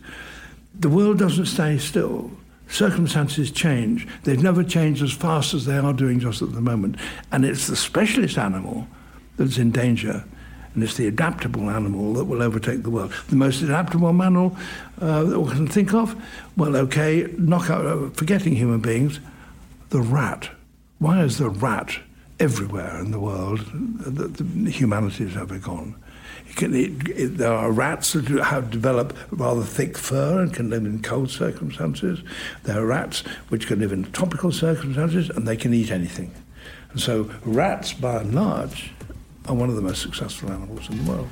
The 0.79 0.89
world 0.89 1.19
doesn't 1.19 1.47
stay 1.47 1.79
still. 1.79 2.31
Circumstances 2.69 3.51
change. 3.51 4.07
They've 4.25 4.43
never 4.43 4.65
changed 4.65 5.03
as 5.03 5.13
fast 5.13 5.55
as 5.55 5.67
they 5.67 5.77
are 5.77 5.93
doing 5.93 6.21
just 6.21 6.43
at 6.43 6.53
the 6.53 6.61
moment. 6.61 6.97
And 7.31 7.45
it's 7.45 7.67
the 7.67 7.77
specialist 7.77 8.39
animal 8.39 8.87
that's 9.37 9.59
in 9.59 9.71
danger. 9.71 10.25
And 10.75 10.83
it's 10.83 10.97
the 10.97 11.07
adaptable 11.07 11.69
animal 11.69 12.15
that 12.15 12.25
will 12.25 12.43
overtake 12.43 12.83
the 12.83 12.91
world. 12.91 13.13
The 13.29 13.37
most 13.37 13.61
adaptable 13.61 14.09
animal 14.09 14.57
uh, 15.01 15.25
that 15.25 15.41
we 15.41 15.51
can 15.51 15.67
think 15.67 15.93
of, 15.93 16.17
well, 16.57 16.77
okay, 16.77 17.29
knock 17.37 17.69
out, 17.69 17.85
uh, 17.85 18.09
forgetting 18.11 18.57
human 18.57 18.81
beings, 18.81 19.21
the 19.91 20.01
rat. 20.01 20.49
Why 21.03 21.25
is 21.25 21.39
the 21.39 21.51
rat 21.51 21.99
everywhere 22.39 23.01
in 23.01 23.11
the 23.11 23.19
world 23.19 23.59
that 24.07 24.39
humanity 24.73 25.27
has 25.27 25.37
ever 25.37 25.59
gone? 25.59 25.97
It 26.49 26.55
can, 26.55 26.75
it, 26.77 27.09
it, 27.09 27.39
there 27.39 27.53
are 27.53 27.73
rats 27.73 28.13
that 28.13 28.29
have 28.29 28.71
developed 28.71 29.17
rather 29.33 29.65
thick 29.65 29.99
fur 29.99 30.41
and 30.41 30.55
can 30.55 30.71
live 30.71 30.85
in 30.85 31.03
cold 31.03 31.29
circumstances. 31.29 32.23
There 32.63 32.79
are 32.79 32.87
rats 32.87 33.25
which 33.49 33.67
can 33.67 33.81
live 33.81 33.91
in 33.91 34.13
tropical 34.13 34.53
circumstances 34.53 35.29
and 35.29 35.45
they 35.45 35.57
can 35.57 35.75
eat 35.75 35.91
anything. 35.91 36.33
And 36.93 37.01
so 37.01 37.29
rats, 37.45 37.93
by 37.93 38.21
and 38.21 38.33
large, 38.33 38.93
are 39.49 39.57
one 39.57 39.71
of 39.71 39.75
the 39.75 39.83
most 39.83 40.03
successful 40.03 40.53
animals 40.53 40.89
in 40.89 41.05
the 41.05 41.11
world. 41.11 41.31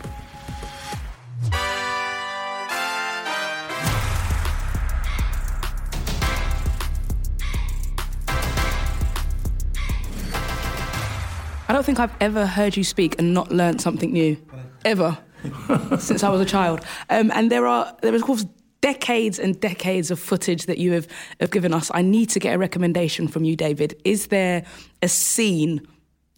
I 11.71 11.73
don't 11.73 11.87
think 11.87 12.01
I've 12.01 12.17
ever 12.21 12.47
heard 12.47 12.77
you 12.77 12.83
speak 12.83 13.17
and 13.21 13.33
not 13.33 13.53
learned 13.53 13.81
something 13.81 14.11
new, 14.11 14.37
ever, 14.85 15.17
since 16.01 16.25
I 16.25 16.29
was 16.29 16.41
a 16.41 16.45
child. 16.45 16.81
Um, 17.09 17.31
and 17.33 17.49
there 17.49 17.65
are 17.65 17.97
there 18.03 18.13
is 18.13 18.23
of 18.23 18.27
course 18.27 18.45
decades 18.81 19.39
and 19.39 19.61
decades 19.61 20.11
of 20.11 20.19
footage 20.19 20.67
that 20.67 20.79
you 20.79 20.91
have, 20.91 21.07
have 21.39 21.53
given 21.53 21.73
us. 21.73 21.89
I 21.95 22.03
need 22.03 22.29
to 22.31 22.41
get 22.41 22.57
a 22.57 22.59
recommendation 22.59 23.29
from 23.29 23.45
you, 23.45 23.55
David. 23.55 23.95
Is 24.05 24.27
there 24.27 24.65
a 25.01 25.07
scene 25.07 25.87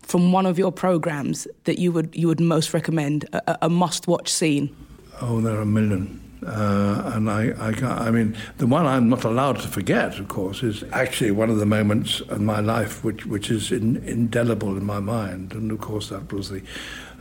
from 0.03 0.33
one 0.33 0.45
of 0.45 0.59
your 0.59 0.71
programs 0.71 1.49
that 1.65 1.79
you 1.79 1.93
would 1.93 2.15
you 2.15 2.29
would 2.29 2.39
most 2.39 2.75
recommend, 2.75 3.27
a, 3.33 3.57
a 3.63 3.71
must 3.71 4.07
watch 4.07 4.31
scene? 4.31 4.77
Oh, 5.23 5.41
there 5.41 5.57
are 5.57 5.63
a 5.63 5.67
million. 5.67 6.21
Uh, 6.47 7.13
and 7.15 7.31
I, 7.31 7.51
I, 7.59 8.07
I 8.07 8.11
mean, 8.11 8.37
the 8.59 8.67
one 8.67 8.87
I'm 8.87 9.09
not 9.09 9.25
allowed 9.25 9.61
to 9.61 9.69
forget, 9.69 10.19
of 10.19 10.29
course, 10.29 10.63
is 10.63 10.85
actually 10.93 11.31
one 11.31 11.51
of 11.51 11.59
the 11.59 11.67
moments 11.67 12.21
of 12.21 12.41
my 12.41 12.61
life 12.61 13.05
which, 13.05 13.27
which 13.27 13.51
is 13.51 13.71
in, 13.71 13.97
indelible 14.05 14.77
in 14.77 14.85
my 14.85 15.01
mind. 15.01 15.53
And 15.53 15.71
of 15.71 15.81
course, 15.81 16.09
that 16.09 16.33
was 16.33 16.51
the, 16.51 16.63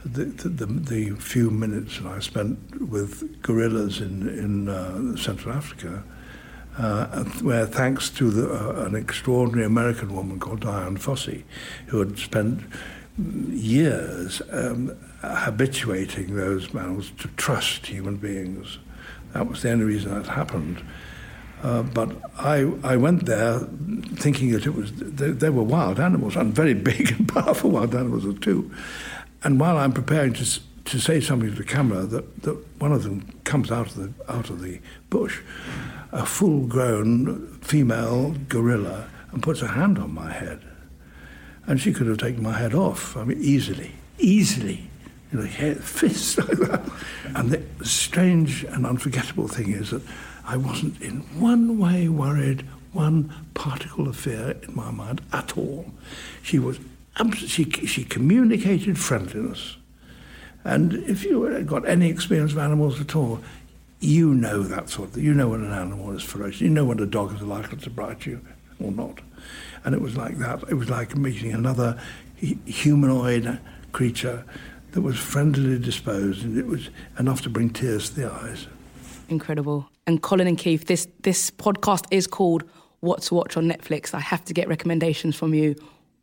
the, 0.03 0.25
the, 0.25 0.65
the 0.65 1.11
few 1.17 1.51
minutes 1.51 1.99
that 1.99 2.07
I 2.07 2.19
spent 2.19 2.89
with 2.89 3.41
gorillas 3.41 4.01
in, 4.01 4.27
in 4.27 4.69
uh, 4.69 5.15
Central 5.15 5.53
Africa. 5.53 6.03
uh, 6.77 7.23
where 7.41 7.65
thanks 7.65 8.09
to 8.09 8.29
the, 8.31 8.51
uh, 8.51 8.85
an 8.85 8.95
extraordinary 8.95 9.65
American 9.65 10.15
woman 10.15 10.39
called 10.39 10.61
Dian 10.61 10.97
Fossey, 10.97 11.43
who 11.87 11.99
had 11.99 12.17
spent 12.17 12.61
years 13.49 14.41
um, 14.51 14.97
habituating 15.21 16.35
those 16.35 16.73
mammals 16.73 17.11
to 17.19 17.27
trust 17.29 17.87
human 17.87 18.15
beings. 18.17 18.79
That 19.33 19.47
was 19.47 19.61
the 19.61 19.71
only 19.71 19.85
reason 19.85 20.13
that 20.13 20.27
happened. 20.27 20.83
Uh, 21.63 21.83
but 21.83 22.11
I, 22.39 22.71
I 22.83 22.97
went 22.97 23.25
there 23.25 23.59
thinking 24.15 24.51
that 24.51 24.65
it 24.65 24.73
was 24.73 24.91
they, 24.93 25.29
they, 25.29 25.49
were 25.49 25.63
wild 25.63 25.99
animals 25.99 26.35
and 26.35 26.53
very 26.53 26.73
big 26.73 27.11
and 27.11 27.27
powerful 27.33 27.69
wild 27.69 27.93
animals 27.93 28.25
too. 28.39 28.71
And 29.43 29.59
while 29.59 29.77
I'm 29.77 29.93
preparing 29.93 30.33
to 30.33 30.59
to 30.83 30.99
say 30.99 31.21
something 31.21 31.49
to 31.49 31.55
the 31.55 31.63
camera, 31.63 32.03
that, 32.03 32.43
that 32.43 32.55
one 32.79 32.91
of 32.91 33.03
them 33.03 33.21
comes 33.43 33.71
out 33.71 33.87
of 33.87 33.95
the 33.95 34.31
out 34.31 34.49
of 34.49 34.61
the 34.61 34.79
bush, 35.09 35.41
a 36.11 36.25
full-grown 36.25 37.59
female 37.61 38.35
gorilla, 38.49 39.07
and 39.31 39.43
puts 39.43 39.61
a 39.61 39.67
hand 39.67 39.99
on 39.99 40.13
my 40.13 40.31
head, 40.31 40.61
and 41.67 41.79
she 41.79 41.93
could 41.93 42.07
have 42.07 42.17
taken 42.17 42.41
my 42.41 42.57
head 42.57 42.73
off. 42.73 43.15
I 43.15 43.23
mean, 43.23 43.37
easily, 43.39 43.91
easily 44.17 44.90
you 45.31 45.39
know, 45.39 45.45
fists 45.75 46.37
like 46.37 46.57
that. 46.57 46.81
And 47.35 47.51
the 47.51 47.85
strange 47.85 48.63
and 48.63 48.85
unforgettable 48.85 49.47
thing 49.47 49.71
is 49.71 49.91
that 49.91 50.01
I 50.45 50.57
wasn't 50.57 51.01
in 51.01 51.19
one 51.39 51.77
way 51.77 52.09
worried, 52.09 52.65
one 52.93 53.33
particle 53.53 54.07
of 54.07 54.17
fear 54.17 54.57
in 54.63 54.75
my 54.75 54.91
mind 54.91 55.21
at 55.31 55.57
all. 55.57 55.85
She 56.41 56.59
was 56.59 56.79
she, 57.35 57.69
she 57.69 58.03
communicated 58.05 58.97
friendliness. 58.97 59.77
And 60.63 60.93
if 60.93 61.23
you 61.23 61.61
got 61.63 61.87
any 61.87 62.09
experience 62.09 62.53
of 62.53 62.59
animals 62.59 63.01
at 63.01 63.15
all, 63.15 63.39
you 63.99 64.33
know 64.33 64.63
that 64.63 64.89
sort 64.89 65.09
of 65.09 65.15
thing. 65.15 65.23
You 65.23 65.33
know 65.33 65.49
when 65.49 65.63
an 65.63 65.73
animal 65.73 66.11
is 66.11 66.23
ferocious. 66.23 66.61
You 66.61 66.69
know 66.69 66.85
when 66.85 66.99
a 66.99 67.05
dog 67.05 67.35
is 67.35 67.41
likely 67.41 67.77
to 67.79 67.89
bite 67.89 68.25
you 68.25 68.41
or 68.79 68.91
not. 68.91 69.19
And 69.83 69.93
it 69.93 70.01
was 70.01 70.15
like 70.15 70.37
that. 70.37 70.63
It 70.69 70.75
was 70.75 70.89
like 70.89 71.15
meeting 71.15 71.53
another 71.53 71.99
humanoid 72.37 73.59
creature 73.91 74.43
that 74.91 75.01
was 75.01 75.15
friendlily 75.15 75.81
disposed, 75.81 76.43
and 76.43 76.57
it 76.57 76.67
was 76.67 76.89
enough 77.17 77.41
to 77.43 77.49
bring 77.49 77.69
tears 77.69 78.09
to 78.09 78.15
the 78.21 78.31
eyes. 78.31 78.67
Incredible. 79.29 79.89
And 80.07 80.21
Colin 80.21 80.47
and 80.47 80.57
Keith, 80.57 80.87
this 80.87 81.07
this 81.21 81.51
podcast 81.51 82.05
is 82.11 82.27
called 82.27 82.63
What 82.99 83.21
to 83.23 83.35
Watch 83.35 83.55
on 83.57 83.65
Netflix. 83.67 84.13
I 84.13 84.19
have 84.19 84.43
to 84.45 84.53
get 84.53 84.67
recommendations 84.67 85.35
from 85.35 85.53
you. 85.53 85.75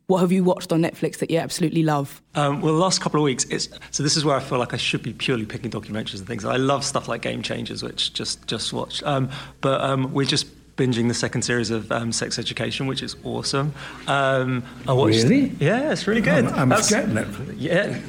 What 0.07 0.21
have 0.21 0.31
you 0.31 0.43
watched 0.43 0.71
on 0.71 0.81
Netflix 0.81 1.19
that 1.19 1.29
you 1.29 1.37
absolutely 1.37 1.83
love? 1.83 2.19
Um, 2.33 2.61
well, 2.61 2.73
the 2.73 2.79
last 2.79 2.99
couple 2.99 3.19
of 3.19 3.23
weeks, 3.23 3.45
it's, 3.45 3.69
so 3.91 4.01
this 4.01 4.17
is 4.17 4.25
where 4.25 4.35
I 4.35 4.39
feel 4.39 4.57
like 4.57 4.73
I 4.73 4.77
should 4.77 5.03
be 5.03 5.13
purely 5.13 5.45
picking 5.45 5.69
documentaries 5.69 6.17
and 6.17 6.25
things. 6.25 6.45
I 6.45 6.55
love 6.55 6.83
stuff 6.83 7.07
like 7.07 7.21
Game 7.21 7.43
Changers, 7.43 7.83
which 7.83 8.13
just 8.13 8.47
just 8.47 8.73
watched. 8.73 9.03
Um, 9.03 9.29
but 9.61 9.81
um, 9.81 10.11
we're 10.11 10.25
just 10.25 10.47
binging 10.79 11.09
the 11.09 11.13
second 11.13 11.41
series 11.41 11.71
of 11.71 11.91
um, 11.91 12.13
Sex 12.13 12.39
Education, 12.39 12.87
which 12.87 13.03
is 13.03 13.17
awesome. 13.25 13.73
Um, 14.07 14.63
I 14.87 14.93
watched, 14.93 15.23
really? 15.23 15.51
Yeah, 15.59 15.91
it's 15.91 16.07
really 16.07 16.21
good. 16.21 16.45
I'm, 16.45 16.71
I'm 16.71 16.81
getting 16.87 17.09
Netflix. 17.09 17.55
Yeah. 17.57 17.99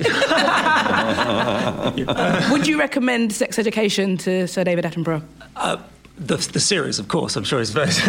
uh, 2.06 2.48
Would 2.52 2.68
you 2.68 2.78
recommend 2.78 3.32
Sex 3.32 3.58
Education 3.58 4.16
to 4.18 4.46
Sir 4.46 4.62
David 4.62 4.84
Attenborough? 4.84 5.22
Uh, 5.56 5.78
the, 6.16 6.36
the 6.36 6.60
series, 6.60 7.00
of 7.00 7.08
course, 7.08 7.34
I'm 7.34 7.42
sure 7.42 7.60
is 7.60 7.70
very. 7.70 7.90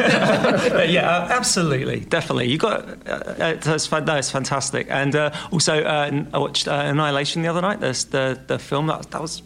yeah, 0.92 1.28
absolutely, 1.32 2.02
definitely. 2.02 2.50
You 2.50 2.60
got 2.60 2.88
uh, 3.08 3.58
it's, 3.66 3.92
no, 3.92 4.16
it's 4.16 4.30
fantastic, 4.30 4.88
and 4.90 5.16
uh, 5.16 5.32
also 5.52 5.82
uh, 5.82 6.24
I 6.34 6.38
watched 6.38 6.68
uh, 6.68 6.74
Annihilation 6.74 7.42
the 7.42 7.48
other 7.48 7.62
night. 7.62 7.80
There's 7.80 8.06
the 8.06 8.40
the 8.48 8.60
film 8.60 8.88
that 8.88 9.10
that 9.12 9.22
was 9.22 9.42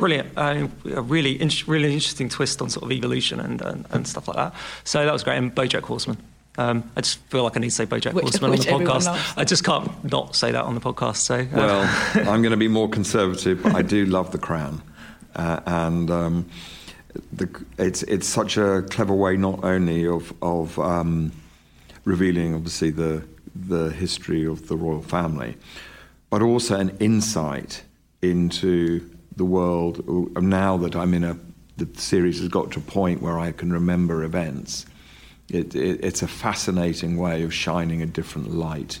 brilliant. 0.00 0.30
Uh, 0.36 0.68
a 0.96 1.02
really, 1.02 1.40
in- 1.40 1.50
really 1.66 1.92
interesting 1.92 2.28
twist 2.28 2.60
on 2.60 2.70
sort 2.70 2.84
of 2.84 2.92
evolution 2.92 3.38
and, 3.38 3.60
and, 3.62 3.86
and, 3.90 4.08
stuff 4.08 4.26
like 4.26 4.36
that. 4.36 4.54
So 4.84 5.04
that 5.04 5.12
was 5.12 5.22
great. 5.22 5.36
And 5.36 5.54
BoJack 5.54 5.82
Horseman. 5.82 6.16
Um, 6.58 6.90
I 6.96 7.00
just 7.00 7.18
feel 7.30 7.44
like 7.44 7.56
I 7.56 7.60
need 7.60 7.68
to 7.68 7.74
say 7.74 7.86
BoJack 7.86 8.12
which, 8.12 8.24
Horseman 8.24 8.50
which 8.50 8.68
on 8.68 8.82
the 8.82 8.90
podcast. 8.90 9.38
I 9.38 9.44
just 9.44 9.64
can't 9.64 10.10
not 10.10 10.34
say 10.34 10.50
that 10.50 10.64
on 10.64 10.74
the 10.74 10.80
podcast. 10.80 11.16
So 11.16 11.36
uh. 11.36 11.46
well, 11.52 11.80
I'm 12.28 12.42
going 12.42 12.50
to 12.50 12.56
be 12.56 12.68
more 12.68 12.88
conservative, 12.88 13.62
but 13.62 13.74
I 13.74 13.82
do 13.82 14.04
love 14.06 14.32
The 14.32 14.38
Crown, 14.38 14.82
uh, 15.36 15.60
and 15.64 16.10
um, 16.10 16.50
the, 17.32 17.48
it's 17.78 18.02
it's 18.02 18.26
such 18.26 18.56
a 18.56 18.82
clever 18.90 19.14
way 19.14 19.36
not 19.36 19.64
only 19.64 20.06
of 20.06 20.34
of 20.42 20.78
um, 20.78 21.32
revealing 22.04 22.54
obviously 22.54 22.90
the 22.90 23.22
the 23.54 23.90
history 23.90 24.44
of 24.46 24.66
the 24.68 24.76
royal 24.76 25.02
family, 25.02 25.56
but 26.30 26.42
also 26.42 26.78
an 26.78 26.96
insight 27.00 27.82
into 28.22 29.09
the 29.36 29.44
world 29.44 30.04
now 30.40 30.76
that 30.78 30.94
I'm 30.94 31.14
in 31.14 31.24
a 31.24 31.36
the 31.76 31.88
series 32.00 32.40
has 32.40 32.48
got 32.48 32.70
to 32.72 32.78
a 32.78 32.82
point 32.82 33.22
where 33.22 33.38
I 33.38 33.52
can 33.52 33.72
remember 33.72 34.22
events. 34.22 34.86
It, 35.48 35.74
it, 35.74 36.04
it's 36.04 36.22
a 36.22 36.28
fascinating 36.28 37.16
way 37.16 37.42
of 37.42 37.52
shining 37.52 38.02
a 38.02 38.06
different 38.06 38.54
light 38.54 39.00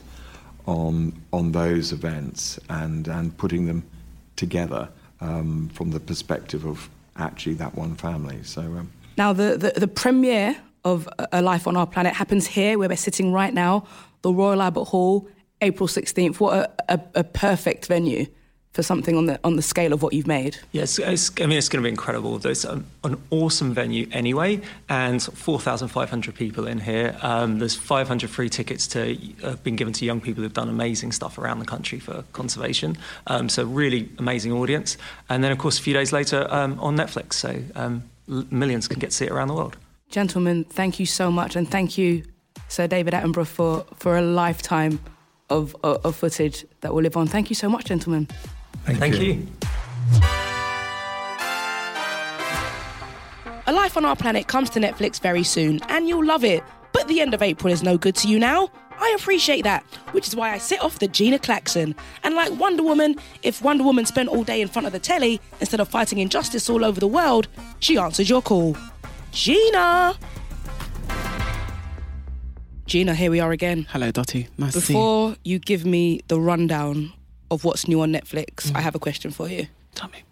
on 0.66 1.12
on 1.32 1.52
those 1.52 1.92
events 1.92 2.58
and 2.68 3.08
and 3.08 3.36
putting 3.36 3.66
them 3.66 3.82
together 4.36 4.88
um, 5.20 5.68
from 5.74 5.90
the 5.90 6.00
perspective 6.00 6.64
of 6.64 6.88
actually 7.16 7.54
that 7.56 7.74
one 7.74 7.94
family. 7.96 8.42
So 8.42 8.62
um, 8.62 8.90
now 9.16 9.32
the, 9.32 9.56
the 9.56 9.80
the 9.80 9.88
premiere 9.88 10.56
of 10.82 11.08
A 11.32 11.42
Life 11.42 11.66
on 11.66 11.76
Our 11.76 11.86
Planet 11.86 12.14
happens 12.14 12.46
here, 12.46 12.78
where 12.78 12.88
we're 12.88 12.96
sitting 12.96 13.32
right 13.32 13.52
now, 13.52 13.86
the 14.22 14.32
Royal 14.32 14.62
Albert 14.62 14.84
Hall, 14.84 15.28
April 15.60 15.86
sixteenth. 15.86 16.40
What 16.40 16.54
a, 16.88 16.94
a, 16.94 17.00
a 17.16 17.24
perfect 17.24 17.86
venue 17.86 18.26
for 18.72 18.82
something 18.82 19.16
on 19.16 19.26
the 19.26 19.40
on 19.42 19.56
the 19.56 19.62
scale 19.62 19.92
of 19.92 20.02
what 20.02 20.12
you've 20.12 20.26
made? 20.26 20.58
Yes, 20.72 21.00
I 21.00 21.10
mean 21.46 21.58
it's 21.58 21.68
going 21.68 21.82
to 21.82 21.86
be 21.86 21.88
incredible. 21.88 22.38
There's 22.38 22.64
an, 22.64 22.86
an 23.02 23.20
awesome 23.30 23.74
venue 23.74 24.08
anyway, 24.12 24.60
and 24.88 25.22
4,500 25.22 26.34
people 26.34 26.66
in 26.66 26.78
here. 26.78 27.16
Um, 27.22 27.58
there's 27.58 27.74
500 27.74 28.30
free 28.30 28.48
tickets 28.48 28.86
to 28.88 29.18
uh, 29.42 29.56
been 29.56 29.76
given 29.76 29.92
to 29.94 30.04
young 30.04 30.20
people 30.20 30.42
who've 30.42 30.52
done 30.52 30.68
amazing 30.68 31.12
stuff 31.12 31.38
around 31.38 31.58
the 31.58 31.64
country 31.64 31.98
for 31.98 32.24
conservation. 32.32 32.96
Um, 33.26 33.48
so 33.48 33.64
really 33.64 34.08
amazing 34.18 34.52
audience. 34.52 34.96
And 35.28 35.42
then 35.42 35.50
of 35.50 35.58
course 35.58 35.78
a 35.78 35.82
few 35.82 35.94
days 35.94 36.12
later 36.12 36.46
um, 36.50 36.78
on 36.80 36.96
Netflix, 36.96 37.34
so 37.34 37.62
um, 37.74 38.04
millions 38.26 38.86
can 38.86 39.00
get 39.00 39.10
to 39.10 39.16
see 39.16 39.26
it 39.26 39.32
around 39.32 39.48
the 39.48 39.54
world. 39.54 39.76
Gentlemen, 40.10 40.64
thank 40.64 40.98
you 40.98 41.06
so 41.06 41.30
much, 41.30 41.54
and 41.54 41.68
thank 41.68 41.96
you, 41.96 42.24
Sir 42.68 42.86
David 42.86 43.14
Attenborough, 43.14 43.46
for 43.46 43.84
for 43.96 44.16
a 44.16 44.22
lifetime 44.22 45.00
of, 45.48 45.76
of, 45.82 46.04
of 46.06 46.16
footage 46.16 46.64
that 46.80 46.94
will 46.94 47.02
live 47.02 47.16
on. 47.16 47.26
Thank 47.26 47.50
you 47.50 47.56
so 47.56 47.68
much, 47.68 47.86
gentlemen. 47.86 48.28
Thank, 48.84 48.98
Thank 48.98 49.16
you. 49.16 49.22
you. 49.22 49.46
A 53.66 53.72
Life 53.72 53.96
on 53.96 54.04
Our 54.04 54.16
Planet 54.16 54.48
comes 54.48 54.68
to 54.70 54.80
Netflix 54.80 55.20
very 55.20 55.44
soon, 55.44 55.80
and 55.88 56.08
you'll 56.08 56.24
love 56.24 56.44
it. 56.44 56.64
But 56.92 57.06
the 57.08 57.20
end 57.20 57.34
of 57.34 57.42
April 57.42 57.72
is 57.72 57.82
no 57.82 57.96
good 57.96 58.16
to 58.16 58.28
you 58.28 58.38
now. 58.38 58.70
I 58.98 59.14
appreciate 59.18 59.62
that, 59.62 59.82
which 60.12 60.26
is 60.26 60.36
why 60.36 60.52
I 60.52 60.58
sit 60.58 60.82
off 60.82 60.98
the 60.98 61.08
Gina 61.08 61.38
Klaxon. 61.38 61.94
And 62.22 62.34
like 62.34 62.52
Wonder 62.58 62.82
Woman, 62.82 63.16
if 63.42 63.62
Wonder 63.62 63.84
Woman 63.84 64.06
spent 64.06 64.28
all 64.28 64.44
day 64.44 64.60
in 64.60 64.68
front 64.68 64.86
of 64.86 64.92
the 64.92 64.98
telly 64.98 65.40
instead 65.60 65.80
of 65.80 65.88
fighting 65.88 66.18
injustice 66.18 66.68
all 66.68 66.84
over 66.84 67.00
the 67.00 67.06
world, 67.06 67.48
she 67.78 67.96
answers 67.96 68.28
your 68.28 68.42
call. 68.42 68.76
Gina! 69.32 70.14
Gina, 72.86 73.14
here 73.14 73.30
we 73.30 73.38
are 73.38 73.52
again. 73.52 73.86
Hello, 73.90 74.10
Dotty. 74.10 74.48
Nice 74.58 74.74
Before 74.74 74.80
to 74.80 74.86
see 74.86 74.92
you. 74.92 74.98
Before 74.98 75.36
you 75.44 75.58
give 75.60 75.86
me 75.86 76.20
the 76.26 76.40
rundown 76.40 77.12
of 77.50 77.64
what's 77.64 77.88
new 77.88 78.00
on 78.00 78.12
Netflix, 78.12 78.70
mm. 78.70 78.76
I 78.76 78.80
have 78.80 78.94
a 78.94 78.98
question 78.98 79.30
for 79.30 79.48
you. 79.48 79.66
Tell 79.94 80.08
me. 80.10 80.22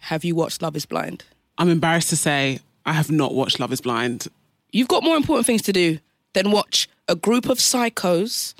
Have 0.00 0.24
you 0.24 0.34
watched 0.34 0.62
Love 0.62 0.76
is 0.76 0.86
Blind? 0.86 1.24
I'm 1.58 1.68
embarrassed 1.68 2.10
to 2.10 2.16
say 2.16 2.60
I 2.86 2.92
have 2.92 3.10
not 3.10 3.34
watched 3.34 3.60
Love 3.60 3.72
is 3.72 3.80
Blind. 3.80 4.28
You've 4.70 4.88
got 4.88 5.02
more 5.02 5.16
important 5.16 5.46
things 5.46 5.62
to 5.62 5.72
do 5.72 5.98
than 6.34 6.50
watch 6.50 6.88
a 7.08 7.14
group 7.14 7.48
of 7.48 7.58
psychos 7.58 8.54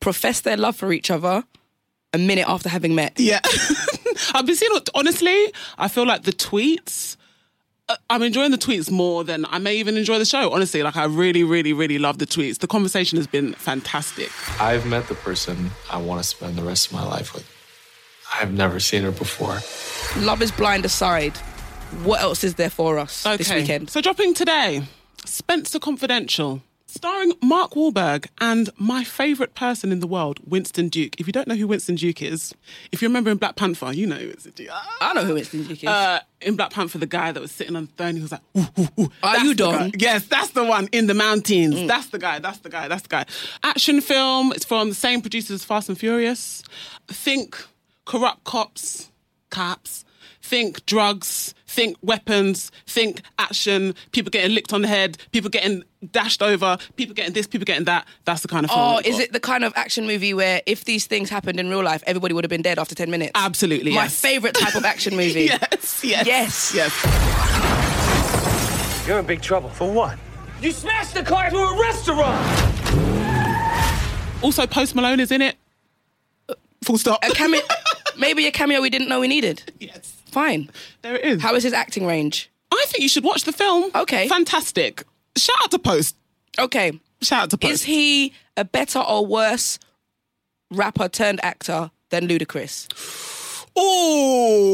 profess 0.00 0.40
their 0.40 0.56
love 0.56 0.76
for 0.76 0.92
each 0.92 1.10
other 1.10 1.44
a 2.12 2.18
minute 2.18 2.48
after 2.48 2.68
having 2.68 2.94
met. 2.94 3.18
Yeah. 3.18 3.40
I've 4.34 4.44
been 4.44 4.56
seeing, 4.56 4.72
honestly, 4.94 5.52
I 5.78 5.88
feel 5.88 6.04
like 6.06 6.24
the 6.24 6.32
tweets 6.32 7.16
I'm 8.08 8.22
enjoying 8.22 8.50
the 8.50 8.58
tweets 8.58 8.90
more 8.90 9.24
than 9.24 9.44
I 9.46 9.58
may 9.58 9.76
even 9.76 9.96
enjoy 9.96 10.18
the 10.18 10.24
show. 10.24 10.52
Honestly, 10.52 10.82
like 10.82 10.96
I 10.96 11.04
really, 11.04 11.44
really, 11.44 11.72
really 11.72 11.98
love 11.98 12.18
the 12.18 12.26
tweets. 12.26 12.58
The 12.58 12.66
conversation 12.66 13.16
has 13.16 13.26
been 13.26 13.54
fantastic. 13.54 14.30
I've 14.60 14.86
met 14.86 15.08
the 15.08 15.14
person 15.14 15.70
I 15.90 15.98
want 15.98 16.22
to 16.22 16.28
spend 16.28 16.56
the 16.56 16.62
rest 16.62 16.86
of 16.88 16.92
my 16.94 17.04
life 17.04 17.34
with. 17.34 17.48
I've 18.38 18.52
never 18.52 18.80
seen 18.80 19.02
her 19.02 19.10
before. 19.10 19.58
Love 20.22 20.42
is 20.42 20.50
blind 20.50 20.84
aside. 20.84 21.36
What 22.04 22.20
else 22.20 22.42
is 22.44 22.54
there 22.54 22.70
for 22.70 22.98
us 22.98 23.26
okay. 23.26 23.36
this 23.36 23.52
weekend? 23.52 23.90
So 23.90 24.00
dropping 24.00 24.34
today, 24.34 24.82
Spencer 25.24 25.78
Confidential 25.78 26.62
starring 26.92 27.32
Mark 27.42 27.72
Wahlberg 27.72 28.26
and 28.40 28.68
my 28.76 29.02
favourite 29.02 29.54
person 29.54 29.90
in 29.92 30.00
the 30.00 30.06
world, 30.06 30.40
Winston 30.46 30.88
Duke. 30.88 31.18
If 31.18 31.26
you 31.26 31.32
don't 31.32 31.48
know 31.48 31.54
who 31.54 31.66
Winston 31.66 31.94
Duke 31.94 32.20
is, 32.20 32.54
if 32.92 33.00
you 33.00 33.08
remember 33.08 33.30
in 33.30 33.38
Black 33.38 33.56
Panther, 33.56 33.92
you 33.92 34.06
know 34.06 34.18
Winston 34.18 34.52
Duke. 34.54 34.68
I 35.00 35.14
know 35.14 35.24
who 35.24 35.34
Winston 35.34 35.64
Duke 35.64 35.82
is. 35.82 35.88
Uh, 35.88 36.20
in 36.42 36.56
Black 36.56 36.70
Panther, 36.70 36.98
the 36.98 37.06
guy 37.06 37.32
that 37.32 37.40
was 37.40 37.50
sitting 37.50 37.76
on 37.76 37.86
the 37.86 37.92
throne, 37.92 38.16
he 38.16 38.22
was 38.22 38.32
like, 38.32 38.42
ooh, 38.56 38.66
ooh, 38.78 39.02
ooh. 39.02 39.12
Are 39.22 39.38
you 39.38 39.54
done? 39.54 39.92
Yes, 39.96 40.26
that's 40.26 40.50
the 40.50 40.64
one 40.64 40.88
in 40.92 41.06
the 41.06 41.14
mountains. 41.14 41.74
Mm. 41.74 41.88
That's 41.88 42.08
the 42.08 42.18
guy, 42.18 42.38
that's 42.40 42.58
the 42.58 42.68
guy, 42.68 42.88
that's 42.88 43.02
the 43.02 43.08
guy. 43.08 43.24
Action 43.62 44.00
film, 44.00 44.52
it's 44.52 44.64
from 44.64 44.90
the 44.90 44.94
same 44.94 45.22
producers 45.22 45.50
as 45.62 45.64
Fast 45.64 45.88
and 45.88 45.98
Furious. 45.98 46.62
Think 47.08 47.56
corrupt 48.04 48.44
cops, 48.44 49.10
cops 49.50 50.04
think 50.42 50.84
drugs, 50.86 51.54
think 51.66 51.96
weapons, 52.02 52.70
think 52.86 53.22
action, 53.38 53.94
people 54.10 54.30
getting 54.30 54.54
licked 54.54 54.72
on 54.72 54.82
the 54.82 54.88
head, 54.88 55.16
people 55.30 55.48
getting 55.48 55.82
dashed 56.10 56.42
over, 56.42 56.76
people 56.96 57.14
getting 57.14 57.32
this, 57.32 57.46
people 57.46 57.64
getting 57.64 57.84
that. 57.84 58.06
That's 58.24 58.42
the 58.42 58.48
kind 58.48 58.64
of 58.64 58.70
film. 58.70 58.82
Oh, 58.82 58.98
is 59.04 59.16
got. 59.16 59.20
it 59.24 59.32
the 59.32 59.40
kind 59.40 59.64
of 59.64 59.72
action 59.76 60.06
movie 60.06 60.34
where 60.34 60.60
if 60.66 60.84
these 60.84 61.06
things 61.06 61.30
happened 61.30 61.58
in 61.60 61.70
real 61.70 61.82
life, 61.82 62.02
everybody 62.06 62.34
would 62.34 62.44
have 62.44 62.50
been 62.50 62.62
dead 62.62 62.78
after 62.78 62.94
10 62.94 63.10
minutes? 63.10 63.32
Absolutely, 63.34 63.92
My 63.94 64.02
yes. 64.04 64.20
favourite 64.20 64.54
type 64.54 64.74
of 64.74 64.84
action 64.84 65.16
movie. 65.22 65.44
yes, 65.44 66.04
yes. 66.04 66.26
Yes. 66.26 66.74
Yes. 66.74 66.92
You're 69.06 69.18
in 69.18 69.26
big 69.26 69.42
trouble. 69.42 69.68
For 69.70 69.90
what? 69.90 70.18
You 70.60 70.70
smashed 70.72 71.14
the 71.14 71.22
car 71.22 71.50
to 71.50 71.56
a 71.56 71.80
restaurant! 71.80 72.58
Also, 74.42 74.66
Post 74.66 74.94
Malone 74.94 75.20
is 75.20 75.30
in 75.32 75.40
it. 75.42 75.56
Full 76.84 76.98
stop. 76.98 77.24
A 77.24 77.30
cameo, 77.30 77.60
maybe 78.18 78.46
a 78.46 78.50
cameo 78.50 78.80
we 78.80 78.90
didn't 78.90 79.08
know 79.08 79.20
we 79.20 79.28
needed. 79.28 79.72
Yes. 79.78 80.16
Fine. 80.26 80.70
There 81.02 81.14
it 81.16 81.24
is. 81.24 81.42
How 81.42 81.54
is 81.54 81.62
his 81.62 81.72
acting 81.72 82.06
range? 82.06 82.50
I 82.72 82.84
think 82.88 83.02
you 83.02 83.08
should 83.08 83.24
watch 83.24 83.44
the 83.44 83.52
film. 83.52 83.90
Okay. 83.94 84.28
Fantastic. 84.28 85.04
Shout 85.36 85.56
out 85.62 85.70
to 85.70 85.78
Post. 85.78 86.16
Okay. 86.58 86.98
Shout 87.20 87.42
out 87.44 87.50
to 87.50 87.58
Post. 87.58 87.72
Is 87.72 87.82
he 87.84 88.32
a 88.56 88.64
better 88.64 88.98
or 88.98 89.26
worse 89.26 89.78
rapper 90.70 91.08
turned 91.08 91.44
actor 91.44 91.90
than 92.10 92.26
Ludacris? 92.28 92.88
Oh, 93.76 94.66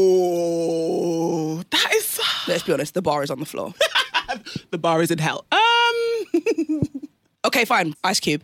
that 1.69 1.93
is. 1.95 2.19
Let's 2.47 2.63
be 2.63 2.73
honest, 2.73 2.93
the 2.93 3.01
bar 3.01 3.23
is 3.23 3.31
on 3.31 3.39
the 3.39 3.45
floor. 3.45 3.73
the 4.71 4.77
bar 4.77 5.01
is 5.01 5.11
in 5.11 5.17
hell. 5.19 5.45
Um. 5.51 5.59
okay, 7.45 7.65
fine. 7.65 7.93
Ice 8.03 8.19
Cube. 8.19 8.43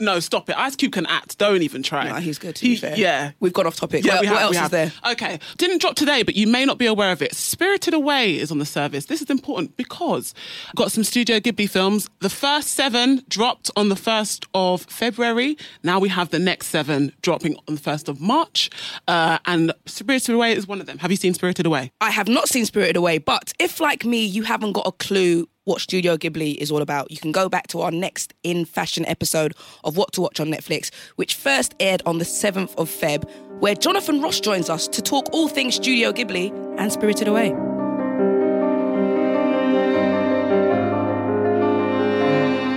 No, 0.00 0.20
stop 0.20 0.48
it. 0.48 0.56
Ice 0.56 0.76
Cube 0.76 0.92
can 0.92 1.06
act. 1.06 1.38
Don't 1.38 1.62
even 1.62 1.82
try. 1.82 2.20
He's 2.20 2.38
good, 2.38 2.56
to 2.56 2.62
be 2.62 2.76
fair. 2.76 2.96
Yeah. 2.96 3.32
We've 3.40 3.52
gone 3.52 3.66
off 3.66 3.76
topic. 3.76 4.04
Yeah, 4.04 4.16
what 4.16 4.24
have, 4.26 4.34
what 4.34 4.42
else 4.42 4.56
is 4.58 4.70
there? 4.70 4.92
Okay. 5.12 5.38
Didn't 5.58 5.80
drop 5.80 5.96
today, 5.96 6.22
but 6.22 6.34
you 6.36 6.46
may 6.46 6.64
not 6.64 6.78
be 6.78 6.86
aware 6.86 7.12
of 7.12 7.22
it. 7.22 7.34
Spirited 7.34 7.94
Away 7.94 8.38
is 8.38 8.50
on 8.50 8.58
the 8.58 8.66
service. 8.66 9.06
This 9.06 9.22
is 9.22 9.30
important 9.30 9.76
because 9.76 10.34
I've 10.68 10.74
got 10.74 10.92
some 10.92 11.04
Studio 11.04 11.38
Ghibli 11.40 11.68
films. 11.68 12.08
The 12.20 12.30
first 12.30 12.68
seven 12.68 13.22
dropped 13.28 13.70
on 13.76 13.88
the 13.88 13.94
1st 13.94 14.46
of 14.54 14.82
February. 14.82 15.56
Now 15.82 15.98
we 15.98 16.08
have 16.08 16.30
the 16.30 16.38
next 16.38 16.68
seven 16.68 17.12
dropping 17.22 17.56
on 17.68 17.74
the 17.76 17.80
1st 17.80 18.08
of 18.08 18.20
March. 18.20 18.70
Uh, 19.08 19.38
and 19.46 19.72
Spirited 19.86 20.34
Away 20.34 20.52
is 20.54 20.66
one 20.66 20.80
of 20.80 20.86
them. 20.86 20.98
Have 20.98 21.10
you 21.10 21.16
seen 21.16 21.34
Spirited 21.34 21.66
Away? 21.66 21.92
I 22.00 22.10
have 22.10 22.28
not 22.28 22.48
seen 22.48 22.64
Spirited 22.66 22.96
Away, 22.96 23.18
but 23.18 23.52
if, 23.58 23.80
like 23.80 24.04
me, 24.04 24.24
you 24.24 24.42
haven't 24.42 24.72
got 24.72 24.86
a 24.86 24.92
clue 24.92 25.48
what 25.64 25.80
Studio 25.80 26.16
Ghibli 26.16 26.56
is 26.56 26.70
all 26.70 26.82
about, 26.82 27.10
you 27.10 27.16
can 27.16 27.32
go 27.32 27.48
back 27.48 27.66
to 27.68 27.80
our 27.80 27.90
next 27.90 28.34
In 28.42 28.64
Fashion 28.64 29.04
episode 29.06 29.54
of 29.82 29.96
What 29.96 30.12
to 30.12 30.20
Watch 30.20 30.38
on 30.38 30.48
Netflix, 30.48 30.92
which 31.16 31.34
first 31.34 31.74
aired 31.80 32.02
on 32.04 32.18
the 32.18 32.24
7th 32.24 32.74
of 32.76 32.90
Feb, 32.90 33.28
where 33.60 33.74
Jonathan 33.74 34.20
Ross 34.20 34.40
joins 34.40 34.68
us 34.68 34.86
to 34.88 35.00
talk 35.00 35.26
all 35.32 35.48
things 35.48 35.76
Studio 35.76 36.12
Ghibli 36.12 36.52
and 36.78 36.92
Spirited 36.92 37.28
Away. 37.28 37.52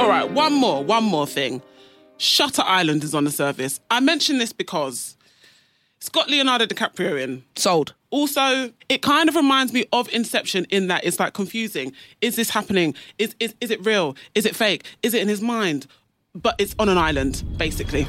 All 0.01 0.09
right, 0.09 0.31
one 0.31 0.53
more, 0.53 0.83
one 0.83 1.03
more 1.03 1.27
thing. 1.27 1.61
Shutter 2.17 2.63
Island 2.65 3.03
is 3.03 3.13
on 3.13 3.25
the 3.25 3.31
service. 3.31 3.79
I 3.91 3.99
mention 3.99 4.37
this 4.37 4.53
because 4.53 5.17
it's 5.97 6.09
got 6.09 6.29
Leonardo 6.29 6.65
DiCaprio 6.65 7.21
in. 7.21 7.43
Sold. 7.55 7.93
Also, 8.09 8.71
it 8.87 9.01
kind 9.01 9.27
of 9.27 9.35
reminds 9.35 9.73
me 9.73 9.85
of 9.91 10.07
Inception 10.13 10.65
in 10.69 10.87
that 10.87 11.03
it's 11.03 11.19
like 11.19 11.33
confusing. 11.33 11.91
Is 12.21 12.37
this 12.37 12.49
happening? 12.49 12.95
Is, 13.17 13.35
is, 13.39 13.53
is 13.59 13.69
it 13.69 13.85
real? 13.85 14.15
Is 14.33 14.45
it 14.45 14.55
fake? 14.55 14.85
Is 15.03 15.13
it 15.13 15.21
in 15.21 15.27
his 15.27 15.41
mind? 15.41 15.87
But 16.33 16.55
it's 16.57 16.73
on 16.79 16.87
an 16.87 16.97
island, 16.97 17.43
basically. 17.57 18.07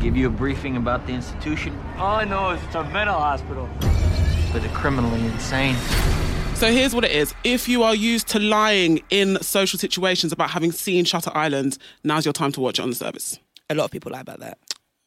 Give 0.00 0.16
you 0.16 0.26
a 0.26 0.30
briefing 0.30 0.76
about 0.76 1.06
the 1.06 1.12
institution. 1.12 1.78
All 1.96 2.16
I 2.16 2.24
know 2.24 2.50
is 2.50 2.62
it's 2.64 2.74
a 2.74 2.82
mental 2.84 3.14
hospital 3.14 3.68
for 4.50 4.58
the 4.58 4.68
criminally 4.74 5.24
insane. 5.26 5.76
So 6.56 6.72
here's 6.72 6.94
what 6.94 7.04
it 7.04 7.12
is. 7.12 7.34
If 7.44 7.68
you 7.68 7.84
are 7.84 7.94
used 7.94 8.26
to 8.28 8.40
lying 8.40 9.00
in 9.10 9.40
social 9.42 9.78
situations 9.78 10.32
about 10.32 10.50
having 10.50 10.72
seen 10.72 11.04
Shutter 11.04 11.30
Island, 11.34 11.78
now's 12.02 12.24
your 12.24 12.32
time 12.32 12.50
to 12.52 12.60
watch 12.60 12.78
it 12.78 12.82
on 12.82 12.88
the 12.88 12.96
service. 12.96 13.38
A 13.70 13.74
lot 13.74 13.84
of 13.84 13.90
people 13.92 14.10
lie 14.10 14.20
about 14.20 14.40
that. 14.40 14.58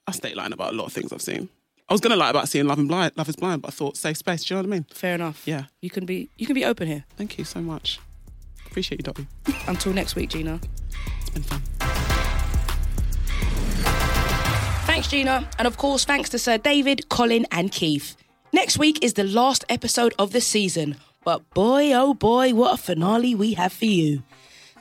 I 0.08 0.12
stay 0.12 0.34
lying 0.34 0.54
about 0.54 0.74
a 0.74 0.76
lot 0.78 0.86
of 0.86 0.94
things 0.94 1.12
I've 1.12 1.22
seen. 1.22 1.50
I 1.90 1.94
was 1.94 2.02
gonna 2.02 2.16
lie 2.16 2.30
about 2.30 2.48
seeing 2.48 2.68
Love 2.68 2.78
and 2.78 2.88
Blind, 2.88 3.14
Love 3.16 3.30
is 3.30 3.36
Blind, 3.36 3.64
but 3.64 3.70
I 3.70 3.72
thought 3.72 3.98
safe 3.98 4.18
space. 4.18 4.44
Do 4.44 4.54
you 4.54 4.62
know 4.62 4.68
what 4.68 4.76
I 4.76 4.78
mean? 4.78 4.86
Fair 4.94 5.16
enough. 5.16 5.42
Yeah. 5.48 5.66
You 5.82 5.90
can 5.90 6.06
be 6.06 6.30
you 6.38 6.46
can 6.46 6.54
be 6.54 6.64
open 6.64 6.88
here. 6.88 7.04
Thank 7.18 7.40
you 7.40 7.46
so 7.46 7.62
much. 7.62 8.00
Appreciate 8.68 9.00
you, 9.00 9.04
Dobby. 9.04 9.26
Until 9.68 9.94
next 9.94 10.16
week, 10.16 10.30
Gina. 10.30 10.60
It's 11.22 11.32
been 11.32 11.42
fun. 11.42 11.62
Thanks, 14.86 15.08
Gina. 15.08 15.50
And 15.58 15.68
of 15.68 15.78
course, 15.78 16.06
thanks 16.06 16.30
to 16.30 16.38
Sir 16.38 16.60
David, 16.60 17.10
Colin, 17.10 17.48
and 17.52 17.72
Keith. 17.72 18.16
Next 18.54 18.78
week 18.78 19.04
is 19.04 19.14
the 19.14 19.24
last 19.24 19.66
episode 19.68 20.14
of 20.20 20.32
the 20.32 20.42
season, 20.42 20.96
but 21.24 21.50
boy, 21.56 21.92
oh 21.94 22.14
boy, 22.14 22.54
what 22.54 22.74
a 22.74 22.78
finale 22.78 23.34
we 23.34 23.54
have 23.54 23.74
for 23.74 23.86
you. 23.86 24.22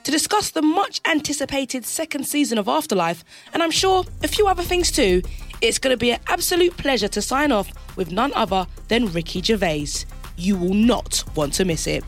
To 0.04 0.10
discuss 0.10 0.50
the 0.50 0.62
much 0.62 1.00
anticipated 1.06 1.84
second 1.84 2.24
season 2.24 2.56
of 2.58 2.68
Afterlife, 2.68 3.24
and 3.52 3.62
I'm 3.62 3.70
sure 3.70 4.04
a 4.22 4.28
few 4.28 4.46
other 4.46 4.62
things 4.62 4.90
too, 4.90 5.22
it's 5.60 5.78
going 5.78 5.92
to 5.92 5.98
be 5.98 6.12
an 6.12 6.20
absolute 6.28 6.76
pleasure 6.76 7.08
to 7.08 7.20
sign 7.20 7.52
off 7.52 7.70
with 7.96 8.10
none 8.10 8.32
other 8.34 8.66
than 8.88 9.12
Ricky 9.12 9.42
Gervais. 9.42 10.06
You 10.36 10.56
will 10.56 10.74
not 10.74 11.24
want 11.34 11.52
to 11.54 11.64
miss 11.64 11.86
it. 11.86 12.04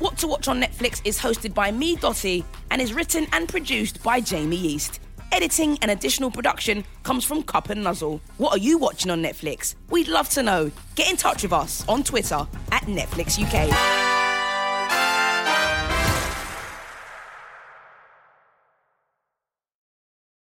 What 0.00 0.16
to 0.18 0.26
Watch 0.26 0.48
on 0.48 0.60
Netflix 0.60 1.00
is 1.04 1.18
hosted 1.18 1.52
by 1.52 1.70
me, 1.70 1.94
Dotty, 1.94 2.44
and 2.70 2.80
is 2.80 2.94
written 2.94 3.26
and 3.32 3.48
produced 3.48 4.02
by 4.02 4.20
Jamie 4.20 4.56
East. 4.56 4.98
Editing 5.32 5.78
and 5.82 5.90
additional 5.90 6.30
production 6.30 6.84
comes 7.04 7.24
from 7.24 7.42
Cup 7.42 7.68
and 7.68 7.84
Nuzzle. 7.84 8.20
What 8.38 8.52
are 8.52 8.58
you 8.58 8.78
watching 8.78 9.10
on 9.10 9.22
Netflix? 9.22 9.74
We'd 9.90 10.08
love 10.08 10.28
to 10.30 10.42
know. 10.42 10.72
Get 10.96 11.10
in 11.10 11.16
touch 11.16 11.42
with 11.42 11.52
us 11.52 11.86
on 11.86 12.02
Twitter 12.02 12.46
at 12.72 12.82
Netflix 12.84 13.38
UK. 13.38 14.09